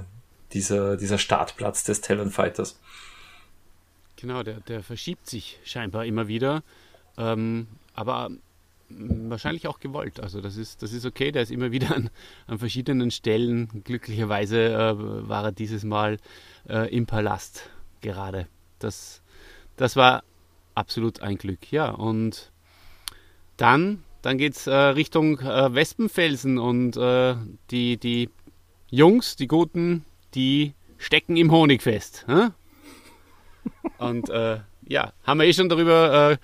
[0.53, 2.79] dieser, dieser Startplatz des Talon Fighters.
[4.17, 6.63] Genau, der, der verschiebt sich scheinbar immer wieder.
[7.17, 8.29] Ähm, aber
[9.29, 10.19] wahrscheinlich auch gewollt.
[10.19, 12.09] Also das ist, das ist okay, der ist immer wieder an,
[12.47, 13.83] an verschiedenen Stellen.
[13.83, 16.17] Glücklicherweise äh, war er dieses Mal
[16.69, 17.69] äh, im Palast
[18.01, 18.47] gerade.
[18.79, 19.21] Das,
[19.77, 20.23] das war
[20.75, 21.89] absolut ein Glück, ja.
[21.89, 22.51] Und
[23.57, 27.35] dann, dann geht es äh, Richtung äh, Wespenfelsen und äh,
[27.69, 28.29] die, die
[28.89, 32.25] Jungs, die Guten, die stecken im Honig fest.
[32.27, 32.49] Hä?
[33.97, 36.37] Und äh, ja, haben wir eh schon darüber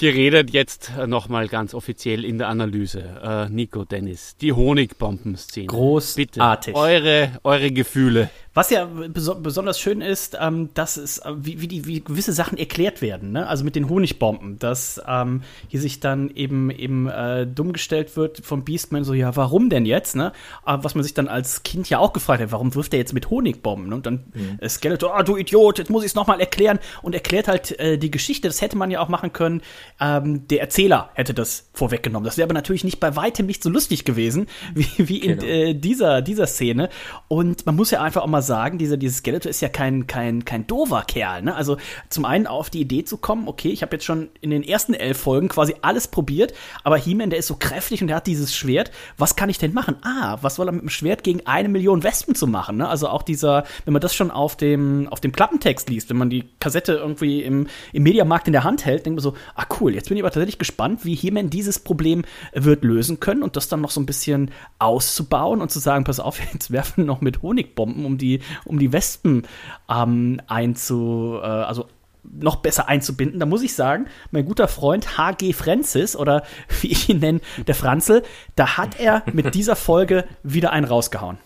[0.00, 3.20] geredet, jetzt nochmal ganz offiziell in der Analyse.
[3.22, 5.66] Äh, Nico, Dennis, die Honigbomben-Szene.
[5.66, 6.32] Großartig.
[6.32, 8.30] Bitte, eure, eure Gefühle.
[8.52, 12.32] Was ja beso besonders schön ist, ähm, dass es, äh, wie, wie, die, wie gewisse
[12.32, 13.46] Sachen erklärt werden, ne?
[13.46, 18.44] also mit den Honigbomben, dass ähm, hier sich dann eben, eben äh, dumm gestellt wird
[18.44, 20.16] vom Beastman, so, ja, warum denn jetzt?
[20.16, 20.32] Ne?
[20.64, 23.12] Aber was man sich dann als Kind ja auch gefragt hat, warum wirft er jetzt
[23.12, 23.88] mit Honigbomben?
[23.88, 23.94] Ne?
[23.94, 24.58] Und dann mhm.
[24.60, 27.98] äh, Skeletor, ah, du Idiot, jetzt muss ich es nochmal erklären und erklärt halt äh,
[27.98, 29.62] die Geschichte, das hätte man ja auch machen können.
[30.00, 32.24] Ähm, der Erzähler hätte das vorweggenommen.
[32.24, 35.52] Das wäre aber natürlich nicht bei weitem nicht so lustig gewesen, wie, wie in genau.
[35.52, 36.88] äh, dieser, dieser Szene.
[37.28, 40.44] Und man muss ja einfach auch mal sagen, dieser, dieses Skeletor ist ja kein, kein,
[40.44, 41.42] kein doofer Kerl.
[41.42, 41.54] Ne?
[41.54, 41.76] Also
[42.08, 44.94] zum einen auf die Idee zu kommen, okay, ich habe jetzt schon in den ersten
[44.94, 46.54] elf Folgen quasi alles probiert,
[46.84, 48.90] aber He-Man, der ist so kräftig und der hat dieses Schwert.
[49.16, 49.96] Was kann ich denn machen?
[50.02, 52.76] Ah, was soll er mit dem Schwert gegen eine Million Wespen zu machen?
[52.78, 52.88] Ne?
[52.88, 56.30] Also auch dieser, wenn man das schon auf dem, auf dem Klappentext liest, wenn man
[56.30, 59.94] die Kassette irgendwie im, im Mediamarkt in der Hand hält, denkt man so, ah cool,
[59.94, 63.68] jetzt bin ich aber tatsächlich gespannt, wie He-Man dieses Problem wird lösen können und das
[63.68, 67.42] dann noch so ein bisschen auszubauen und zu sagen, pass auf, jetzt werfen noch mit
[67.42, 68.29] Honigbomben, um die,
[68.64, 69.46] um die Wespen
[69.88, 71.86] ähm, einzu, äh, also
[72.22, 73.40] noch besser einzubinden.
[73.40, 76.44] Da muss ich sagen, mein guter Freund HG Francis oder
[76.80, 78.22] wie ich ihn nenne, der Franzl,
[78.56, 81.38] da hat er mit dieser Folge wieder einen rausgehauen.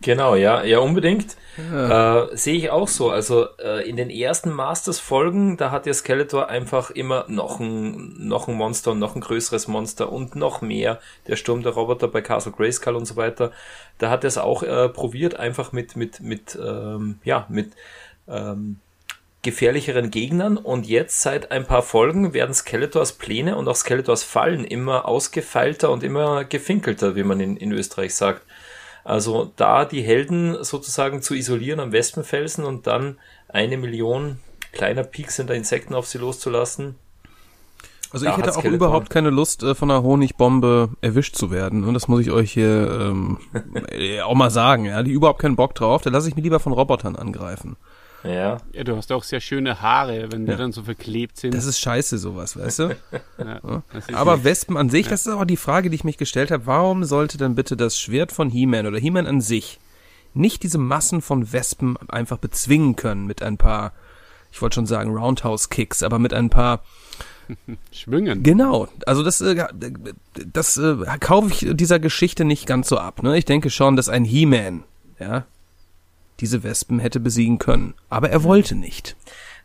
[0.00, 1.36] Genau, ja, ja, unbedingt.
[1.56, 2.24] Ja.
[2.24, 3.10] Äh, Sehe ich auch so.
[3.10, 8.48] Also äh, in den ersten Masters-Folgen, da hat der Skeletor einfach immer noch ein, noch
[8.48, 11.00] ein Monster und noch ein größeres Monster und noch mehr.
[11.26, 13.52] Der Sturm der Roboter bei Castle Grayskull und so weiter.
[13.98, 17.72] Da hat er es auch äh, probiert, einfach mit, mit, mit, ähm, ja, mit
[18.28, 18.78] ähm,
[19.42, 20.56] gefährlicheren Gegnern.
[20.56, 25.90] Und jetzt seit ein paar Folgen werden Skeletors Pläne und auch Skeletors Fallen immer ausgefeilter
[25.90, 28.42] und immer gefinkelter, wie man in, in Österreich sagt.
[29.04, 33.18] Also da die Helden sozusagen zu isolieren am Wespenfelsen und dann
[33.48, 34.38] eine Million
[34.72, 36.96] kleiner piekselnder Insekten auf sie loszulassen.
[38.12, 41.84] Also ich hätte auch überhaupt keine Lust, äh, von einer Honigbombe erwischt zu werden.
[41.84, 43.38] Und das muss ich euch hier ähm,
[44.24, 44.84] auch mal sagen.
[44.84, 46.02] Ja, die überhaupt keinen Bock drauf.
[46.02, 47.76] Da lasse ich mich lieber von Robotern angreifen.
[48.24, 48.58] Ja.
[48.72, 51.54] Ja, du hast auch sehr schöne Haare, wenn die dann so verklebt sind.
[51.54, 52.96] Das ist scheiße, sowas, weißt du?
[53.38, 53.82] ja,
[54.12, 56.66] aber Wespen an sich, das ist auch die Frage, die ich mich gestellt habe.
[56.66, 59.80] Warum sollte dann bitte das Schwert von He-Man oder He-Man an sich
[60.34, 63.92] nicht diese Massen von Wespen einfach bezwingen können mit ein paar,
[64.50, 66.82] ich wollte schon sagen Roundhouse-Kicks, aber mit ein paar
[67.92, 68.42] Schwingen.
[68.42, 68.88] Genau.
[69.06, 69.66] Also das, äh,
[70.52, 73.22] das äh, kaufe ich dieser Geschichte nicht ganz so ab.
[73.22, 73.36] Ne?
[73.36, 74.84] Ich denke schon, dass ein He-Man,
[75.18, 75.44] ja,
[76.42, 77.94] diese Wespen hätte besiegen können.
[78.10, 79.16] Aber er wollte nicht.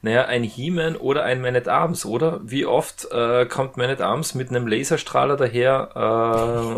[0.04, 2.40] Naja, ein He-Man oder ein Man-at-Arms, oder?
[2.44, 5.99] Wie oft äh, kommt Man-at-Arms mit einem Laserstrahler daher äh,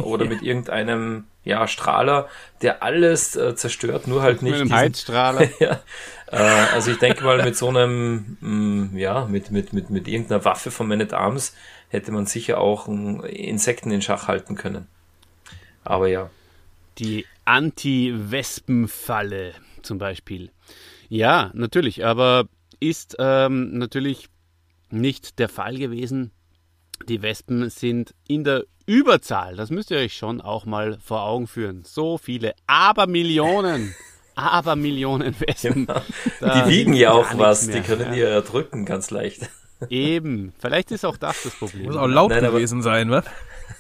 [0.02, 2.30] oder mit irgendeinem ja, Strahler,
[2.62, 4.54] der alles äh, zerstört, nur halt nicht.
[4.54, 5.50] Mit einem Heizstrahler.
[5.60, 5.82] ja,
[6.32, 6.38] äh,
[6.74, 10.46] also ich denke mal, mit so einem, mh, mm, ja, mit, mit, mit, mit irgendeiner
[10.46, 11.54] Waffe von Man-at-Arms
[11.90, 14.88] hätte man sicher auch Insekten in Schach halten können.
[15.84, 16.30] Aber ja.
[17.00, 20.52] Die Anti-Wespen-Falle zum Beispiel.
[21.10, 22.48] Ja, natürlich, aber
[22.80, 24.30] ist ähm, natürlich
[24.90, 26.32] nicht der Fall gewesen.
[27.08, 29.56] Die Wespen sind in der Überzahl.
[29.56, 31.84] Das müsst ihr euch schon auch mal vor Augen führen.
[31.84, 33.96] So viele, aber Millionen.
[34.36, 35.86] aber Millionen Wespen.
[35.86, 36.02] Genau.
[36.42, 37.78] Die wiegen ja auch was, mehr.
[37.78, 39.50] die können ja erdrücken ganz leicht.
[39.90, 41.86] Eben, vielleicht ist auch das das Problem.
[41.86, 43.24] Muss auch laut Nein, gewesen sein, was?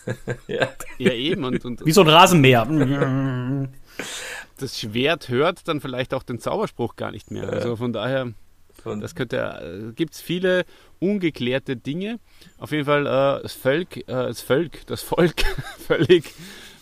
[0.47, 0.69] ja.
[0.97, 1.43] ja, eben.
[1.43, 2.65] Und, und, Wie so ein Rasenmäher
[4.60, 7.49] das Schwert hört dann vielleicht auch den Zauberspruch gar nicht mehr.
[7.49, 8.34] Also von daher,
[8.84, 10.65] das könnte, äh, gibt es viele
[10.99, 12.19] ungeklärte Dinge.
[12.57, 15.44] Auf jeden Fall äh, das Volk, äh, das Volk, das Volk
[15.88, 16.34] völlig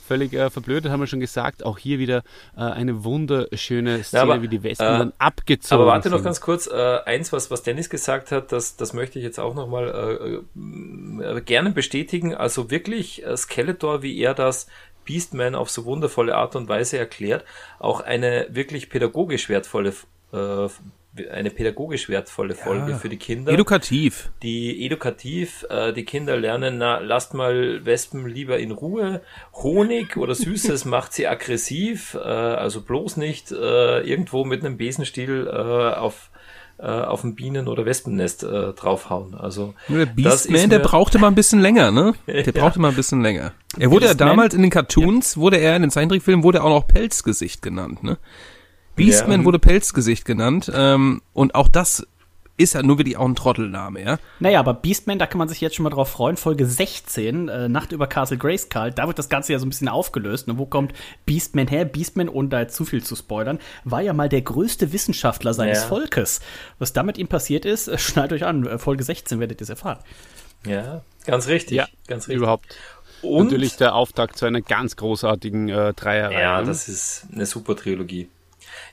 [0.08, 1.64] völlig äh, verblödet, haben wir schon gesagt.
[1.64, 2.24] Auch hier wieder
[2.56, 6.18] äh, eine wunderschöne Szene, ja, aber, wie die Wespen äh, dann abgezogen Aber warte sind.
[6.18, 9.40] noch ganz kurz, äh, eins, was, was Dennis gesagt hat, das, das möchte ich jetzt
[9.40, 12.34] auch nochmal äh, äh, gerne bestätigen.
[12.34, 14.68] Also wirklich Skeletor, wie er das
[15.08, 17.44] Beastman auf so wundervolle Art und Weise erklärt,
[17.80, 19.94] auch eine wirklich pädagogisch wertvolle
[20.34, 20.68] äh,
[21.32, 22.98] eine pädagogisch wertvolle Folge Ja.
[22.98, 23.52] für die Kinder.
[23.52, 24.30] Edukativ.
[24.44, 29.22] die edukativ, äh, die Kinder lernen, na, lasst mal Wespen lieber in Ruhe.
[29.54, 35.48] Honig oder Süßes macht sie aggressiv, äh, also bloß nicht äh, irgendwo mit einem Besenstiel
[35.48, 36.30] äh, auf
[36.80, 39.34] äh, auf ein Bienen- oder Wespennest äh, draufhauen.
[39.36, 42.14] Also Nur der Beastman, der brauchte mal ein bisschen länger, ne?
[42.28, 42.52] Der Ja.
[42.52, 43.54] brauchte mal ein bisschen länger.
[43.80, 46.70] Er wurde ja damals in den Cartoons, wurde er in den Zeichentrickfilmen, wurde er auch
[46.70, 48.18] noch Pelzgesicht genannt, ne?
[48.96, 49.46] Beastman Ja.
[49.46, 52.06] wurde Pelzgesicht genannt, ähm, und auch das
[52.58, 54.18] ist ja nur wirklich auch ein Trottelname, ja?
[54.40, 56.38] Naja, aber Beastman, da kann man sich jetzt schon mal drauf freuen.
[56.38, 59.88] Folge 16, äh, Nacht über Castle Grayskull, da wird das Ganze ja so ein bisschen
[59.88, 60.48] aufgelöst.
[60.48, 60.58] Ne?
[60.58, 60.94] Wo kommt
[61.26, 61.86] Beastman her?
[61.86, 65.82] Beastman, ohne da jetzt zu viel zu spoilern, war ja mal der größte Wissenschaftler seines
[65.82, 65.88] Ja.
[65.88, 66.40] Volkes.
[66.80, 68.66] Was da mit ihm passiert ist, äh, schnallt euch an.
[68.66, 70.00] Äh, Folge 16 werdet ihr es erfahren.
[70.66, 72.38] ja, ganz richtig, Ja, ganz richtig.
[72.38, 72.76] Überhaupt.
[73.22, 76.40] Und Natürlich der Auftakt zu einer ganz großartigen äh, Dreierreihe.
[76.42, 76.68] Ja, ne?
[76.68, 78.30] das ist eine super Trilogie.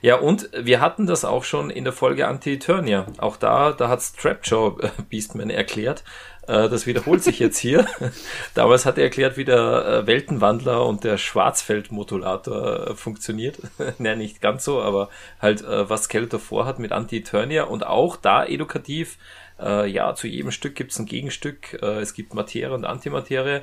[0.05, 3.07] Ja, und wir hatten das auch schon in der Folge Anti-Eternia.
[3.17, 6.03] Auch da, da hat Strapjaw äh, Beastman erklärt.
[6.45, 7.87] Äh, das wiederholt sich jetzt hier.
[8.53, 13.57] Damals hat er erklärt, wie der äh, Weltenwandler und der Schwarzfeld-Modulator äh, funktioniert.
[13.97, 15.09] ne, nicht ganz so, aber
[15.41, 19.17] halt, was Skeletor vorhat mit Anti-Eternia und auch da edukativ.
[19.57, 21.81] Ja, zu jedem Stück gibt es ein Gegenstück.
[21.81, 23.61] Es gibt Materie und Antimaterie.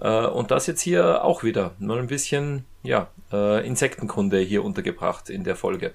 [0.00, 1.72] Äh, und das jetzt hier auch wieder.
[1.78, 5.94] Mal ein bisschen, ja, äh, Insektenkunde hier untergebracht in der Folge.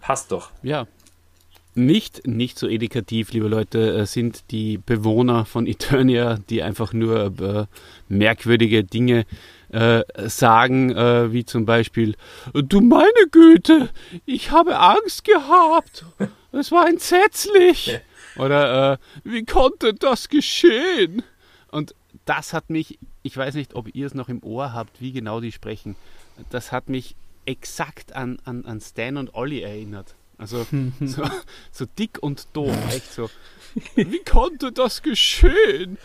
[0.00, 0.50] Passt doch.
[0.62, 0.86] Ja.
[1.76, 7.32] Nicht, nicht so edukativ, liebe Leute, äh, sind die Bewohner von Eternia, die einfach nur
[7.40, 7.66] äh,
[8.08, 9.26] merkwürdige Dinge
[9.70, 12.14] äh, sagen, äh, wie zum Beispiel,
[12.52, 13.90] du meine Güte,
[14.24, 16.04] ich habe Angst gehabt,
[16.52, 17.98] es war entsetzlich.
[18.36, 21.24] Oder äh, wie konnte das geschehen?
[22.24, 25.40] Das hat mich, ich weiß nicht, ob ihr es noch im Ohr habt, wie genau
[25.40, 25.96] die sprechen,
[26.50, 30.14] das hat mich exakt an, an, an Stan und Olli erinnert.
[30.38, 30.66] Also
[31.00, 31.22] so,
[31.70, 33.30] so dick und doof, echt so.
[33.94, 35.98] Wie konnte das geschehen?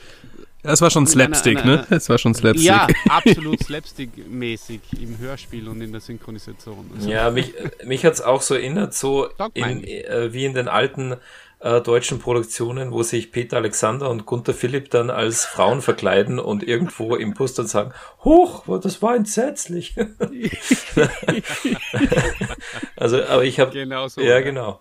[0.62, 1.86] Das war schon Slapstick, ne?
[1.90, 2.68] Das war schon Slapstick.
[2.68, 6.92] Ja, absolut slapstick-mäßig im Hörspiel und in der Synchronisation.
[6.96, 7.54] Also, Ja, mich,
[7.86, 11.16] mich hat's auch so erinnert, so in, äh, wie in den alten
[11.60, 16.64] äh, deutschen Produktionen, wo sich Peter Alexander und Gunther Philipp dann als Frauen verkleiden und
[16.64, 19.96] irgendwo im Bus dann sagen, Huch, das war entsetzlich.
[22.96, 24.22] also, aber ich habe, Genau so.
[24.22, 24.80] ja genau.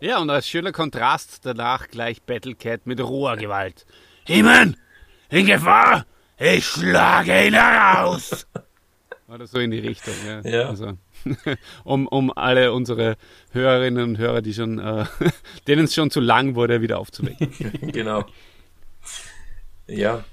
[0.00, 3.84] Ja, und als schöner Kontrast danach gleich Battlecat mit roher Gewalt.
[4.24, 4.76] He-Man,
[5.28, 6.06] in Gefahr,
[6.38, 8.46] ich schlage ihn heraus.
[9.28, 10.40] Oder so in die Richtung, ja.
[10.40, 10.68] Ja.
[10.68, 10.96] Also,
[11.84, 13.16] um, um alle unsere
[13.52, 15.04] Hörerinnen und Hörer, die schon, äh,
[15.66, 17.52] denen es schon zu lang wurde, wieder aufzuwecken.
[17.92, 18.24] genau.
[19.86, 20.24] Ja,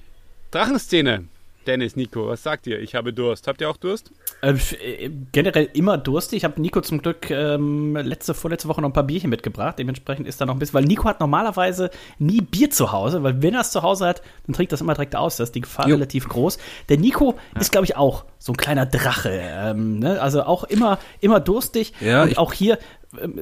[0.52, 1.28] Drachenszene.
[1.68, 2.80] Dennis, Nico, was sagt ihr?
[2.80, 3.48] Ich habe Durst.
[3.48, 4.12] Habt ihr auch Durst?
[4.42, 6.38] Äh, f- äh, generell immer durstig.
[6.38, 9.78] Ich habe Nico zum Glück ähm, letzte, vorletzte Woche noch ein paar Bierchen mitgebracht.
[9.80, 11.90] Dementsprechend ist da noch ein bisschen, weil Nico hat normalerweise
[12.20, 14.94] nie Bier zu Hause, weil wenn er es zu Hause hat, dann trinkt das immer
[14.94, 15.38] direkt aus.
[15.38, 15.96] Da ist die Gefahr Jo.
[15.96, 16.58] relativ groß.
[16.90, 19.32] Der Nico ist, glaube ich, auch so ein kleiner Drache.
[19.42, 20.22] Ähm, ne?
[20.22, 21.94] Also auch immer, immer durstig.
[22.00, 22.80] Ja, Und auch hier, ähm,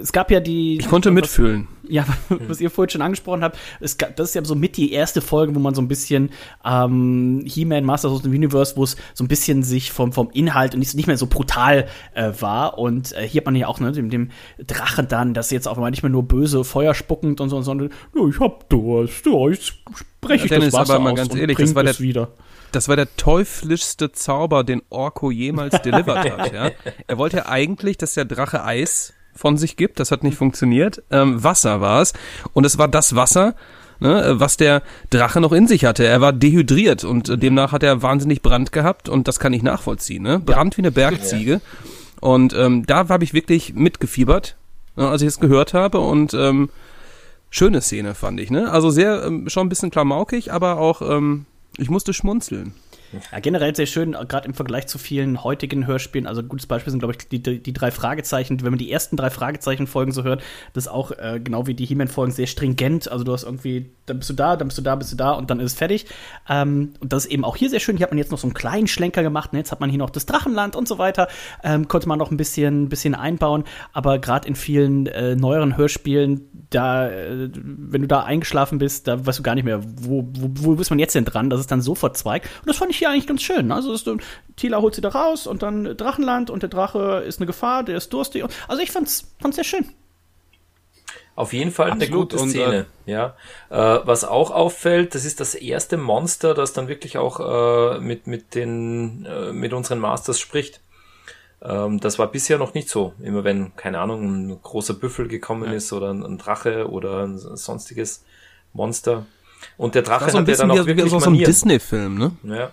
[0.02, 0.78] es gab ja die.
[0.80, 1.68] Ich konnte was- mitfühlen.
[1.88, 2.06] ja,
[2.48, 5.22] was ihr vorhin schon angesprochen habt, es, ga- das ist ja so mit die erste
[5.22, 6.30] Folge, wo man so ein bisschen
[6.64, 10.74] ähm, He-Man Masters of the Universe, wo es so ein bisschen sich vom, vom Inhalt
[10.74, 12.78] und nicht, nicht mehr so brutal äh, war.
[12.78, 14.32] Und äh, hier hat man ja auch ne, dem, dem
[14.66, 18.28] Drachen dann, das jetzt auf einmal nicht mehr nur böse, feuerspuckend und so, sondern ja,
[18.28, 21.34] ich hab Durst, ja, jetzt spreche ich Ja, Dennis, das Wasser aber mal aus ganz
[21.34, 22.30] und ehrlich, das war der- wieder.
[22.72, 26.54] Das war der teuflischste Zauber, den Orko jemals delivered hat.
[26.54, 26.72] Ja?
[27.06, 30.00] Er wollte ja eigentlich, dass der Drache Eis von sich gibt.
[30.00, 31.04] Das hat nicht funktioniert.
[31.12, 32.14] Ähm, Wasser war es.
[32.54, 33.56] Und es war das Wasser,
[34.00, 36.06] ne, was der Drache noch in sich hatte.
[36.06, 39.10] Er war dehydriert und äh, demnach hat er wahnsinnig Brand gehabt.
[39.10, 40.24] Und das kann ich nachvollziehen.
[40.24, 40.40] Ne?
[40.40, 41.62] Brand wie eine Bergziege.
[42.22, 44.56] Und ähm, da habe ich wirklich mitgefiebert,
[44.96, 46.00] ne, als ich es gehört habe.
[46.00, 46.70] Und ähm,
[47.50, 48.52] schöne Szene fand ich.
[48.52, 48.72] Ne?
[48.72, 51.02] Also sehr, ähm, schon ein bisschen klamaukig, aber auch...
[51.02, 51.46] Ähm,
[51.78, 52.74] ich musste schmunzeln.
[53.32, 56.28] Ja, generell sehr schön, gerade im Vergleich zu vielen heutigen Hörspielen.
[56.28, 58.62] Also ein gutes Beispiel sind, glaube ich, die, die, drei Fragezeichen.
[58.64, 60.42] Wenn man die ersten drei Fragezeichen-Folgen so hört,
[60.74, 63.12] das ist auch äh, genau wie die He-Man-Folgen sehr stringent.
[63.12, 65.32] Also du hast irgendwie, dann bist du da, dann bist du da, bist du da
[65.32, 66.08] und dann ist es fertig.
[66.50, 67.98] Ähm, und das ist eben auch hier sehr schön.
[67.98, 69.54] Hier hat man jetzt noch so einen kleinen Schlenker gemacht.
[69.54, 69.60] Ne?
[69.60, 71.28] Jetzt hat man hier noch das Drachenland und so weiter.
[71.64, 73.64] Ähm, konnte man noch ein bisschen, bisschen einbauen.
[73.92, 79.26] Aber gerade in vielen äh, neueren Hörspielen, da, äh, wenn du da eingeschlafen bist, da
[79.26, 81.50] weißt du gar nicht mehr, wo, wo, wo ist man jetzt denn dran?
[81.50, 82.50] Das ist dann so verzweigt.
[82.62, 83.68] Und das fand ich hier eigentlich ganz schön.
[83.68, 83.76] ne?
[83.76, 84.18] Also ist, äh,
[84.56, 87.98] Tila holt sie da raus und dann Drachenland und der Drache ist eine Gefahr, der
[87.98, 88.44] ist durstig.
[88.68, 89.86] Also ich fand's, fand's sehr schön.
[91.36, 92.86] Auf jeden Fall eine Absolut, gute und, Szene.
[93.08, 93.36] ja.
[93.72, 93.76] Äh,
[94.06, 97.40] was auch auffällt, das ist das erste Monster, das dann wirklich auch
[97.96, 100.80] äh, mit, mit, den, äh, mit unseren Masters spricht.
[101.64, 103.14] Ähm, das war bisher noch nicht so.
[103.20, 105.72] Immer wenn, keine Ahnung, ein großer Büffel gekommen Ja.
[105.74, 108.24] ist oder ein, ein Drache oder ein sonstiges
[108.74, 109.26] Monster.
[109.78, 111.30] Und der Drache Das ist so ein hat ja dann wie, auch wie wirklich so
[111.30, 111.38] ein.
[111.38, 112.32] Disney-Film, ne?
[112.44, 112.72] Ja.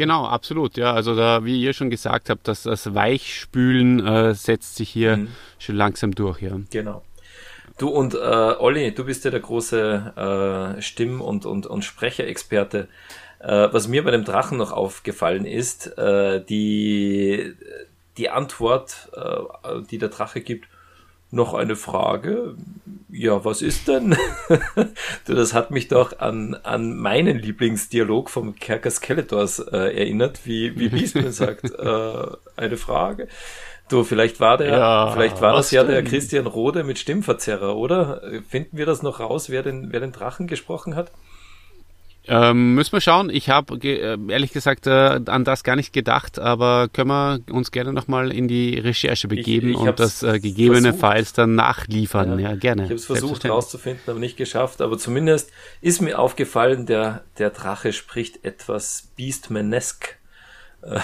[0.00, 0.78] Genau, absolut.
[0.78, 5.18] Ja, also da, wie ihr schon gesagt habt, das, das Weichspülen äh, setzt sich hier
[5.18, 5.28] Mhm.
[5.58, 6.40] schon langsam durch.
[6.40, 6.58] Ja.
[6.70, 7.02] Genau.
[7.76, 12.88] Du und äh, Olli, du bist ja der große äh, Stimm- und, und, und Sprecherexperte.
[13.40, 17.52] Äh, was mir bei dem Drachen noch aufgefallen ist, äh, die,
[18.16, 20.66] die Antwort, äh, die der Drache gibt,
[21.30, 22.56] noch eine Frage.
[23.08, 24.16] Ja, was ist denn?
[25.26, 30.78] du, das hat mich doch an, an meinen Lieblingsdialog vom Kerker Skeletors äh, erinnert, wie,
[30.78, 32.26] wie Beastman sagt, äh,
[32.56, 33.28] eine Frage.
[33.88, 36.04] Du, vielleicht war der, Ja, vielleicht war das ja der denn?
[36.10, 38.22] Christian Rode mit Stimmverzerrer, oder?
[38.48, 41.10] Finden wir das noch raus, wer den, wer den Drachen gesprochen hat?
[42.26, 43.30] Ähm, müssen wir schauen.
[43.30, 47.40] Ich habe ge äh, ehrlich gesagt äh, an das gar nicht gedacht, aber können wir
[47.50, 51.38] uns gerne nochmal in die Recherche begeben ich und hab's das äh, gegebenenfalls versucht.
[51.38, 52.38] dann nachliefern.
[52.38, 52.50] Ja.
[52.50, 52.82] Ja, gerne.
[52.82, 53.52] Ich habe es versucht Selbstverständlich.
[53.52, 54.80] rauszufinden, aber nicht geschafft.
[54.82, 60.18] Aber zumindest ist mir aufgefallen, der, der Drache spricht etwas Beastmanesk.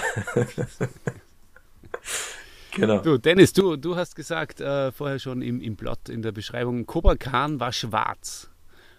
[2.75, 2.99] genau.
[2.99, 6.85] Du, Dennis, du, du hast gesagt äh, vorher schon im, im Plot, in der Beschreibung,
[6.85, 8.49] Cobra Khan war schwarz.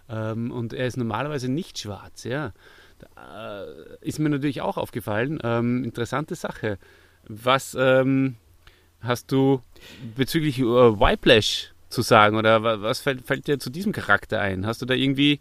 [0.09, 2.51] Ähm, und er ist normalerweise nicht schwarz, ja.
[3.15, 3.67] Da, äh,
[4.01, 5.39] ist mir natürlich auch aufgefallen.
[5.43, 6.77] Ähm, interessante Sache.
[7.27, 8.35] Was ähm,
[9.01, 9.61] hast du
[10.15, 12.37] bezüglich äh, Whiplash zu sagen?
[12.37, 14.65] Oder wa- was fällt, fällt dir zu diesem Charakter ein?
[14.65, 15.39] Hast du da irgendwie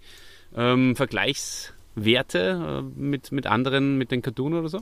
[0.55, 4.81] ähm, Vergleichswerte äh, mit, mit anderen, mit den Cartoon oder so?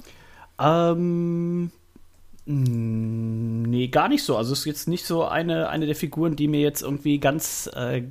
[0.59, 1.71] Ähm,
[2.47, 4.37] nee, gar nicht so.
[4.37, 7.69] Also es ist jetzt nicht so eine, eine der Figuren, die mir jetzt irgendwie ganz,
[7.75, 8.05] äh,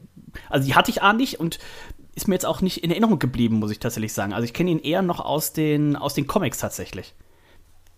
[0.49, 1.59] also die hatte ich A nicht und
[2.15, 4.33] ist mir jetzt auch nicht in Erinnerung geblieben, muss ich tatsächlich sagen.
[4.33, 7.13] Also ich kenne ihn eher noch aus den, aus den Comics tatsächlich.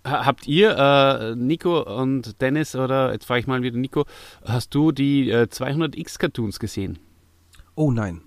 [0.06, 4.06] Ha- Habt ihr, äh, Nico und Dennis, oder jetzt frage ich mal wieder Nico,
[4.44, 7.00] hast du die äh, 200x Cartoons gesehen?
[7.76, 8.22] Oh nein.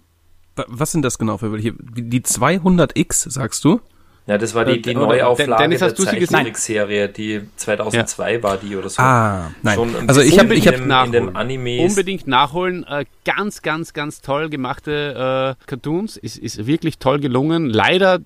[0.56, 1.72] Wa- Was sind das genau für welche?
[1.72, 3.80] Die 200x, sagst du?
[4.26, 6.28] Ja, das war die, Äh, die oder- Neuauflage Dennis, der hast du sie gesehen?
[6.28, 9.02] Zeichentrickserie, die 2002 war die oder so.
[9.02, 9.74] Ah, nein.
[9.74, 11.80] Schon Also ich habe ich hab, in dem Anime.
[11.80, 12.84] Unbedingt nachholen.
[12.84, 16.16] Äh, ganz, ganz, ganz toll gemachte äh, Cartoons.
[16.16, 17.66] Ist, ist wirklich toll gelungen.
[17.70, 18.20] Leider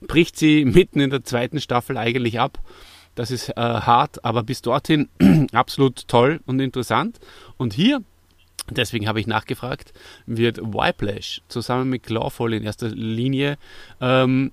[0.00, 2.58] bricht sie mitten in der zweiten Staffel eigentlich ab.
[3.14, 5.08] Das ist äh, hart, aber bis dorthin
[5.52, 7.18] absolut toll und interessant.
[7.58, 8.00] Und hier,
[8.70, 9.92] deswegen habe ich nachgefragt,
[10.24, 13.58] wird Whiplash zusammen mit Clawful in erster Linie
[14.00, 14.50] ähm,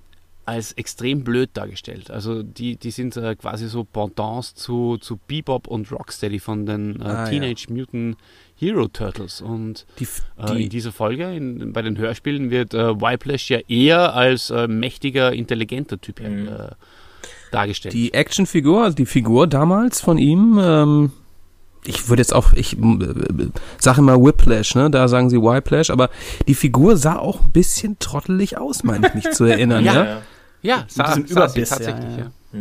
[0.50, 2.10] als extrem blöd dargestellt.
[2.12, 7.00] Also die, die sind äh, quasi so Pendants zu, zu Bebop und Rocksteady von den
[7.02, 7.30] äh, Ah, ja.
[7.30, 8.18] Teenage Mutant
[8.56, 9.42] Hero Turtles.
[9.42, 10.08] Und die,
[10.38, 14.50] äh, die, in dieser Folge, in, bei den Hörspielen, wird äh, Whiplash ja eher als
[14.50, 16.48] äh, mächtiger, intelligenter Typ Mhm.
[16.48, 16.52] äh,
[17.52, 17.94] dargestellt.
[17.94, 21.12] die Actionfigur, also die Figur damals von ihm, ähm,
[21.86, 24.92] ich würde jetzt auch, ich äh, sage immer Whiplash, ne?
[24.92, 26.10] Da sagen sie Whiplash, aber
[26.48, 29.94] die Figur sah auch ein bisschen trottelig aus, meine ich mich zu erinnern, ja?
[30.06, 30.22] ja.
[30.62, 32.32] Ja, sah, diesem sah sie Überbiss, ja, tatsächlich, ja.
[32.54, 32.60] ja.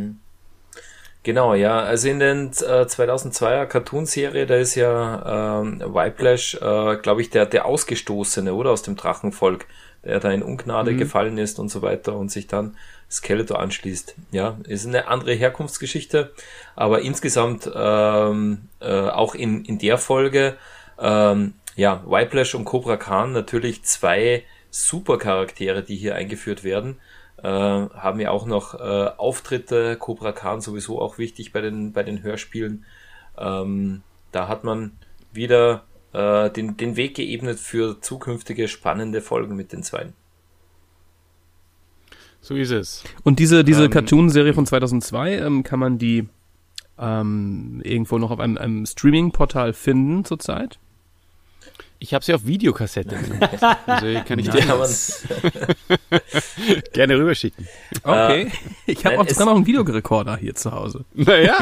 [1.29, 1.81] Genau, ja.
[1.81, 7.45] Also in den äh, 2002er Cartoonserie, da ist ja ähm, Whiplash, äh, glaube ich, der,
[7.45, 8.70] der Ausgestoßene, oder?
[8.70, 9.66] Aus dem Drachenvolk,
[10.05, 12.77] der da in Ungnade gefallen ist und so weiter und sich dann
[13.11, 14.15] Skeletor anschließt.
[14.31, 16.33] Ja, ist eine andere Herkunftsgeschichte,
[16.77, 20.57] aber insgesamt ähm, äh, auch in, in der Folge,
[20.99, 26.97] ähm, ja, Whiplash und Cobra Khan natürlich zwei Supercharaktere, die hier eingeführt werden
[27.43, 32.02] äh, haben ja auch noch äh, Auftritte, Cobra Khan sowieso auch wichtig bei den, bei
[32.02, 32.85] den Hörspielen.
[33.36, 34.02] Ähm,
[34.32, 34.93] da hat man
[35.32, 40.15] wieder äh, den, den Weg geebnet für zukünftige spannende Folgen mit den Zweien.
[42.40, 43.05] So ist es.
[43.24, 46.28] Und diese, diese Ähm, Cartoon-Serie von 2002, ähm, kann man die
[46.98, 50.78] ähm, irgendwo noch auf einem, einem Streaming-Portal finden zurzeit?
[52.01, 53.16] Ich habe sie auf Videokassette.
[53.87, 54.62] also kann ich Die dir
[56.93, 57.66] gerne rüberschicken.
[58.05, 58.53] Okay.
[58.87, 61.05] ich habe auch sogar noch einen Videorekorder hier zu Hause.
[61.15, 61.59] Naja.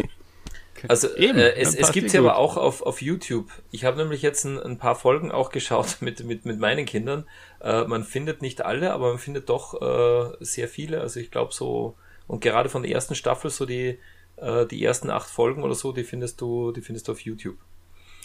[0.88, 3.50] also Eben, äh, es, es gibt sie aber auch auf, auf YouTube.
[3.70, 7.24] Ich habe nämlich jetzt ein, ein paar Folgen auch geschaut mit, mit, mit meinen Kindern.
[7.62, 11.00] Äh, man findet nicht alle, aber man findet doch äh, sehr viele.
[11.00, 11.96] Also ich glaube so,
[12.26, 13.98] und gerade von der ersten Staffel, so die,
[14.36, 17.56] äh, die ersten acht Folgen oder so, die findest du, die findest du auf YouTube.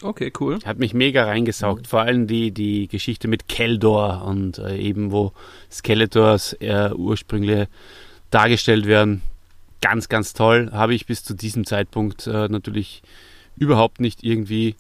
[0.02, 0.60] Okay, cool.
[0.66, 1.88] Hat mich mega reingesaugt.
[1.88, 5.32] Vor allem die, die Geschichte mit Keldor und äh, eben wo
[5.70, 7.68] Skeletors äh, Ursprünge
[8.32, 9.22] dargestellt werden.
[9.82, 10.70] Ganz, ganz toll.
[10.72, 13.04] Habe ich bis zu diesem Zeitpunkt äh, natürlich
[13.58, 14.76] überhaupt nicht irgendwie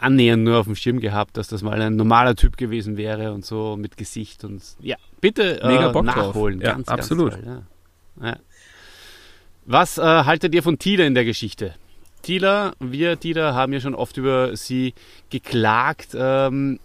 [0.00, 3.44] annähernd nur auf dem Schirm gehabt, dass das mal ein normaler Typ gewesen wäre und
[3.44, 6.60] so mit Gesicht und ja, bitte äh, Mega Bock nachholen.
[6.60, 7.32] Ja, ganz, absolut.
[7.32, 7.62] Ganz toll,
[8.22, 8.28] ja.
[8.28, 8.36] Ja.
[9.66, 11.74] Was äh, haltet ihr von Tila in der Geschichte?
[12.22, 14.94] Tila, wir Tila haben ja schon oft über sie
[15.30, 16.08] geklagt.
[16.14, 16.78] Ähm,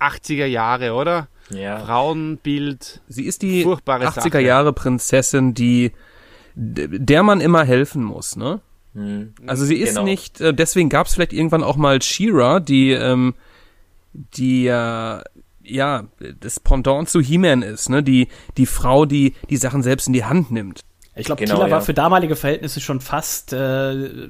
[0.00, 1.28] 80er Jahre, oder?
[1.50, 1.78] Ja.
[1.80, 3.00] Frauenbild.
[3.08, 4.40] Sie ist die Furchtbare 80er Sache.
[4.40, 5.92] Jahre Prinzessin, die
[6.54, 8.60] der man immer helfen muss, ne?
[8.94, 9.34] Hm.
[9.46, 10.04] Also sie ist Genau.
[10.04, 13.34] nicht, äh, deswegen gab es vielleicht irgendwann auch mal She-Ra, die, ähm,
[14.12, 15.20] die äh,
[15.62, 16.04] ja
[16.40, 18.02] das Pendant zu He-Man ist, ne?
[18.02, 20.80] Die, die Frau, die die Sachen selbst in die Hand nimmt.
[21.20, 21.72] Ich glaube, Genau, Tila ja.
[21.72, 24.28] war für damalige Verhältnisse schon fast äh,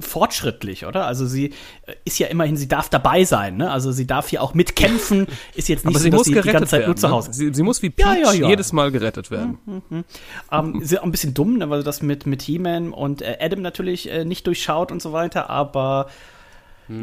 [0.00, 1.06] fortschrittlich, oder?
[1.06, 1.52] Also sie
[1.86, 3.70] äh, ist ja immerhin, sie darf dabei sein, ne?
[3.70, 6.32] Also sie darf hier auch mitkämpfen, ist jetzt nicht Aber so, sie dass muss sie
[6.32, 6.90] die gerettet ganze Zeit werden.
[6.90, 7.12] nur zu ne?
[7.12, 7.36] Hause ist.
[7.36, 8.48] Sie, sie muss wie Peach ja, ja.
[8.48, 9.58] jedes Mal gerettet werden.
[10.50, 13.38] Ähm, ist ja auch ein bisschen dumm, ne, weil das mit, mit He-Man und äh,
[13.40, 16.08] Adam natürlich äh, nicht durchschaut und so weiter, aber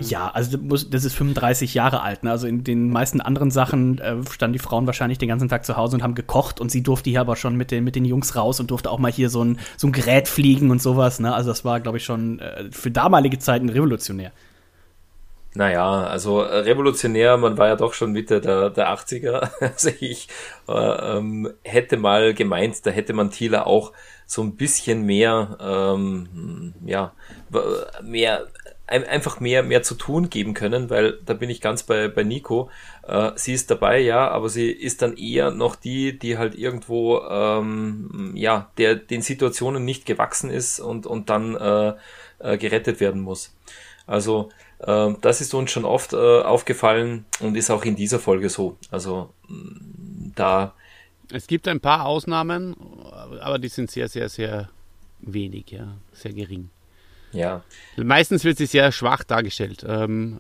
[0.02, 2.24] ja, also das, ist 35 Jahre alt.
[2.24, 2.32] Ne?
[2.32, 5.78] Also in den meisten anderen Sachen äh, standen die Frauen wahrscheinlich den ganzen Tag zu
[5.78, 8.36] Hause und haben gekocht und sie durfte hier aber schon mit den, mit den Jungs
[8.36, 11.20] raus und durfte auch mal hier so ein, so ein Gerät fliegen und sowas.
[11.20, 11.34] Ne?
[11.34, 14.32] Also das war, glaube ich, schon äh, für damalige Zeiten revolutionär.
[15.56, 19.50] Naja, also äh, revolutionär, man war ja doch schon Mitte der, der 80er.
[19.62, 20.28] Also ich
[20.68, 23.92] äh, ähm, hätte mal gemeint, da hätte man Thieler auch
[24.28, 27.14] so ein bisschen mehr, ähm, ja,
[27.50, 28.46] w- mehr,
[28.90, 32.24] ein- einfach mehr, mehr zu tun geben können, weil da bin ich ganz bei, bei
[32.24, 32.70] Nico.
[33.08, 37.20] Äh, sie ist dabei, ja, aber sie ist dann eher noch die, die halt irgendwo,
[37.30, 41.94] ähm, ja, der den Situationen nicht gewachsen ist und, und dann äh,
[42.40, 43.54] äh, gerettet werden muss.
[44.08, 44.50] Also
[44.86, 48.78] ähm, das ist uns schon oft äh, aufgefallen und ist auch in dieser Folge so.
[48.92, 50.74] Also mh, da,
[51.32, 52.76] Es gibt ein paar Ausnahmen,
[53.42, 54.70] aber die sind sehr, sehr, sehr
[55.22, 56.70] wenig, ja, sehr gering.
[57.32, 57.64] Ja,
[57.98, 59.86] Meistens wird sie sehr schwach dargestellt.
[59.88, 60.40] Ähm,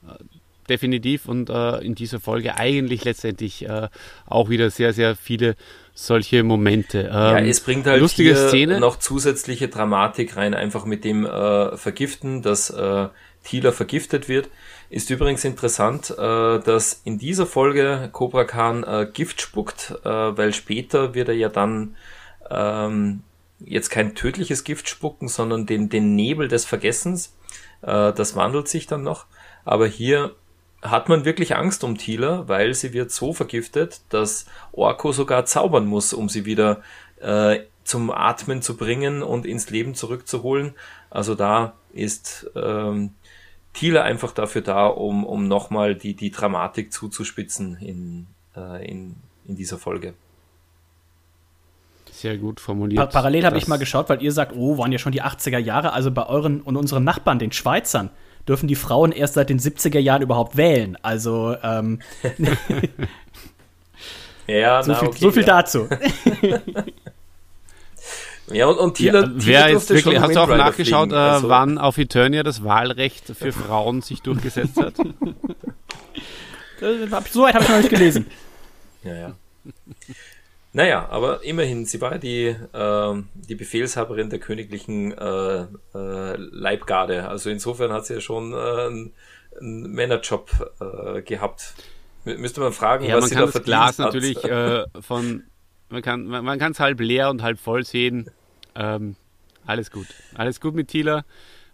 [0.69, 3.89] definitiv und äh, in dieser Folge eigentlich letztendlich äh,
[4.25, 5.55] auch wieder sehr, sehr viele
[5.93, 7.01] solche Momente.
[7.01, 8.79] Ähm, ja, es bringt halt lustige hier Szene.
[8.79, 13.07] noch zusätzliche Dramatik rein, einfach mit dem äh, Vergiften, dass äh,
[13.43, 14.49] Thieler vergiftet wird.
[14.89, 20.53] Ist übrigens interessant, äh, dass in dieser Folge Cobra Khan äh, Gift spuckt, äh, weil
[20.53, 21.95] später wird er ja dann
[22.49, 23.21] ähm,
[23.59, 27.35] jetzt kein tödliches Gift spucken, sondern den, den Nebel des Vergessens.
[27.81, 29.25] Äh, das wandelt sich dann noch.
[29.65, 30.35] Aber hier
[30.81, 35.85] hat man wirklich Angst um Thieler, weil sie wird so vergiftet, dass Orko sogar zaubern
[35.85, 36.81] muss, um sie wieder
[37.19, 40.73] äh, zum Atmen zu bringen und ins Leben zurückzuholen.
[41.09, 43.11] Also da ist ähm,
[43.73, 49.15] Thieler einfach dafür da, um, um nochmal die, die Dramatik zuzuspitzen in, äh, in,
[49.45, 50.13] in dieser Folge.
[52.21, 52.99] Sehr gut formuliert.
[52.99, 55.23] Pa parallel habe ich Das- mal geschaut, weil ihr sagt, oh, waren ja schon die
[55.23, 55.93] 80er Jahre.
[55.93, 58.09] Also bei euren und unseren Nachbarn, den Schweizern,
[58.45, 60.97] dürfen die Frauen erst seit den 70er Jahren überhaupt wählen.
[61.01, 62.01] Also ähm,
[64.47, 65.47] Ja, so, na, viel, okay, so viel ja.
[65.47, 65.87] dazu.
[68.51, 71.29] Ja, und, und Thieler, Ja, wer jetzt durfte wirklich, hast du auch nachgeschaut, fliegen, äh,
[71.29, 74.95] also- wann auf Eternia das Wahlrecht für Frauen sich durchgesetzt hat?
[77.11, 78.25] Hab- so weit habe ich noch nicht gelesen.
[79.03, 79.31] Ja, ja.
[80.71, 85.61] Naja, aber immerhin, sie war die, ähm, die Befehlshaberin der königlichen äh,
[85.95, 87.27] äh, Leibgarde.
[87.27, 89.13] Also insofern hat sie ja schon äh, einen,
[89.59, 91.73] einen Männerjob äh, gehabt.
[92.25, 94.13] Mü- Müsste man fragen, Ja, was man sie kann da das verdient Glas hat.
[94.13, 95.43] natürlich äh, von,
[95.89, 98.29] man kann man, man kann es halb leer und halb voll sehen.
[98.75, 99.15] Ähm,
[99.65, 100.07] alles gut.
[100.35, 101.25] Alles gut mit Tila.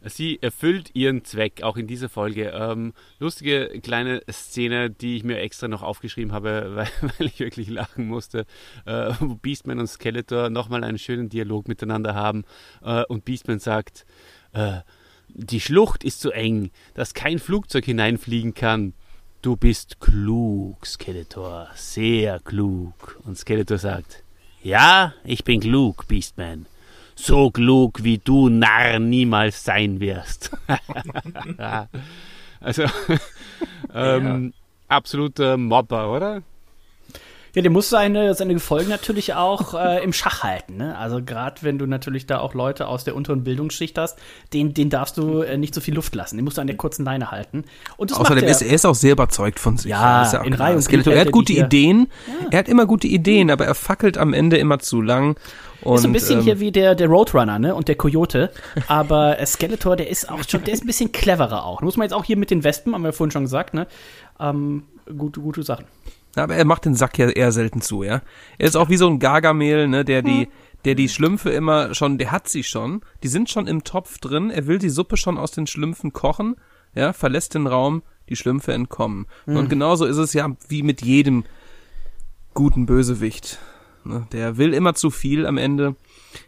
[0.07, 2.49] Sie erfüllt ihren Zweck, auch in dieser Folge.
[2.49, 7.69] Ähm, lustige kleine Szene, die ich mir extra noch aufgeschrieben habe, weil, weil ich wirklich
[7.69, 8.45] lachen musste,
[8.86, 12.44] äh, wo Beastman und Skeletor nochmal einen schönen Dialog miteinander haben
[12.84, 14.06] äh, und Beastman sagt,
[14.53, 14.82] äh,
[15.27, 18.94] die Schlucht ist so eng, dass kein Flugzeug hineinfliegen kann.
[19.41, 23.19] Du bist klug, Skeletor, sehr klug.
[23.26, 24.23] Und Skeletor sagt,
[24.64, 26.68] ja, ich bin klug, Beastman.
[27.16, 30.52] So klug, wie du Narr niemals sein wirst.
[32.60, 32.84] also,
[33.94, 34.54] ähm,
[34.88, 36.42] absoluter Mobber, oder?
[37.56, 40.76] Ja, der muss seine, seine Gefolge natürlich auch äh, im Schach halten.
[40.76, 40.98] Ne?
[40.98, 44.20] Also gerade wenn du natürlich da auch Leute aus der unteren Bildungsschicht hast,
[44.52, 46.36] den, den darfst du äh, nicht so viel Luft lassen.
[46.36, 47.64] Den musst du an der kurzen Leine halten.
[47.96, 48.68] Und das Außerdem macht ist er.
[48.68, 49.90] er ist auch sehr überzeugt von sich.
[49.90, 50.54] Ja, auch in.
[50.54, 51.54] Reihe und Skeletor, Er hat gute.
[51.54, 52.08] Ideen.
[52.52, 55.38] Er hat immer gute Ideen, aber er fackelt am Ende immer zu lang.
[55.81, 57.76] Und, ist so ein bisschen ähm, hier wie der, der Roadrunner, ne?
[57.76, 58.52] Und der Coyote.
[58.88, 61.81] Aber äh, Skeletor, der ist auch schon, der ist ein bisschen cleverer auch.
[61.81, 63.88] Muss man jetzt auch hier mit den Wespen, haben wir vorhin schon gesagt, ne?
[64.39, 64.84] Ähm,
[65.18, 65.85] gute, gute Sachen.
[66.35, 68.22] Aber er macht den Sack ja eher selten zu, ja.
[68.57, 70.49] Er ist auch wie so ein Gargamel, ne, der die,
[70.84, 74.49] der die Schlümpfe immer schon, der hat sie schon, die sind schon im Topf drin,
[74.52, 76.56] er will die Suppe schon aus den Schlümpfen kochen,
[76.93, 79.27] ja, verlässt den Raum, die Schlümpfe entkommen.
[79.45, 81.45] Und genauso ist es ja wie mit jedem
[82.53, 83.60] guten Bösewicht.
[84.06, 84.27] Ne?
[84.32, 85.95] Der will immer zu viel am Ende.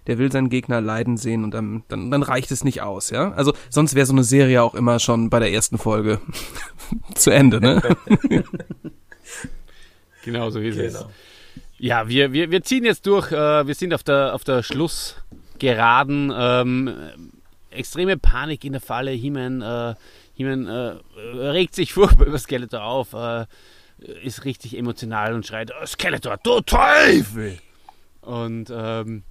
[0.07, 3.31] der will seinen Gegner leiden sehen und dann, dann, dann reicht es nicht aus, ja.
[3.31, 6.19] Also sonst wäre so eine Serie auch immer schon bei der ersten Folge
[7.15, 7.81] zu Ende, ne?
[10.23, 10.93] Genau so ist es.
[10.93, 11.09] Genau.
[11.77, 13.31] Ja, wir, wir, wir ziehen jetzt durch.
[13.31, 16.34] Äh, wir sind auf der, auf der Schlussgeraden.
[16.35, 16.93] Ähm,
[17.69, 19.11] extreme Panik in der Falle.
[19.11, 19.95] He-Man äh,
[20.38, 20.95] He-Man, äh,
[21.35, 23.13] regt sich furchtbar über Skeletor auf.
[23.13, 23.45] Äh,
[23.97, 27.59] ist richtig emotional und schreit: "Oh, Skeletor, du Teufel!
[28.21, 29.23] Und ähm,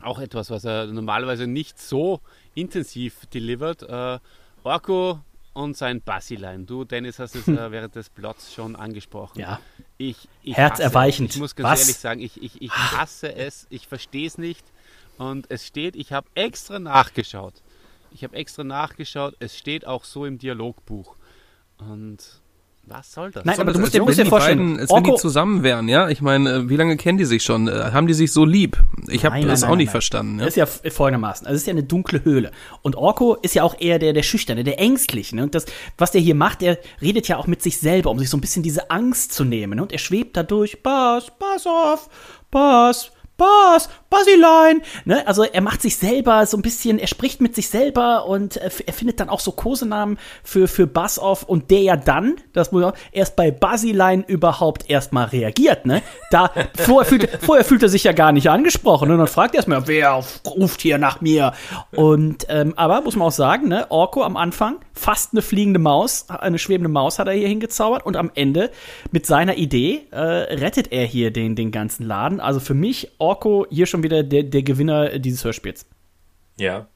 [0.00, 2.20] auch etwas, was er normalerweise nicht so
[2.54, 3.82] intensiv delivert.
[3.82, 4.18] Äh,
[4.62, 5.20] Orko
[5.54, 6.66] und sein Bassilein.
[6.66, 9.40] Du, Dennis, hast es äh, während des Plots schon angesprochen.
[9.40, 9.60] Ja.
[9.96, 11.30] Ich, ich Herzerweichend.
[11.30, 11.38] hasse.
[11.38, 11.80] Ich muss ganz Was?
[11.80, 13.66] ehrlich sagen, ich, ich, ich hasse es.
[13.70, 14.64] Ich verstehe es nicht.
[15.16, 17.54] Und es steht, ich habe extra nachgeschaut.
[18.12, 19.34] Ich habe extra nachgeschaut.
[19.40, 21.16] Es steht auch so im Dialogbuch.
[21.78, 22.40] Und
[22.88, 23.44] was soll das?
[23.44, 25.10] Nein, So, aber du als musst dir, musst dir die vorstellen, beiden, als wenn die
[25.10, 26.08] Orko- zusammen wären, ja.
[26.08, 27.68] Ich meine, äh, wie lange kennen die sich schon?
[27.68, 28.78] Äh, Haben die sich so lieb?
[29.08, 29.92] Ich habe das nein, auch nein, nicht nein.
[29.92, 30.38] verstanden.
[30.38, 30.44] Ja?
[30.46, 31.46] Das ist ja folgendermaßen.
[31.46, 32.50] Also es ist ja eine dunkle Höhle.
[32.82, 35.36] Und Orko ist ja auch eher der, der Schüchterne, der Ängstliche.
[35.36, 35.42] Ne?
[35.44, 35.66] Und das,
[35.96, 38.40] was der hier macht, der redet ja auch mit sich selber, um sich so ein
[38.40, 39.76] bisschen diese Angst zu nehmen.
[39.76, 39.82] Ne?
[39.82, 40.82] Und er schwebt da durch.
[40.82, 42.08] Pass, pass auf,
[42.50, 44.82] pass, pass, Basilein.
[45.04, 45.26] Ne?
[45.26, 48.70] Also er macht sich selber so ein bisschen, er spricht mit sich selber und äh,
[48.86, 52.82] er findet dann auch so Kosenamen für, für Bassoff und der ja dann, das muss
[52.82, 56.02] man erst bei Basilein überhaupt erstmal reagiert, ne?
[56.30, 59.14] Da, vorher fühlt, vorher fühlt er sich ja gar nicht angesprochen, ne?
[59.14, 61.52] Und dann fragt er erstmal, wer ruft hier nach mir?
[61.92, 63.86] Und, ähm, aber muss man auch sagen, ne?
[63.90, 68.16] Orko am Anfang, fast eine fliegende Maus, eine schwebende Maus hat er hier hingezaubert und
[68.16, 68.70] am Ende
[69.12, 72.40] mit seiner Idee äh, rettet er hier den, den ganzen Laden.
[72.40, 73.27] Also für mich, Orko
[73.70, 75.86] hier schon wieder der, der Gewinner dieses Hörspiels.
[76.56, 76.86] Ja.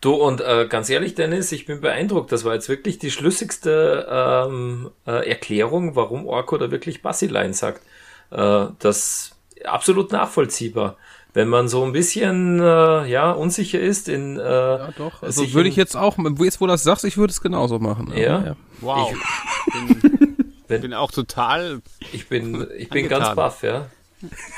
[0.00, 2.30] Du, und äh, ganz ehrlich, Dennis, ich bin beeindruckt.
[2.30, 7.82] Das war jetzt wirklich die schlüssigste ähm, äh, Erklärung, warum Orko da wirklich Bassilein sagt.
[8.30, 9.32] Äh, das
[9.64, 10.96] absolut nachvollziehbar.
[11.32, 15.22] Wenn man so ein bisschen äh, ja unsicher ist in äh, Ja, doch.
[15.22, 18.08] Also würde ich jetzt auch, jetzt wo du das sagst, ich würde es genauso machen.
[18.10, 18.56] Aber, Ja.
[18.80, 19.12] wow.
[19.12, 20.36] Ich- bin,
[20.68, 21.80] Wenn- bin auch total.
[22.12, 23.86] Ich bin, ich bin ganz baff, ja.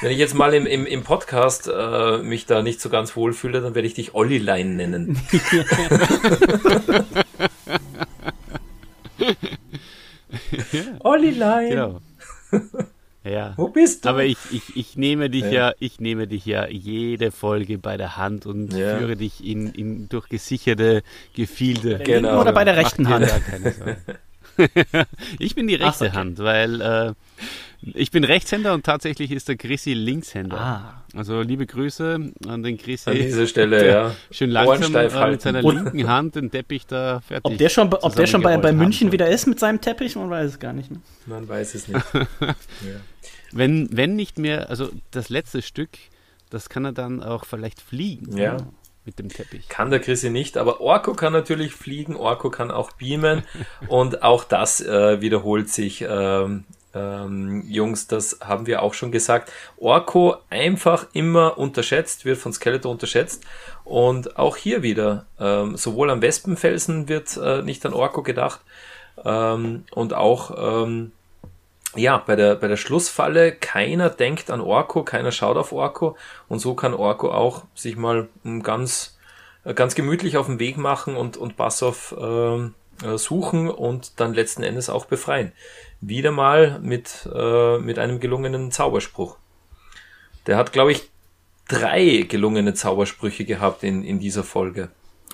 [0.00, 3.32] Wenn ich jetzt mal im, im, im Podcast äh, mich da nicht so ganz wohl
[3.32, 5.20] fühle, dann werde ich dich Olli-Lein nennen.
[11.00, 12.00] Olli-Lein, Genau.
[13.24, 13.52] Ja.
[13.56, 14.08] wo bist du?
[14.08, 15.72] Aber ich, ich, ich nehme dich ja.
[15.80, 18.96] ich nehme dich ja jede Folge bei der Hand und Ja.
[18.96, 21.02] führe dich in, in durch gesicherte
[21.34, 21.98] Gefilde.
[21.98, 22.40] Genau.
[22.40, 23.26] Oder bei der rechten Hand.
[23.28, 23.96] da keine Sorgen.
[25.38, 26.16] ich bin die rechte Ach so, okay.
[26.16, 27.12] Hand, weil äh,
[27.94, 30.58] ich bin Rechtshänder und tatsächlich ist der Chrissy Linkshänder.
[30.58, 31.04] Ah.
[31.14, 33.10] Also liebe Grüße an den Chrissy.
[33.10, 34.14] An dieser Stelle, ja.
[34.30, 37.44] Schön langsam äh, mit seiner linken Hand den Teppich da fertig.
[37.44, 40.16] Ob der schon, ob der schon bei, bei München haben wieder ist mit seinem Teppich,
[40.16, 40.90] man weiß es gar nicht.
[40.90, 41.00] Ne?
[41.26, 42.04] Man weiß es nicht.
[43.50, 45.90] Wenn, wenn nicht mehr, also das letzte Stück,
[46.50, 48.36] das kann er dann auch vielleicht fliegen.
[48.36, 48.56] Ja.
[48.56, 48.66] oder?
[49.08, 49.70] Mit dem Teppich.
[49.70, 53.42] Kann der Chrissy nicht, aber Orko kann natürlich fliegen, Orko kann auch beamen
[53.88, 56.04] und auch das äh, wiederholt sich.
[56.06, 59.50] Ähm, ähm, Jungs, das haben wir auch schon gesagt.
[59.78, 63.44] Orko einfach immer unterschätzt, wird von Skeletor unterschätzt
[63.82, 68.60] und auch hier wieder, ähm, sowohl am Wespenfelsen wird äh, nicht an Orko gedacht
[69.24, 71.12] ähm, und auch ähm,
[71.96, 76.16] ja, bei der, bei der Schlussfalle, keiner denkt an Orko, keiner schaut auf Orko
[76.48, 78.28] und so kann Orko auch sich mal
[78.62, 79.18] ganz,
[79.64, 84.34] äh, ganz gemütlich auf den Weg machen und, und Bassoff ähm, äh, suchen und dann
[84.34, 85.52] letzten Endes auch befreien.
[86.00, 89.36] Wieder mal mit, äh, mit einem gelungenen Zauberspruch.
[90.46, 91.10] Der hat, glaube ich,
[91.68, 94.90] drei gelungene Zaubersprüche gehabt in, in dieser Folge.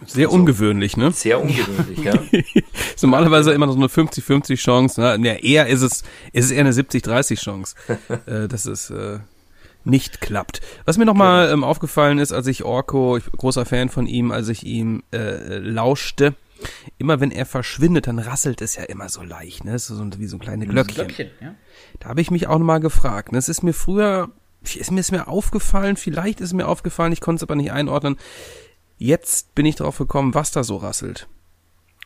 [0.07, 1.13] Sehr ungewöhnlich, ne?
[1.13, 2.15] Sehr ungewöhnlich, ja.
[2.95, 5.01] Ist normalerweise immer so eine 50-50 Chance.
[5.01, 5.19] Ne?
[5.19, 6.03] Ne, eher ist es,
[6.33, 7.75] ist es eher eine 70-30 Chance,
[8.27, 9.19] äh, dass es äh,
[9.85, 10.61] nicht klappt.
[10.85, 14.33] Was mir nochmal ähm, aufgefallen ist, als ich Orko, ich bin großer Fan von ihm,
[14.33, 16.35] als ich ihm äh, lauschte,
[16.99, 19.79] immer wenn er verschwindet, dann rasselt es ja immer so leicht, ne?
[19.79, 21.31] So, so wie so ein kleine Glöckchen.
[21.41, 21.55] ja.
[22.01, 23.33] Da habe ich mich auch nochmal gefragt.
[23.33, 23.39] Ne?
[23.39, 24.31] Es ist mir früher,
[24.63, 28.17] ist mir, ist mir aufgefallen, vielleicht ist mir aufgefallen, ich konnte es aber nicht einordnen.
[29.05, 31.29] Jetzt bin ich drauf gekommen, was da so rasselt.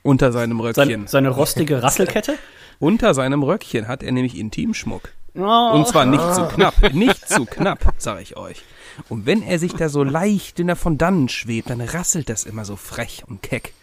[0.03, 0.89] Unter seinem Röckchen.
[0.89, 2.35] Seine, seine rostige Rasselkette.
[2.81, 5.11] Unter seinem Röckchen hat er nämlich Intimschmuck.
[5.37, 8.65] Oh, Und zwar nicht zu knapp, nicht zu knapp, sag ich euch.
[9.09, 12.43] Und wenn er sich da so leicht, wenn er von dannen schwebt, dann rasselt das
[12.43, 13.75] immer so frech und keck.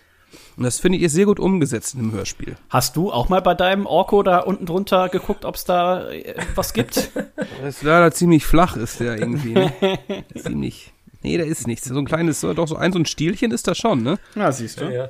[0.58, 2.58] Und das finde ich ist sehr gut umgesetzt im Hörspiel.
[2.70, 6.36] Hast du auch mal bei deinem Orko da unten drunter geguckt, ob es da äh,
[6.56, 7.12] was gibt?
[7.62, 9.54] Das ist leider ziemlich flach, ist der irgendwie.
[9.54, 9.72] Ne?
[10.36, 10.92] ziemlich.
[11.26, 11.88] Nee, da ist nichts.
[11.88, 14.20] So ein kleines, so- doch so ein, so ein Stielchen ist da schon, ne?
[14.36, 14.86] Na, siehst du.
[14.94, 15.10] ja.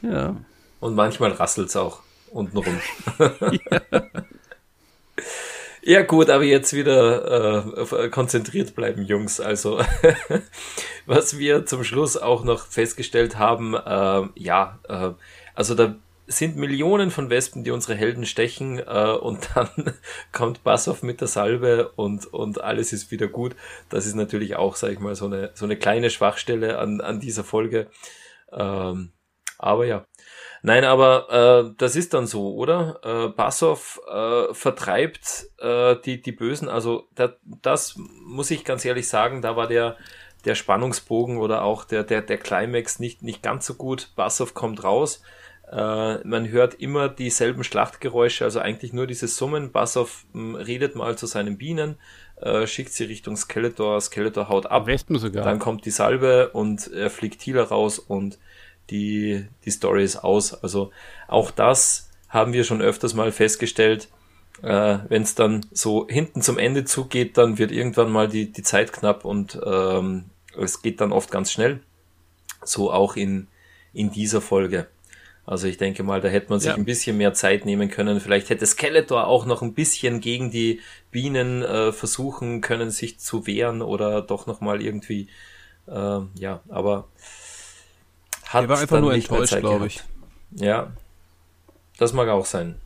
[0.00, 0.36] Ja.
[0.78, 2.00] Und manchmal rasselt's auch
[2.30, 2.78] untenrum.
[3.18, 3.80] ja.
[5.82, 7.64] Ja gut, aber jetzt wieder
[8.02, 9.40] äh, konzentriert bleiben, Jungs.
[9.40, 9.80] Also
[11.06, 15.10] was wir zum Schluss auch noch festgestellt haben, äh, ja, äh,
[15.54, 15.94] also da
[16.30, 19.68] sind Millionen von Wespen, die unsere Helden stechen äh, und dann
[20.32, 23.56] kommt Bassoff mit der Salbe und, und alles ist wieder gut.
[23.88, 27.18] Das ist natürlich auch, sag ich mal, so eine, so eine kleine Schwachstelle an, an
[27.18, 27.88] dieser Folge.
[28.52, 29.12] Ähm,
[29.58, 30.06] aber ja.
[30.62, 33.00] Nein, aber äh, das ist dann so, oder?
[33.02, 36.68] Äh, Bassoff äh, vertreibt äh, die, die Bösen.
[36.68, 39.96] Also da, das muss ich ganz ehrlich sagen, da war der,
[40.44, 44.12] der Spannungsbogen oder auch der, der, der Climax nicht, nicht ganz so gut.
[44.14, 45.22] Bassoff kommt raus.
[45.70, 49.70] Äh, man hört immer dieselben Schlachtgeräusche, also eigentlich nur dieses Summen.
[49.70, 51.96] Bassoff hm, redet mal zu seinen Bienen,
[52.40, 54.86] äh, schickt sie Richtung Skeletor, Skeletor haut ab.
[54.86, 55.44] Wespen sogar.
[55.44, 58.38] Dann kommt die Salbe und er fliegt Thieler raus und
[58.90, 60.54] die, die Story ist aus.
[60.54, 60.90] Also
[61.28, 64.08] auch das haben wir schon öfters mal festgestellt.
[64.62, 68.62] Äh, Wenn es dann so hinten zum Ende zugeht, dann wird irgendwann mal die, die
[68.64, 70.24] Zeit knapp und ähm,
[70.58, 71.80] es geht dann oft ganz schnell.
[72.64, 73.46] So auch in,
[73.92, 74.88] in dieser Folge.
[75.46, 76.76] Also ich denke mal, da hätte man sich Ja.
[76.76, 78.20] ein bisschen mehr Zeit nehmen können.
[78.20, 80.80] Vielleicht hätte Skeletor auch noch ein bisschen gegen die
[81.10, 85.28] Bienen äh, versuchen können, sich zu wehren oder doch noch mal irgendwie,
[85.88, 87.08] äh, ja, aber
[88.46, 90.04] hat Der war einfach nur enttäuscht, glaube gehabt.
[90.52, 90.92] Ja,
[91.98, 92.76] das mag auch sein.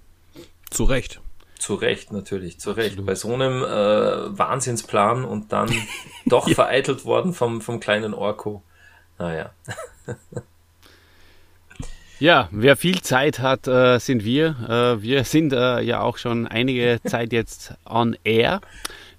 [0.71, 1.21] Zu Recht.
[1.59, 3.05] Zu Recht, natürlich, zu Recht.
[3.07, 5.71] Bei so einem äh, Wahnsinnsplan und dann
[6.27, 8.63] doch vereitelt worden vom, vom kleinen Orko.
[9.19, 9.53] Naja.
[12.25, 14.57] Ja, wer viel Zeit hat, äh, sind wir.
[14.67, 18.63] Äh, wir sind äh, ja auch schon einige Zeit jetzt on air.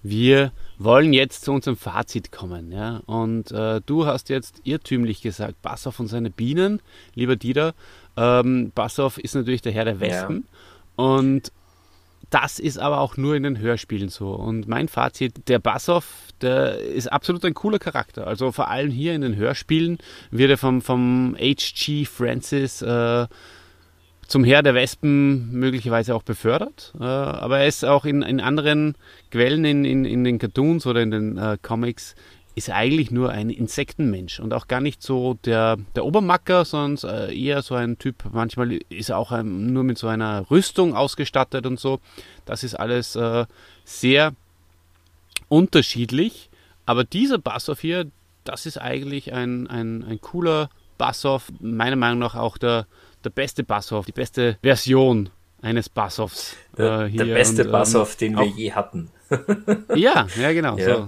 [0.01, 2.71] Wir wollen jetzt zu unserem Fazit kommen.
[2.71, 3.03] Ja?
[3.05, 6.81] Und äh, du hast jetzt irrtümlich gesagt, Bassoff und seine Bienen,
[7.13, 7.75] lieber Dieter.
[8.17, 10.47] Ähm, Bassoff ist natürlich der Herr der Wespen.
[10.95, 11.51] Und
[12.29, 14.31] das ist aber auch nur in den Hörspielen so.
[14.31, 16.05] Und mein Fazit, der Bassoff,
[16.41, 18.27] der ist absolut ein cooler Charakter.
[18.27, 19.99] Also vor allem hier in den Hörspielen
[20.31, 22.05] wird er vom, vom H.G.
[22.05, 23.27] Francis äh,
[24.27, 26.93] zum Herr der Wespen möglicherweise auch befördert.
[26.99, 28.95] Äh, aber er ist auch in, in anderen
[29.31, 32.15] Quellen, in, in, in den Cartoons oder in den äh, Comics,
[32.55, 37.37] ist eigentlich nur ein Insektenmensch und auch gar nicht so der, der Obermacker, sondern äh,
[37.37, 41.65] eher so ein Typ, manchmal ist er auch ähm, nur mit so einer Rüstung ausgestattet
[41.65, 41.99] und so.
[42.45, 43.45] Das ist alles äh,
[43.83, 44.31] sehr
[45.49, 46.49] unterschiedlich.
[46.85, 48.07] Aber dieser Bassoff hier,
[48.43, 51.51] das ist eigentlich ein, ein, ein cooler Bassoff.
[51.59, 52.85] Meiner Meinung nach auch der,
[53.23, 55.29] der beste Bassoff, die beste Version
[55.61, 56.55] eines Bassoffs.
[56.77, 59.09] Der, äh, der beste und, ähm, Bassoff, den wir auch- je hatten.
[59.95, 60.77] Ja, ja, genau.
[60.77, 60.85] Ja.
[60.85, 61.07] So.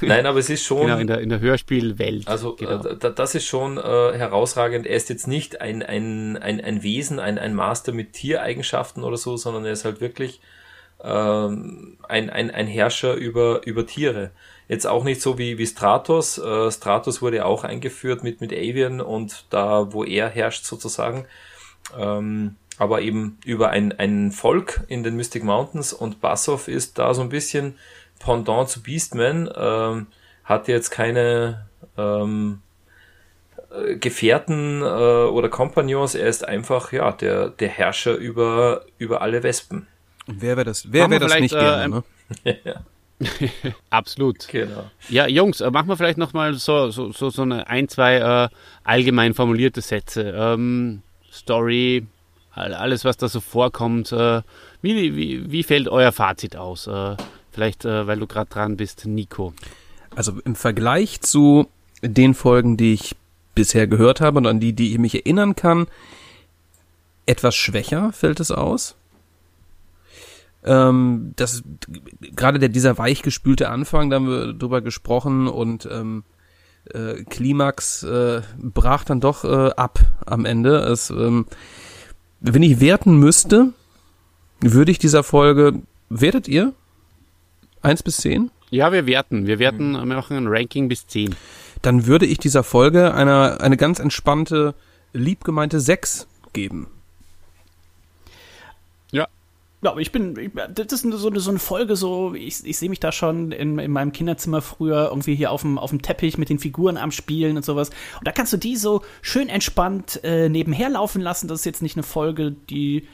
[0.00, 0.82] Nein, aber es ist schon.
[0.86, 2.28] Genau, in der, in der Hörspielwelt.
[2.28, 2.82] Also genau.
[2.84, 4.86] äh, da- das ist schon äh, herausragend.
[4.86, 9.16] Er ist jetzt nicht ein, ein, ein, ein Wesen, ein, ein Master mit Tiereigenschaften oder
[9.16, 10.40] so, sondern er ist halt wirklich
[11.02, 14.30] ähm, ein, ein, ein Herrscher über, über Tiere.
[14.68, 16.38] Jetzt auch nicht so wie, wie Stratos.
[16.38, 21.26] Äh, Stratos wurde ja auch eingeführt mit, mit Avian und da, wo er herrscht sozusagen.
[21.98, 27.12] Ähm, aber eben über ein, ein Volk in den Mystic Mountains und Bassoff ist da
[27.14, 27.76] so ein bisschen
[28.20, 30.06] Pendant zu Beastman, ähm,
[30.44, 31.66] hat jetzt keine
[31.96, 32.60] ähm,
[33.72, 39.42] äh, Gefährten äh, oder Kompagnons, er ist einfach ja der, der Herrscher über, über alle
[39.42, 39.86] Wespen.
[40.28, 42.04] Und wer wäre das, wer wäre das nicht äh, gerne, ne?
[43.90, 44.48] Absolut.
[44.48, 44.90] Genau.
[45.08, 48.48] Ja, Jungs, äh, machen wir vielleicht nochmal so, so, so, so eine ein, zwei äh,
[48.84, 50.32] allgemein formulierte Sätze.
[50.36, 52.06] Ähm, Story,
[52.52, 54.10] all- alles, was da so vorkommt.
[54.12, 54.42] Äh,
[54.82, 56.86] wie, wie, wie fällt euer Fazit aus?
[56.86, 57.16] Äh,
[57.50, 59.52] vielleicht, äh, weil du gerade dran bist, Nico.
[60.14, 61.68] Also im Vergleich zu
[62.02, 63.16] den Folgen, die ich
[63.54, 65.86] bisher gehört habe und an die, die ich mich erinnern kann,
[67.26, 68.96] etwas schwächer fällt es aus.
[70.62, 71.62] Ähm, das
[72.20, 76.24] gerade der dieser weichgespülte Anfang, da haben wir drüber gesprochen und ähm,
[76.92, 80.78] äh, Klimax äh, brach dann doch äh, ab am Ende.
[80.78, 81.46] Es, ähm,
[82.40, 83.72] wenn ich werten müsste,
[84.60, 86.72] würde ich dieser Folge, wertet ihr?
[87.82, 88.50] Eins bis zehn?
[88.70, 89.46] Ja, wir werten.
[89.46, 91.34] Wir werten, wir machen ein Ranking bis 10.
[91.82, 94.74] dann würde ich dieser Folge eine, eine ganz entspannte,
[95.12, 96.88] liebgemeinte 6 geben.
[99.82, 102.76] Ja, aber ich bin, ich, das ist so eine, so eine Folge, so, ich, ich
[102.76, 106.02] sehe mich da schon in, in meinem Kinderzimmer früher irgendwie hier auf dem, auf dem
[106.02, 107.88] Teppich mit den Figuren am Spielen und sowas.
[108.18, 111.48] Und da kannst du die so schön entspannt äh, nebenher laufen lassen.
[111.48, 113.08] Das ist jetzt nicht eine Folge, die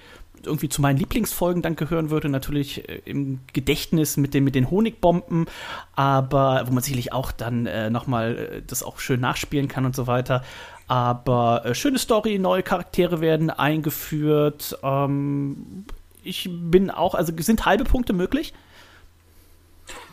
[0.45, 2.29] irgendwie zu meinen Lieblingsfolgen dann gehören würde.
[2.29, 5.47] Natürlich äh, im Gedächtnis mit den, mit den Honigbomben,
[5.95, 9.97] aber wo man sicherlich auch dann äh, nochmal äh, das auch schön nachspielen kann und
[9.97, 10.43] so weiter.
[10.89, 14.79] Aber äh, schöne Story, neue Charaktere werden eingeführt.
[14.83, 15.85] Ähm,
[16.23, 18.53] ich bin auch, also sind halbe Punkte möglich.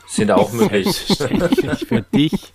[0.08, 0.88] sind auch möglich.
[1.88, 2.54] Für dich.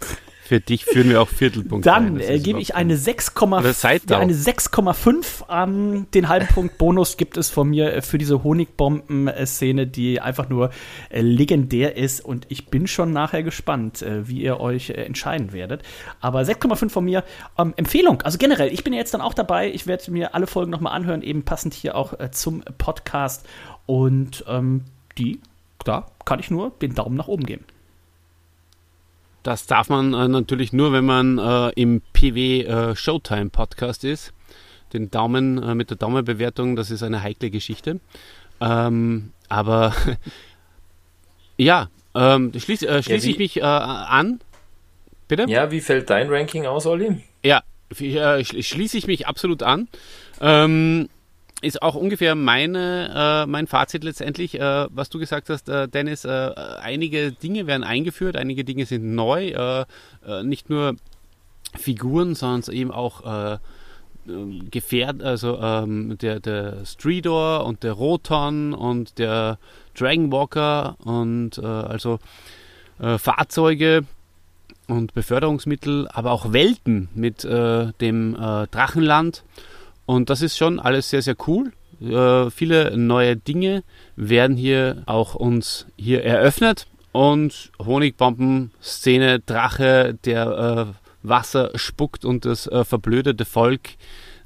[0.49, 1.91] Für dich führen wir auch Viertelpunkte.
[1.91, 4.23] Dann äh, gebe ich eine kein- 6,5 Oder seid ja, auch.
[4.23, 9.87] eine 6,5 an den halben Punkt Bonus gibt es von mir äh, für diese Honigbomben-Szene,
[9.87, 10.71] die einfach nur
[11.11, 15.53] äh, legendär ist und ich bin schon nachher gespannt, äh, wie ihr euch äh, entscheiden
[15.53, 15.83] werdet.
[16.23, 17.25] Aber 6,5 von mir.
[17.59, 20.47] Ähm, Empfehlung, also generell, ich bin ja jetzt dann auch dabei, ich werde mir alle
[20.47, 23.47] Folgen nochmal anhören, eben passend hier auch äh, zum Podcast
[23.85, 24.85] und ähm,
[25.19, 25.41] die,
[25.85, 27.65] da kann ich nur den Daumen nach oben geben.
[29.49, 34.35] Das darf man äh, natürlich nur, wenn man äh, im PW äh, Showtime Podcast ist.
[34.93, 37.99] Den Daumen äh, mit der Daumenbewertung, das ist eine heikle Geschichte.
[38.61, 39.95] Ähm, aber
[41.57, 44.41] ja, ähm, schließ, äh, schließe wie- ich mich an.
[45.29, 45.47] Bitte?
[45.49, 47.23] Ja, wie fällt dein Ranking aus, Olli?
[47.43, 47.63] Ja,
[47.95, 49.89] schl- schließe ich mich absolut an.
[50.43, 51.09] Ähm,
[51.61, 56.25] ist auch ungefähr meine, äh, mein Fazit letztendlich, äh, was du gesagt hast, äh, Dennis.
[56.25, 59.49] Äh, einige Dinge werden eingeführt, einige Dinge sind neu.
[59.49, 59.85] Äh,
[60.27, 60.95] äh, nicht nur
[61.77, 63.25] Figuren, sondern eben auch
[63.55, 63.59] äh,
[64.29, 69.59] ähm, Gefährt, also ähm, der, der Streetor und der Roton und der
[69.95, 72.21] Dragonwalker und also
[73.01, 74.05] Fahrzeuge
[74.87, 78.37] und Beförderungsmittel, aber auch Welten mit dem
[78.71, 79.43] Drachenland.
[80.09, 81.71] Und das ist schon alles sehr, sehr cool.
[82.01, 83.85] Äh, viele neue Dinge
[84.17, 86.87] werden hier auch uns hier eröffnet.
[87.13, 93.81] Und Honigbomben-Szene, Drache, der äh, Wasser spuckt und das äh, verblödete Volk,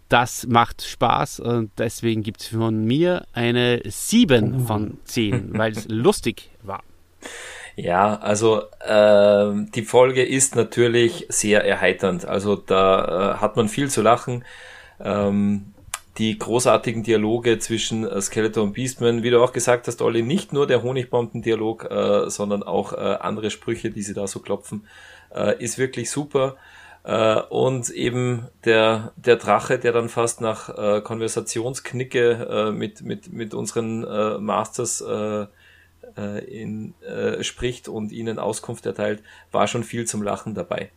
[0.09, 1.39] das macht Spaß.
[1.39, 6.83] Und deswegen gibt es von mir eine 7 von 10, weil es lustig war.
[7.77, 12.25] Ja, also ähm, die Folge ist natürlich sehr erheiternd.
[12.25, 14.45] Also da äh, hat man viel zu lachen.
[15.03, 15.73] Ähm,
[16.19, 20.53] die großartigen Dialoge zwischen äh, Skeletor und Beastman, wie du auch gesagt hast, Olli, nicht
[20.53, 24.87] nur der Honigbomben-Dialog, äh, sondern auch äh, andere Sprüche, die sie da so klopfen,
[25.35, 26.57] äh, ist wirklich super.
[27.05, 33.55] Äh, und eben der, der Drache, der dann fast nach äh, Konversationsknicke mit, mit, mit
[33.55, 35.03] unseren Masters
[36.47, 36.95] in,
[37.41, 40.91] spricht und ihnen Auskunft erteilt, war schon viel zum Lachen dabei.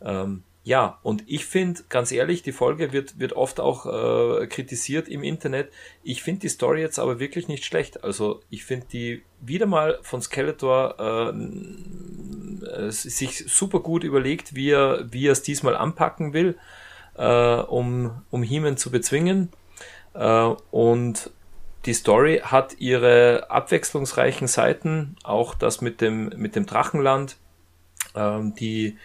[0.00, 5.08] Ähm, ja, und ich finde, ganz ehrlich, die Folge wird, wird oft auch äh, kritisiert
[5.08, 5.70] im Internet.
[6.02, 8.02] Ich finde die Story jetzt aber wirklich nicht schlecht.
[8.02, 14.70] Also ich finde die wieder mal von Skeletor äh, äh, sich super gut überlegt, wie
[14.70, 16.56] er, wie er es diesmal anpacken will,
[17.14, 19.50] äh, um, um He-Man zu bezwingen.
[20.14, 21.30] Äh, und
[21.84, 27.36] die Story hat ihre abwechslungsreichen Seiten, auch das mit dem, mit dem Drachenland,
[28.14, 28.96] ähm, die,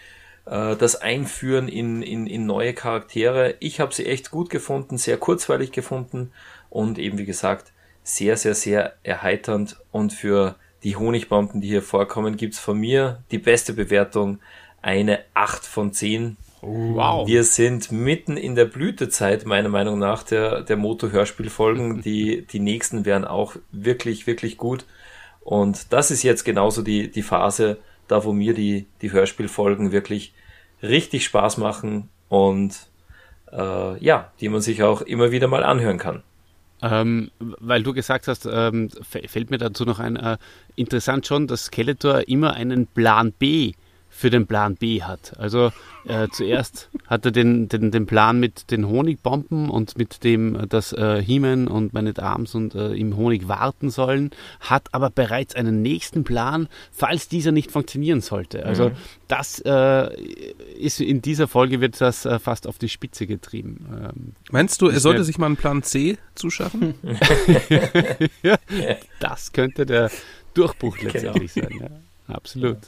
[0.50, 3.54] äh, das Einführen in, in, in neue Charaktere.
[3.60, 6.32] Ich habe sie echt gut gefunden, sehr kurzweilig gefunden
[6.68, 7.72] und eben wie gesagt,
[8.02, 13.38] sehr, sehr, sehr erheiternd und für die Honigbomben, die hier vorkommen, gibt's von mir die
[13.38, 14.40] beste Bewertung,
[14.82, 16.36] eine 8 von 10.
[16.62, 17.28] Wow.
[17.28, 22.02] Wir sind mitten in der Blütezeit, meiner Meinung nach, der, der Moto-Hörspielfolgen.
[22.02, 24.84] Die, die nächsten wären auch wirklich, wirklich gut.
[25.42, 27.78] Und das ist jetzt genauso die, die Phase,
[28.08, 30.34] da wo mir die, die Hörspielfolgen wirklich
[30.82, 32.74] richtig Spaß machen und
[33.52, 36.22] äh, ja, die man sich auch immer wieder mal anhören kann.
[36.82, 40.38] Ähm, weil du gesagt hast, ähm, fällt mir dazu noch ein, äh,
[40.76, 43.74] interessant schon, dass Skeletor immer einen Plan B
[44.10, 45.38] für den Plan B hat.
[45.38, 45.72] Also
[46.04, 50.66] äh, zuerst hat er den, den, den Plan mit den Honigbomben und mit dem, äh,
[50.66, 54.30] dass äh, He-Man und at Arms und äh, im Honig warten sollen,
[54.60, 58.66] hat aber bereits einen nächsten Plan, falls dieser nicht funktionieren sollte.
[58.66, 58.90] Also
[59.28, 60.14] das äh,
[60.78, 63.86] ist in dieser Folge wird das äh, fast auf die Spitze getrieben.
[63.90, 66.94] Ähm, Meinst du, er sollte sich mal einen Plan C zuschaffen?
[68.42, 68.58] ja,
[69.20, 70.10] das könnte der
[70.54, 71.70] Durchbruch letztendlich sein.
[71.80, 72.78] Ja, absolut.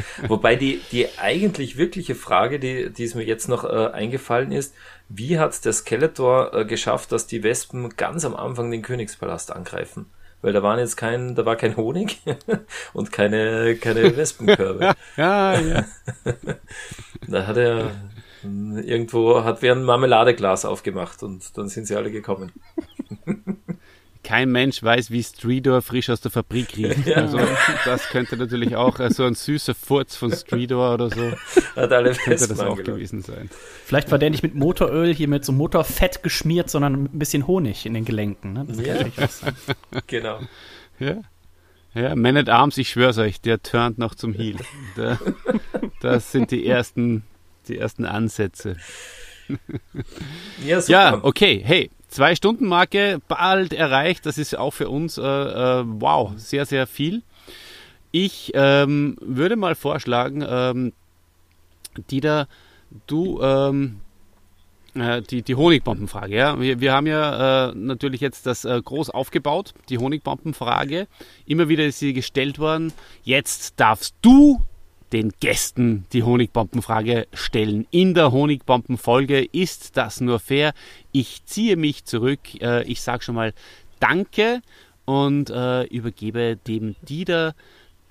[0.28, 4.74] Wobei die, die eigentlich wirkliche Frage, die, die es mir jetzt noch äh, eingefallen ist,
[5.08, 10.06] wie hat der Skeletor äh, geschafft, dass die Wespen ganz am Anfang den Königspalast angreifen?
[10.42, 12.20] Weil da waren jetzt kein, da war kein Honig
[12.92, 14.92] und keine, keine Wespenkörbe.
[15.16, 15.84] Ja, ja.
[17.28, 17.92] Da hat er
[18.42, 22.50] mh, irgendwo, hat wer ein Marmeladeglas aufgemacht und dann sind sie alle gekommen.
[24.24, 27.08] Kein Mensch weiß, wie Streetor frisch aus der Fabrik riecht.
[27.16, 27.38] Also,
[27.84, 31.32] das könnte natürlich auch äh, so ein süßer Furz von Streetor oder so,
[31.76, 33.50] Hat alle könnte das auch gewesen sein.
[33.84, 37.86] Vielleicht war der nicht mit Motoröl hier mit so Motorfett geschmiert, sondern ein bisschen Honig
[37.86, 38.52] in den Gelenken.
[38.52, 38.64] Ne?
[38.66, 40.00] Das kann Ja.
[40.06, 40.40] Genau.
[40.98, 41.22] Ja.
[41.94, 44.56] Ja, Man at Arms, ich schwör's euch, der turnt noch zum Heel.
[44.96, 45.18] Der,
[46.00, 47.24] das sind die ersten,
[47.68, 48.76] die ersten Ansätze.
[50.64, 50.92] Ja, super.
[50.92, 54.26] Ja, okay, hey, zwei Stunden Marke bald erreicht.
[54.26, 57.22] Das ist auch für uns, äh, äh, wow, sehr, sehr viel.
[58.10, 60.92] Ich ähm, würde mal vorschlagen, ähm,
[62.10, 62.46] Dieter,
[63.06, 64.00] du ähm,
[64.94, 66.36] äh, die, die Honigbombenfrage.
[66.36, 66.60] Ja?
[66.60, 71.08] Wir, wir haben ja äh, natürlich jetzt das äh, groß aufgebaut, die Honigbombenfrage.
[71.46, 72.92] Immer wieder ist sie gestellt worden.
[73.22, 74.60] Jetzt darfst du
[75.12, 77.86] den Gästen die Honigbombenfrage stellen.
[77.90, 80.72] In der Honigbombenfolge ist das nur fair.
[81.12, 82.40] Ich ziehe mich zurück.
[82.60, 83.52] Äh, ich sage schon mal
[84.00, 84.62] Danke
[85.04, 87.54] und äh, übergebe dem Dieter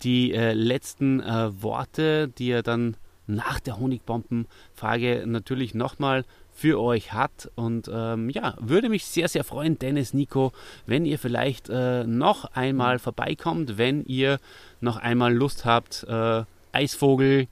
[0.03, 1.21] die äh, letzten
[1.61, 2.95] Worte, die er dann
[3.27, 7.49] nach der Honigbombenfrage natürlich nochmal für euch hat.
[7.55, 10.51] Und ähm, ja, würde mich sehr, sehr freuen, Dennis, Nico,
[10.85, 14.39] wenn ihr vielleicht äh, noch einmal vorbeikommt, wenn ihr
[14.79, 17.47] noch einmal Lust habt, äh, Eisvogel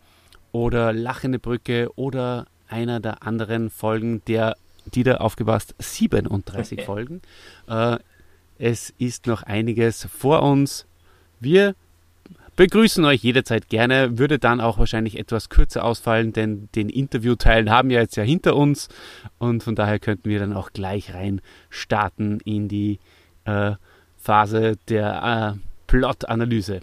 [0.51, 4.55] oder Lachende Brücke oder einer der anderen Folgen der,
[4.85, 7.21] die da aufgepasst, 37 Folgen.
[7.67, 7.97] Äh,
[8.57, 10.85] es ist noch einiges vor uns.
[11.39, 11.75] Wir
[12.55, 17.89] begrüßen euch jederzeit gerne, würde dann auch wahrscheinlich etwas kürzer ausfallen, denn den Interviewteil haben
[17.89, 18.89] wir jetzt ja hinter uns
[19.37, 21.39] und von daher könnten wir dann auch gleich rein
[21.69, 22.99] starten in die
[23.45, 23.75] äh,
[24.17, 26.81] Phase der äh, Plot-Analyse.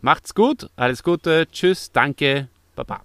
[0.00, 3.02] Macht's gut, alles Gute, tschüss, danke, baba.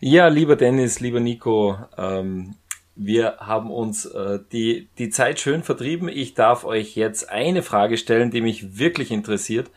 [0.00, 2.54] Ja, lieber Dennis, lieber Nico, ähm,
[2.94, 6.08] wir haben uns äh, die, die Zeit schön vertrieben.
[6.08, 9.72] Ich darf euch jetzt eine Frage stellen, die mich wirklich interessiert.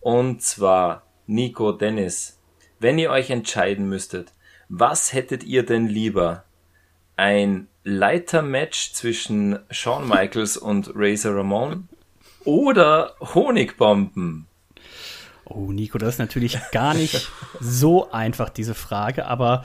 [0.00, 2.40] Und zwar, Nico, Dennis,
[2.80, 4.32] wenn ihr euch entscheiden müsstet,
[4.68, 6.44] was hättet ihr denn lieber?
[7.16, 11.88] Ein Leitermatch zwischen Shawn Michaels und Razor Ramon
[12.44, 14.48] oder Honigbomben?
[15.54, 17.30] Oh, Nico, das ist natürlich gar nicht
[17.60, 19.64] so einfach, diese Frage, aber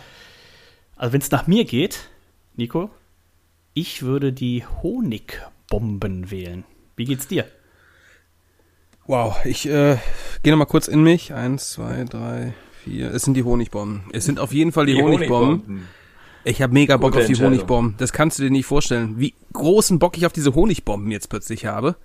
[0.96, 2.10] also wenn es nach mir geht,
[2.56, 2.90] Nico,
[3.74, 6.64] ich würde die Honigbomben wählen.
[6.96, 7.46] Wie geht's dir?
[9.06, 9.98] Wow, ich äh,
[10.44, 11.34] gehe nochmal kurz in mich.
[11.34, 12.54] Eins, zwei, drei,
[12.84, 13.14] vier.
[13.14, 14.04] Es sind die Honigbomben.
[14.12, 15.50] Es sind auf jeden Fall die, die Honigbomben.
[15.50, 15.88] Honigbomben.
[16.44, 17.96] Ich habe mega Bock Gute auf die Honigbomben.
[17.98, 19.20] Das kannst du dir nicht vorstellen.
[19.20, 21.96] Wie großen Bock ich auf diese Honigbomben jetzt plötzlich habe.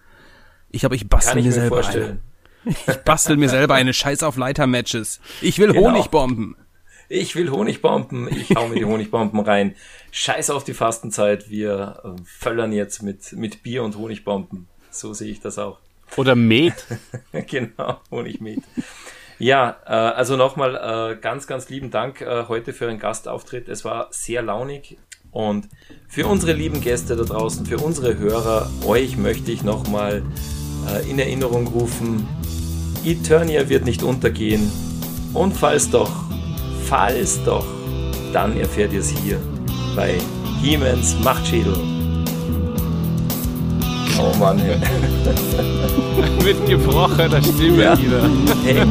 [0.70, 2.10] Ich habe, ich bastel mir, mir selber vorstellen.
[2.10, 2.31] eine.
[2.64, 5.20] Ich bastel mir selber eine Scheiß auf Leiter-Matches.
[5.40, 5.88] Ich will genau.
[5.88, 6.56] Honigbomben.
[7.08, 8.28] Ich will Honigbomben.
[8.34, 9.74] Ich hau mir die Honigbomben rein.
[10.12, 11.50] Scheiß auf die Fastenzeit.
[11.50, 14.68] Wir äh, föllern jetzt mit, mit Bier und Honigbomben.
[14.90, 15.78] So sehe ich das auch.
[16.16, 16.86] Oder Met.
[17.46, 18.62] genau, Honigmet.
[19.38, 20.76] Ja, äh, also nochmal
[21.12, 23.68] äh, ganz, ganz lieben Dank äh, heute für einen Gastauftritt.
[23.68, 24.96] Es war sehr launig.
[25.32, 25.68] Und
[26.08, 30.22] für unsere lieben Gäste da draußen, für unsere Hörer, euch möchte ich nochmal
[31.08, 32.26] in Erinnerung rufen,
[33.04, 34.70] Eternia wird nicht untergehen.
[35.34, 36.10] Und falls doch,
[36.84, 37.64] falls doch,
[38.32, 39.38] dann erfährt ihr es hier
[39.96, 40.18] bei
[40.62, 41.74] Hiemens Machtschädel.
[44.18, 44.76] Oh Mann, ey.
[46.44, 47.98] Mit gebrochener Stimme ja.
[47.98, 48.22] wieder.
[48.64, 48.86] Hey,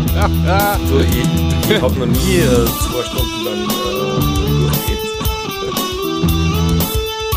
[0.89, 3.69] so, ich, ich hab noch nie äh, zwei Stunden lang äh,
[4.59, 4.99] durchgeht.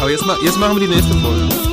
[0.01, 1.64] Aber jetzt, jetzt machen wir die nächste Folge.